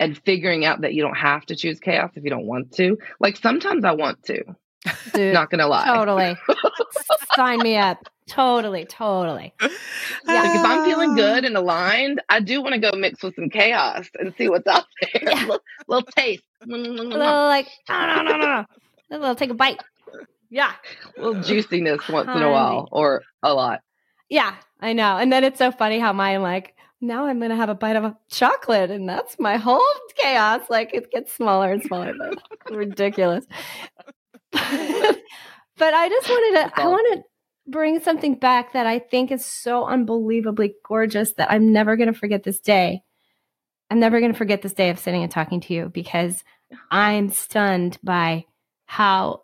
and 0.00 0.18
figuring 0.18 0.64
out 0.64 0.80
that 0.80 0.94
you 0.94 1.02
don't 1.02 1.16
have 1.16 1.46
to 1.46 1.54
choose 1.56 1.78
chaos 1.78 2.10
if 2.14 2.24
you 2.24 2.30
don't 2.30 2.46
want 2.46 2.72
to. 2.72 2.98
Like 3.20 3.36
sometimes 3.36 3.84
I 3.84 3.92
want 3.92 4.22
to, 4.24 4.42
Dude, 5.14 5.32
not 5.34 5.50
gonna 5.50 5.68
lie. 5.68 5.84
totally. 5.86 6.36
Sign 7.36 7.58
me 7.60 7.76
up. 7.76 7.98
Totally, 8.26 8.86
totally. 8.86 9.52
Like 9.60 9.70
if 10.56 10.64
I'm 10.64 10.84
feeling 10.86 11.14
good 11.14 11.44
and 11.44 11.56
aligned, 11.56 12.22
I 12.30 12.40
do 12.40 12.62
want 12.62 12.74
to 12.74 12.80
go 12.80 12.96
mix 12.96 13.22
with 13.22 13.34
some 13.34 13.50
chaos 13.50 14.08
and 14.18 14.34
see 14.38 14.48
what's 14.48 14.66
out 14.66 14.84
there. 15.02 15.22
Yeah. 15.24 15.40
little, 15.40 15.60
little 15.88 16.08
taste. 16.16 16.42
A 16.62 16.66
little 16.66 17.18
like, 17.18 17.68
no, 17.88 18.06
no, 18.06 18.22
no, 18.22 18.36
no. 18.38 18.64
A 19.10 19.18
little 19.18 19.34
take 19.34 19.50
a 19.50 19.54
bite. 19.54 19.80
Yeah. 20.48 20.72
little 21.18 21.42
juiciness 21.42 22.08
once 22.08 22.28
in 22.28 22.42
a 22.42 22.50
while 22.50 22.88
or 22.92 23.22
a 23.42 23.52
lot. 23.52 23.80
Yeah, 24.30 24.54
I 24.80 24.94
know. 24.94 25.18
And 25.18 25.30
then 25.30 25.44
it's 25.44 25.58
so 25.58 25.70
funny 25.70 25.98
how 25.98 26.12
mine 26.14 26.40
like 26.42 26.74
now 27.02 27.26
I'm 27.26 27.38
gonna 27.40 27.56
have 27.56 27.68
a 27.68 27.74
bite 27.74 27.96
of 27.96 28.04
a 28.04 28.16
chocolate, 28.30 28.90
and 28.90 29.06
that's 29.06 29.38
my 29.38 29.58
whole 29.58 29.82
chaos. 30.16 30.62
Like 30.70 30.94
it 30.94 31.10
gets 31.10 31.32
smaller 31.34 31.70
and 31.72 31.82
smaller, 31.82 32.14
but 32.18 32.74
ridiculous. 32.74 33.44
but 35.78 35.94
I 35.94 36.08
just 36.08 36.28
wanted 36.28 36.60
to, 36.74 36.80
I 36.82 36.86
want 36.88 37.06
to 37.14 37.24
bring 37.70 38.00
something 38.00 38.34
back 38.34 38.72
that 38.74 38.86
I 38.86 38.98
think 38.98 39.30
is 39.32 39.44
so 39.44 39.86
unbelievably 39.86 40.74
gorgeous 40.86 41.32
that 41.34 41.50
I'm 41.50 41.72
never 41.72 41.96
gonna 41.96 42.12
forget 42.12 42.42
this 42.42 42.60
day. 42.60 43.02
I'm 43.90 44.00
never 44.00 44.20
gonna 44.20 44.34
forget 44.34 44.62
this 44.62 44.72
day 44.74 44.90
of 44.90 44.98
sitting 44.98 45.22
and 45.22 45.30
talking 45.32 45.60
to 45.62 45.74
you 45.74 45.90
because 45.92 46.42
I'm 46.90 47.30
stunned 47.30 47.98
by 48.02 48.44
how 48.86 49.42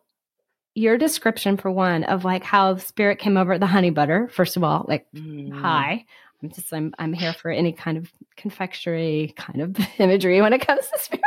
your 0.74 0.98
description 0.98 1.56
for 1.56 1.70
one 1.70 2.04
of 2.04 2.24
like 2.24 2.44
how 2.44 2.76
spirit 2.76 3.18
came 3.18 3.36
over 3.36 3.58
the 3.58 3.66
honey 3.66 3.90
butter 3.90 4.28
first 4.32 4.56
of 4.56 4.62
all 4.62 4.84
like 4.88 5.04
Mm. 5.14 5.52
hi 5.52 6.04
i'm 6.42 6.48
just 6.50 6.72
i'm 6.72 6.94
i'm 6.98 7.12
here 7.12 7.32
for 7.32 7.50
any 7.50 7.72
kind 7.72 7.98
of 7.98 8.10
confectionery 8.36 9.34
kind 9.36 9.62
of 9.62 9.76
imagery 9.98 10.40
when 10.40 10.52
it 10.52 10.64
comes 10.64 10.86
to 10.88 10.98
spirit 10.98 11.24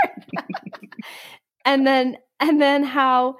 and 1.65 1.85
then 1.85 2.17
and 2.39 2.61
then 2.61 2.83
how 2.83 3.35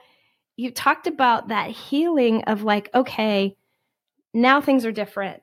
you 0.55 0.71
talked 0.71 1.07
about 1.07 1.47
that 1.49 1.71
healing 1.71 2.43
of 2.43 2.63
like 2.63 2.89
okay 2.93 3.55
now 4.33 4.61
things 4.61 4.85
are 4.85 4.91
different. 4.91 5.41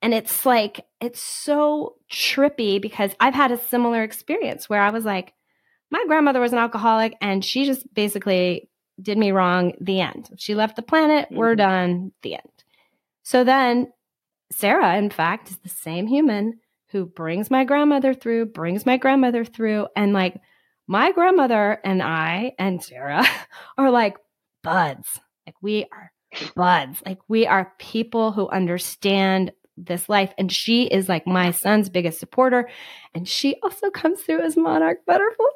And 0.00 0.14
it's 0.14 0.46
like 0.46 0.86
it's 1.00 1.20
so 1.20 1.96
trippy 2.10 2.80
because 2.80 3.10
i've 3.20 3.34
had 3.34 3.50
a 3.52 3.58
similar 3.68 4.02
experience 4.02 4.68
where 4.68 4.80
i 4.80 4.90
was 4.90 5.04
like 5.04 5.34
my 5.90 6.04
grandmother 6.06 6.40
was 6.40 6.52
an 6.52 6.58
alcoholic 6.58 7.16
and 7.20 7.44
she 7.44 7.64
just 7.64 7.92
basically 7.94 8.68
did 9.00 9.16
me 9.18 9.30
wrong 9.32 9.72
the 9.80 10.00
end. 10.00 10.28
She 10.36 10.54
left 10.54 10.76
the 10.76 10.82
planet 10.82 11.28
we're 11.30 11.54
Mhm. 11.54 11.58
done 11.58 12.12
the 12.22 12.34
end. 12.34 12.64
So 13.22 13.44
then 13.44 13.92
sarah 14.50 14.96
in 14.96 15.10
fact 15.10 15.50
is 15.50 15.58
the 15.58 15.68
same 15.68 16.06
human 16.06 16.58
who 16.90 17.04
brings 17.04 17.50
my 17.50 17.64
grandmother 17.64 18.14
through 18.14 18.46
brings 18.46 18.86
my 18.86 18.96
grandmother 18.96 19.44
through 19.44 19.86
and 19.94 20.12
like 20.14 20.40
my 20.86 21.12
grandmother 21.12 21.78
and 21.84 22.02
i 22.02 22.52
and 22.58 22.82
sarah 22.82 23.26
are 23.78 23.90
like 23.90 24.16
buds 24.62 25.20
like 25.46 25.54
we 25.62 25.84
are 25.92 26.12
buds 26.54 27.02
like 27.06 27.18
we 27.28 27.46
are 27.46 27.72
people 27.78 28.32
who 28.32 28.48
understand 28.48 29.52
this 29.76 30.08
life 30.08 30.32
and 30.38 30.50
she 30.52 30.84
is 30.84 31.08
like 31.08 31.26
my 31.26 31.50
son's 31.50 31.88
biggest 31.88 32.18
supporter 32.18 32.68
and 33.14 33.28
she 33.28 33.56
also 33.62 33.90
comes 33.90 34.20
through 34.22 34.40
as 34.40 34.56
monarch 34.56 34.98
butterfly 35.06 35.46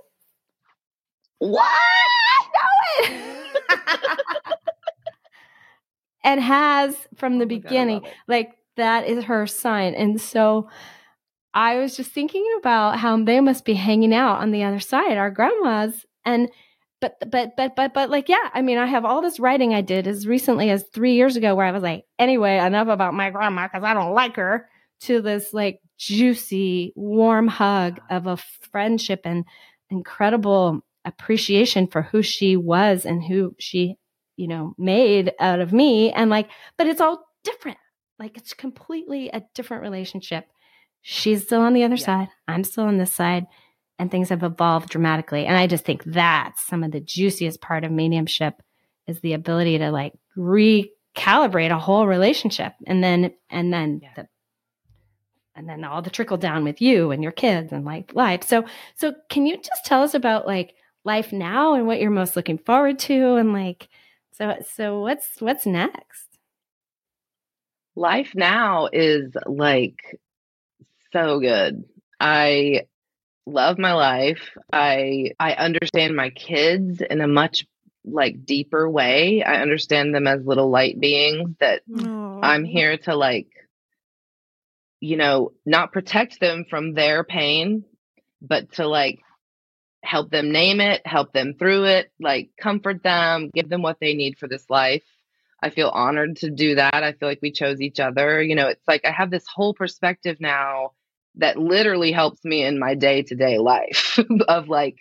What? 1.38 1.62
I 1.68 3.08
know 3.08 3.76
it. 3.76 4.58
and 6.24 6.40
has 6.40 6.96
from 7.16 7.38
the 7.38 7.44
Oh 7.44 7.48
my 7.48 7.54
God, 7.56 7.62
beginning. 7.62 8.06
like 8.28 8.52
that 8.76 9.06
is 9.06 9.24
her 9.24 9.46
sign. 9.46 9.94
And 9.94 10.20
so 10.20 10.68
I 11.52 11.76
was 11.78 11.96
just 11.96 12.12
thinking 12.12 12.46
about 12.58 12.98
how 12.98 13.22
they 13.22 13.40
must 13.40 13.64
be 13.64 13.74
hanging 13.74 14.14
out 14.14 14.40
on 14.40 14.50
the 14.52 14.62
other 14.64 14.80
side, 14.80 15.18
our 15.18 15.30
grandmas. 15.30 16.06
And 16.24 16.48
but 17.02 17.16
but 17.30 17.54
but 17.56 17.76
but 17.76 17.92
but 17.92 18.08
like 18.08 18.30
yeah, 18.30 18.48
I 18.54 18.62
mean, 18.62 18.78
I 18.78 18.86
have 18.86 19.04
all 19.04 19.20
this 19.20 19.38
writing 19.38 19.74
I 19.74 19.82
did 19.82 20.06
as 20.06 20.26
recently 20.26 20.70
as 20.70 20.84
three 20.94 21.12
years 21.14 21.36
ago 21.36 21.54
where 21.54 21.66
I 21.66 21.72
was 21.72 21.82
like, 21.82 22.04
anyway, 22.18 22.56
enough 22.56 22.88
about 22.88 23.12
my 23.12 23.28
grandma 23.30 23.66
because 23.66 23.84
I 23.84 23.92
don't 23.92 24.14
like 24.14 24.36
her. 24.36 24.68
To 25.02 25.20
this 25.20 25.52
like 25.52 25.80
juicy, 25.98 26.92
warm 26.96 27.48
hug 27.48 28.00
of 28.08 28.26
a 28.28 28.36
friendship 28.70 29.22
and 29.24 29.44
incredible 29.90 30.80
appreciation 31.04 31.88
for 31.88 32.02
who 32.02 32.22
she 32.22 32.56
was 32.56 33.04
and 33.04 33.22
who 33.22 33.54
she, 33.58 33.96
you 34.36 34.46
know, 34.46 34.74
made 34.78 35.32
out 35.40 35.58
of 35.60 35.72
me. 35.72 36.12
And 36.12 36.30
like, 36.30 36.48
but 36.78 36.86
it's 36.86 37.00
all 37.00 37.24
different. 37.42 37.78
Like 38.18 38.36
it's 38.36 38.54
completely 38.54 39.28
a 39.30 39.42
different 39.54 39.82
relationship. 39.82 40.46
She's 41.00 41.42
still 41.42 41.62
on 41.62 41.72
the 41.74 41.82
other 41.82 41.96
Yeah. 41.96 42.04
side. 42.04 42.28
I'm 42.46 42.62
still 42.62 42.84
on 42.84 42.98
this 42.98 43.12
side. 43.12 43.46
And 44.02 44.10
things 44.10 44.30
have 44.30 44.42
evolved 44.42 44.88
dramatically. 44.88 45.46
And 45.46 45.56
I 45.56 45.68
just 45.68 45.84
think 45.84 46.02
that's 46.02 46.66
some 46.66 46.82
of 46.82 46.90
the 46.90 46.98
juiciest 46.98 47.60
part 47.60 47.84
of 47.84 47.92
mediumship 47.92 48.60
is 49.06 49.20
the 49.20 49.34
ability 49.34 49.78
to 49.78 49.92
like 49.92 50.12
recalibrate 50.36 51.70
a 51.70 51.78
whole 51.78 52.08
relationship. 52.08 52.72
And 52.84 53.04
then 53.04 53.32
and 53.48 53.72
then 53.72 54.00
Yeah. 54.02 54.08
the 54.16 54.28
and 55.54 55.68
then 55.68 55.84
all 55.84 56.02
the 56.02 56.10
trickle 56.10 56.36
down 56.36 56.64
with 56.64 56.82
you 56.82 57.12
and 57.12 57.22
your 57.22 57.30
kids 57.30 57.70
and 57.70 57.84
like 57.84 58.12
life. 58.12 58.42
So 58.42 58.64
so 58.96 59.14
can 59.30 59.46
you 59.46 59.56
just 59.56 59.84
tell 59.84 60.02
us 60.02 60.14
about 60.14 60.48
like 60.48 60.74
life 61.04 61.32
now 61.32 61.74
and 61.74 61.86
what 61.86 62.00
you're 62.00 62.10
most 62.10 62.34
looking 62.34 62.58
forward 62.58 62.98
to 62.98 63.36
and 63.36 63.52
like 63.52 63.88
so 64.32 64.56
so 64.74 64.98
what's 64.98 65.40
what's 65.40 65.64
next? 65.64 66.26
Life 67.94 68.32
now 68.34 68.88
is 68.92 69.30
like 69.46 70.18
so 71.12 71.38
good. 71.38 71.84
I 72.18 72.86
love 73.46 73.78
my 73.78 73.92
life. 73.92 74.50
I 74.72 75.32
I 75.38 75.54
understand 75.54 76.16
my 76.16 76.30
kids 76.30 77.00
in 77.00 77.20
a 77.20 77.28
much 77.28 77.66
like 78.04 78.44
deeper 78.44 78.88
way. 78.88 79.42
I 79.42 79.60
understand 79.60 80.14
them 80.14 80.26
as 80.26 80.44
little 80.44 80.70
light 80.70 80.98
beings 80.98 81.56
that 81.60 81.82
Aww. 81.88 82.40
I'm 82.42 82.64
here 82.64 82.98
to 82.98 83.14
like 83.14 83.48
you 85.02 85.16
know, 85.16 85.52
not 85.66 85.92
protect 85.92 86.38
them 86.38 86.64
from 86.70 86.94
their 86.94 87.24
pain, 87.24 87.84
but 88.40 88.72
to 88.74 88.86
like 88.86 89.18
help 90.04 90.30
them 90.30 90.52
name 90.52 90.80
it, 90.80 91.04
help 91.04 91.32
them 91.32 91.54
through 91.58 91.86
it, 91.86 92.12
like 92.20 92.50
comfort 92.56 93.02
them, 93.02 93.50
give 93.52 93.68
them 93.68 93.82
what 93.82 93.98
they 94.00 94.14
need 94.14 94.38
for 94.38 94.46
this 94.46 94.64
life. 94.70 95.02
I 95.60 95.70
feel 95.70 95.88
honored 95.88 96.36
to 96.38 96.50
do 96.50 96.76
that. 96.76 96.94
I 96.94 97.12
feel 97.12 97.28
like 97.28 97.40
we 97.42 97.50
chose 97.50 97.80
each 97.80 97.98
other. 97.98 98.40
You 98.40 98.54
know, 98.54 98.68
it's 98.68 98.86
like 98.86 99.04
I 99.04 99.10
have 99.10 99.30
this 99.30 99.44
whole 99.52 99.74
perspective 99.74 100.36
now 100.40 100.92
that 101.36 101.56
literally 101.58 102.12
helps 102.12 102.44
me 102.44 102.62
in 102.62 102.78
my 102.78 102.94
day 102.94 103.22
to 103.22 103.34
day 103.34 103.58
life 103.58 104.18
of 104.48 104.68
like 104.68 104.96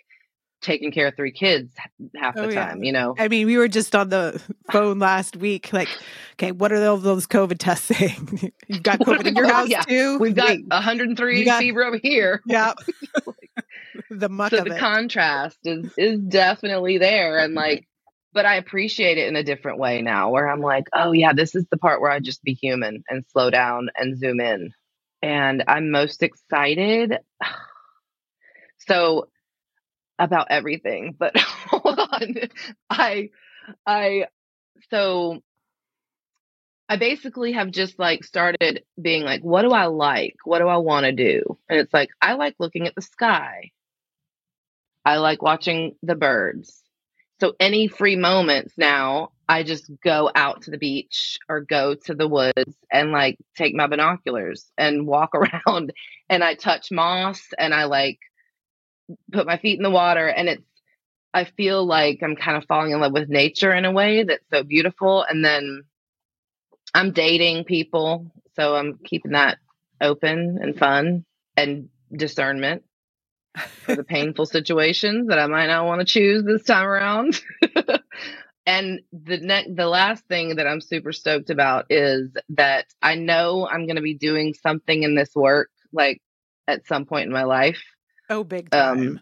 taking 0.62 0.92
care 0.92 1.08
of 1.08 1.16
three 1.16 1.32
kids 1.32 1.74
half 2.16 2.34
the 2.34 2.44
oh, 2.44 2.50
time, 2.50 2.82
yeah. 2.82 2.86
you 2.86 2.92
know? 2.92 3.14
I 3.18 3.28
mean, 3.28 3.46
we 3.46 3.58
were 3.58 3.68
just 3.68 3.94
on 3.94 4.08
the 4.08 4.40
phone 4.70 4.98
last 4.98 5.36
week. 5.36 5.72
Like, 5.72 5.88
okay, 6.34 6.52
what 6.52 6.72
are 6.72 6.86
all 6.86 6.96
those 6.96 7.26
COVID 7.26 7.58
tests 7.58 7.86
saying? 7.86 8.52
You've 8.68 8.82
got 8.82 9.00
COVID 9.00 9.26
in 9.26 9.36
your 9.36 9.52
house 9.52 9.68
yeah. 9.68 9.82
too? 9.82 10.18
We've 10.18 10.34
got 10.34 10.48
Wait, 10.48 10.66
103 10.68 11.44
got, 11.44 11.58
fever 11.60 11.84
over 11.84 11.98
here. 11.98 12.40
Yeah. 12.46 12.74
the 14.10 14.28
muck 14.28 14.50
so 14.50 14.62
the 14.62 14.76
it. 14.76 14.78
contrast 14.78 15.58
is 15.64 15.92
is 15.98 16.20
definitely 16.20 16.98
there. 16.98 17.38
And 17.38 17.54
like, 17.54 17.86
but 18.32 18.46
I 18.46 18.54
appreciate 18.54 19.18
it 19.18 19.28
in 19.28 19.36
a 19.36 19.42
different 19.42 19.78
way 19.78 20.00
now 20.00 20.30
where 20.30 20.48
I'm 20.48 20.60
like, 20.60 20.84
oh 20.94 21.12
yeah, 21.12 21.32
this 21.32 21.54
is 21.54 21.66
the 21.70 21.76
part 21.76 22.00
where 22.00 22.10
I 22.10 22.20
just 22.20 22.42
be 22.42 22.54
human 22.54 23.02
and 23.08 23.24
slow 23.32 23.50
down 23.50 23.88
and 23.96 24.18
zoom 24.18 24.40
in. 24.40 24.72
And 25.22 25.64
I'm 25.68 25.90
most 25.90 26.22
excited. 26.22 27.18
So 28.88 29.28
about 30.18 30.48
everything, 30.50 31.14
but 31.16 31.36
hold 31.38 32.00
on. 32.00 32.34
I 32.90 33.30
I 33.86 34.26
so 34.90 35.40
I 36.88 36.96
basically 36.96 37.52
have 37.52 37.70
just 37.70 37.98
like 37.98 38.22
started 38.22 38.84
being 39.00 39.22
like, 39.22 39.42
what 39.42 39.62
do 39.62 39.70
I 39.70 39.86
like? 39.86 40.36
What 40.44 40.58
do 40.58 40.68
I 40.68 40.76
want 40.76 41.04
to 41.04 41.12
do? 41.12 41.58
And 41.68 41.78
it's 41.78 41.94
like, 41.94 42.10
I 42.20 42.34
like 42.34 42.56
looking 42.58 42.86
at 42.86 42.94
the 42.94 43.00
sky. 43.02 43.70
I 45.04 45.16
like 45.16 45.40
watching 45.40 45.96
the 46.02 46.14
birds. 46.14 46.82
So 47.40 47.54
any 47.58 47.88
free 47.88 48.16
moments 48.16 48.74
now, 48.76 49.30
I 49.52 49.64
just 49.64 49.90
go 50.02 50.30
out 50.34 50.62
to 50.62 50.70
the 50.70 50.78
beach 50.78 51.38
or 51.46 51.60
go 51.60 51.94
to 52.06 52.14
the 52.14 52.26
woods 52.26 52.74
and 52.90 53.12
like 53.12 53.36
take 53.54 53.74
my 53.74 53.86
binoculars 53.86 54.72
and 54.78 55.06
walk 55.06 55.34
around 55.34 55.92
and 56.30 56.42
I 56.42 56.54
touch 56.54 56.90
moss 56.90 57.42
and 57.58 57.74
I 57.74 57.84
like 57.84 58.18
put 59.30 59.46
my 59.46 59.58
feet 59.58 59.76
in 59.78 59.82
the 59.82 59.90
water 59.90 60.26
and 60.26 60.48
it's 60.48 60.64
I 61.34 61.44
feel 61.44 61.84
like 61.84 62.20
I'm 62.22 62.34
kind 62.34 62.56
of 62.56 62.64
falling 62.64 62.92
in 62.92 63.00
love 63.00 63.12
with 63.12 63.28
nature 63.28 63.74
in 63.74 63.84
a 63.84 63.92
way 63.92 64.22
that's 64.24 64.44
so 64.50 64.62
beautiful 64.62 65.22
and 65.22 65.44
then 65.44 65.82
I'm 66.94 67.12
dating 67.12 67.64
people 67.64 68.32
so 68.56 68.74
I'm 68.74 69.00
keeping 69.04 69.32
that 69.32 69.58
open 70.00 70.60
and 70.62 70.78
fun 70.78 71.26
and 71.58 71.90
discernment 72.10 72.84
for 73.84 73.96
the 73.96 74.04
painful 74.16 74.46
situations 74.46 75.28
that 75.28 75.38
I 75.38 75.46
might 75.46 75.66
not 75.66 75.84
want 75.84 76.00
to 76.00 76.06
choose 76.06 76.42
this 76.42 76.64
time 76.64 76.86
around. 76.86 77.38
and 78.66 79.00
the 79.12 79.38
next 79.38 79.74
the 79.74 79.86
last 79.86 80.24
thing 80.26 80.56
that 80.56 80.66
I'm 80.66 80.80
super 80.80 81.12
stoked 81.12 81.50
about 81.50 81.86
is 81.90 82.30
that 82.50 82.86
I 83.00 83.16
know 83.16 83.68
I'm 83.68 83.86
going 83.86 83.96
to 83.96 84.02
be 84.02 84.14
doing 84.14 84.54
something 84.54 85.02
in 85.02 85.14
this 85.14 85.34
work 85.34 85.70
like 85.92 86.20
at 86.68 86.86
some 86.86 87.04
point 87.06 87.26
in 87.26 87.32
my 87.32 87.44
life 87.44 87.82
Oh, 88.32 88.44
big 88.44 88.74
um, 88.74 88.80
time. 88.80 89.08
Um, 89.08 89.20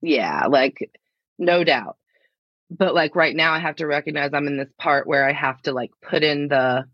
yeah, 0.00 0.46
like 0.46 0.90
no 1.38 1.64
doubt. 1.64 1.96
But 2.70 2.94
like 2.94 3.14
right 3.14 3.36
now, 3.36 3.52
I 3.52 3.58
have 3.58 3.76
to 3.76 3.86
recognize 3.86 4.30
I'm 4.32 4.46
in 4.46 4.56
this 4.56 4.72
part 4.78 5.06
where 5.06 5.28
I 5.28 5.32
have 5.32 5.60
to 5.62 5.72
like 5.72 5.90
put 6.02 6.22
in 6.22 6.48
the, 6.48 6.84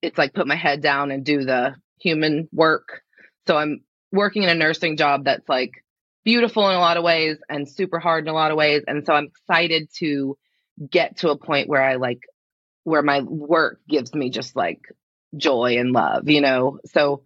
it's 0.00 0.16
like 0.16 0.32
put 0.32 0.46
my 0.46 0.56
head 0.56 0.80
down 0.80 1.10
and 1.10 1.24
do 1.24 1.44
the 1.44 1.74
human 1.98 2.48
work. 2.52 3.02
So 3.46 3.56
I'm 3.56 3.82
working 4.12 4.44
in 4.44 4.48
a 4.48 4.54
nursing 4.54 4.96
job 4.96 5.24
that's 5.24 5.48
like 5.48 5.72
beautiful 6.24 6.68
in 6.70 6.76
a 6.76 6.80
lot 6.80 6.96
of 6.96 7.04
ways 7.04 7.36
and 7.48 7.68
super 7.68 7.98
hard 7.98 8.24
in 8.24 8.30
a 8.30 8.34
lot 8.34 8.50
of 8.50 8.56
ways. 8.56 8.82
And 8.86 9.04
so 9.04 9.12
I'm 9.12 9.26
excited 9.26 9.88
to 9.98 10.38
get 10.88 11.18
to 11.18 11.30
a 11.30 11.36
point 11.36 11.68
where 11.68 11.82
I 11.82 11.96
like, 11.96 12.20
where 12.84 13.02
my 13.02 13.20
work 13.20 13.80
gives 13.88 14.14
me 14.14 14.30
just 14.30 14.56
like 14.56 14.80
joy 15.36 15.78
and 15.78 15.92
love, 15.92 16.28
you 16.28 16.40
know? 16.40 16.78
So 16.86 17.22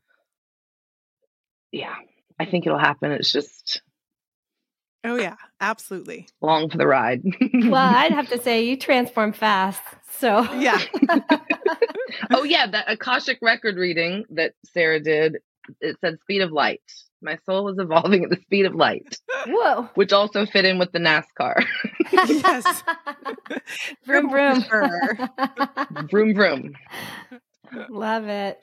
yeah, 1.73 1.95
I 2.39 2.45
think 2.47 2.67
it'll 2.67 2.79
happen. 2.79 3.13
It's 3.13 3.33
just 3.33 3.83
Oh 5.07 5.17
yeah, 5.17 5.37
absolutely. 5.61 6.27
Long 6.41 6.71
for 6.71 6.79
the 6.79 6.87
ride. 6.87 7.23
well, 7.53 7.75
I'd 7.95 8.13
have 8.13 8.31
to 8.31 8.41
say 8.41 8.65
you 8.65 8.79
transform 8.79 9.33
fast. 9.33 9.83
So 10.19 10.51
yeah. 10.55 10.81
oh 12.31 12.45
yeah, 12.45 12.67
that 12.69 12.91
Akashic 12.91 13.39
record 13.43 13.77
reading 13.77 14.25
that 14.31 14.55
Sarah 14.73 15.01
did, 15.01 15.39
it 15.81 15.99
said 16.01 16.21
speed 16.23 16.41
of 16.41 16.53
light. 16.53 16.81
My 17.25 17.39
soul 17.47 17.65
was 17.65 17.79
evolving 17.79 18.23
at 18.23 18.31
the 18.31 18.37
speed 18.37 18.67
of 18.67 18.75
light. 18.75 19.19
Whoa. 19.47 19.89
Which 19.95 20.13
also 20.13 20.45
fit 20.45 20.67
in 20.67 20.79
with 20.79 20.93
the 20.93 20.99
NASCAR. 20.99 21.65
yes. 22.13 22.83
vroom 24.05 24.29
vroom. 24.29 24.65
vroom 26.11 26.35
vroom. 26.35 26.75
Love 27.89 28.29
it. 28.29 28.61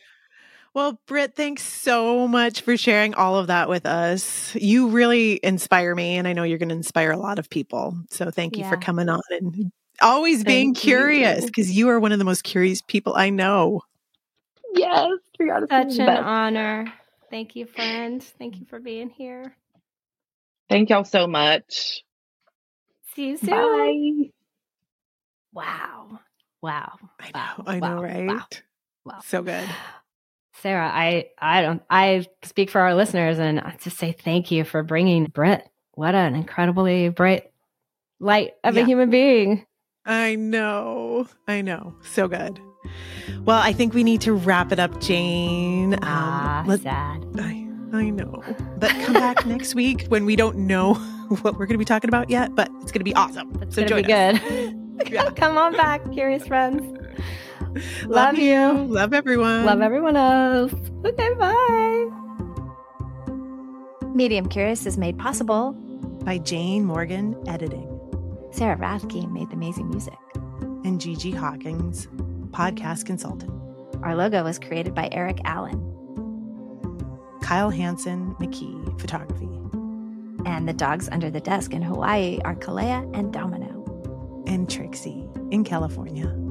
Well, 0.74 1.01
Britt, 1.07 1.36
thanks 1.36 1.64
so 1.64 2.28
much 2.28 2.62
for 2.62 2.78
sharing 2.78 3.14
all 3.16 3.36
of 3.36 3.47
that 3.47 3.68
with 3.68 3.86
us. 3.86 4.55
You 4.55 4.89
really 4.89 5.39
inspire 5.43 5.93
me, 5.95 6.16
and 6.16 6.28
I 6.28 6.34
know 6.34 6.43
you're 6.43 6.59
going 6.59 6.70
to 6.70 6.76
inspire 6.76 7.12
a 7.12 7.18
lot 7.18 7.39
of 7.39 7.49
people. 7.49 7.97
So 8.09 8.30
thank 8.30 8.55
you 8.55 8.64
yeah. 8.64 8.70
for 8.70 8.78
coming 8.78 9.09
on 9.09 9.22
and 9.32 9.72
always 10.01 10.43
being 10.43 10.74
curious 10.74 11.45
because 11.45 11.72
you. 11.72 11.88
you 11.88 11.91
are 11.91 11.99
one 11.99 12.12
of 12.12 12.20
the 12.20 12.26
most 12.26 12.43
curious 12.43 12.82
people 12.84 13.16
I 13.16 13.32
know. 13.32 13.82
Yes, 14.76 15.09
such 15.38 15.97
an 15.99 16.09
honor. 16.09 16.93
Thank 17.32 17.55
you, 17.55 17.65
friend. 17.65 18.21
Thank 18.21 18.59
you 18.59 18.65
for 18.65 18.79
being 18.79 19.09
here. 19.09 19.55
Thank 20.69 20.89
y'all 20.89 21.05
so 21.05 21.27
much. 21.27 22.03
See 23.15 23.29
you 23.29 23.38
soon. 23.38 24.23
Bye. 24.23 24.29
Wow. 25.53 26.19
Wow. 26.61 26.97
I 27.19 27.25
know. 27.27 27.32
Wow. 27.34 27.63
I 27.65 27.79
know, 27.79 27.95
wow. 27.95 28.03
right? 28.03 28.27
Wow. 28.27 28.45
wow. 29.05 29.19
So 29.25 29.41
good. 29.41 29.67
Sarah, 30.61 30.91
I 30.93 31.29
I 31.39 31.61
don't 31.61 31.82
I 31.89 32.25
speak 32.43 32.69
for 32.69 32.82
our 32.82 32.93
listeners 32.93 33.39
and 33.39 33.59
I 33.59 33.77
just 33.82 33.97
say 33.97 34.11
thank 34.11 34.51
you 34.51 34.63
for 34.63 34.84
bringing 34.84 35.25
Britt. 35.25 35.67
What 35.93 36.13
an 36.13 36.36
incredibly 36.36 37.09
bright 37.09 37.51
light 38.19 38.53
of 38.63 38.75
yeah. 38.75 38.84
a 38.84 38.86
human 38.86 39.09
being. 39.09 39.65
I 40.05 40.36
know. 40.36 41.27
I 41.47 41.61
know. 41.61 41.95
So 42.03 42.27
good. 42.27 42.59
Well, 43.45 43.59
I 43.59 43.73
think 43.73 43.93
we 43.93 44.03
need 44.03 44.21
to 44.21 44.34
wrap 44.34 44.71
it 44.71 44.79
up, 44.79 44.99
Jane. 45.01 45.93
Um, 45.95 45.99
ah, 46.03 46.63
let, 46.67 46.82
sad. 46.82 47.25
I, 47.39 47.67
I 47.93 48.09
know. 48.09 48.43
But 48.77 48.91
come 49.03 49.13
back 49.13 49.45
next 49.45 49.75
week 49.75 50.05
when 50.07 50.25
we 50.25 50.36
don't 50.36 50.57
know 50.57 50.93
what 51.41 51.57
we're 51.57 51.65
going 51.65 51.75
to 51.75 51.77
be 51.77 51.86
talking 51.86 52.09
about 52.09 52.29
yet, 52.29 52.55
but 52.55 52.69
it's 52.82 52.91
going 52.91 52.99
to 52.99 53.05
be 53.05 53.15
awesome. 53.15 53.57
It's 53.61 53.75
so 53.75 53.88
going 53.88 54.03
to 54.03 54.07
be 54.07 54.13
good. 54.13 55.11
yeah. 55.11 55.29
Come 55.32 55.57
on 55.57 55.73
back, 55.73 56.11
curious 56.11 56.45
friends. 56.47 56.97
Love, 58.03 58.36
Love 58.36 58.38
you. 58.38 58.71
Love 58.88 59.13
everyone. 59.13 59.65
Love 59.65 59.82
everyone 59.82 60.17
else. 60.17 60.73
Okay, 61.05 61.34
bye. 61.36 62.09
Medium 64.13 64.49
Curious 64.49 64.86
is 64.86 64.97
made 64.97 65.17
possible 65.17 65.71
by 66.25 66.38
Jane 66.38 66.84
Morgan 66.84 67.36
Editing. 67.47 67.88
Sarah 68.51 68.75
Rathke 68.75 69.32
made 69.32 69.49
the 69.49 69.53
amazing 69.55 69.89
music. 69.89 70.17
And 70.84 70.99
Gigi 70.99 71.32
Hawkins, 71.32 72.09
podcast 72.52 73.06
consultant. 73.06 73.52
Our 74.04 74.16
logo 74.16 74.43
was 74.43 74.60
created 74.60 74.93
by 74.93 75.10
Eric 75.12 75.39
Allen. 75.45 75.80
Kyle 77.41 77.70
Hansen 77.70 78.36
McKee, 78.36 78.99
photography. 78.99 79.49
And 80.45 80.68
the 80.68 80.74
dogs 80.74 81.10
under 81.12 81.30
the 81.30 81.41
desk 81.41 81.74
in 81.74 81.82
Hawaii 81.82 82.39
are 82.43 82.56
Kalea 82.56 83.10
and 83.18 83.32
Domino. 83.32 84.43
And 84.47 84.70
Trixie 84.70 85.28
in 85.52 85.64
California. 85.64 86.51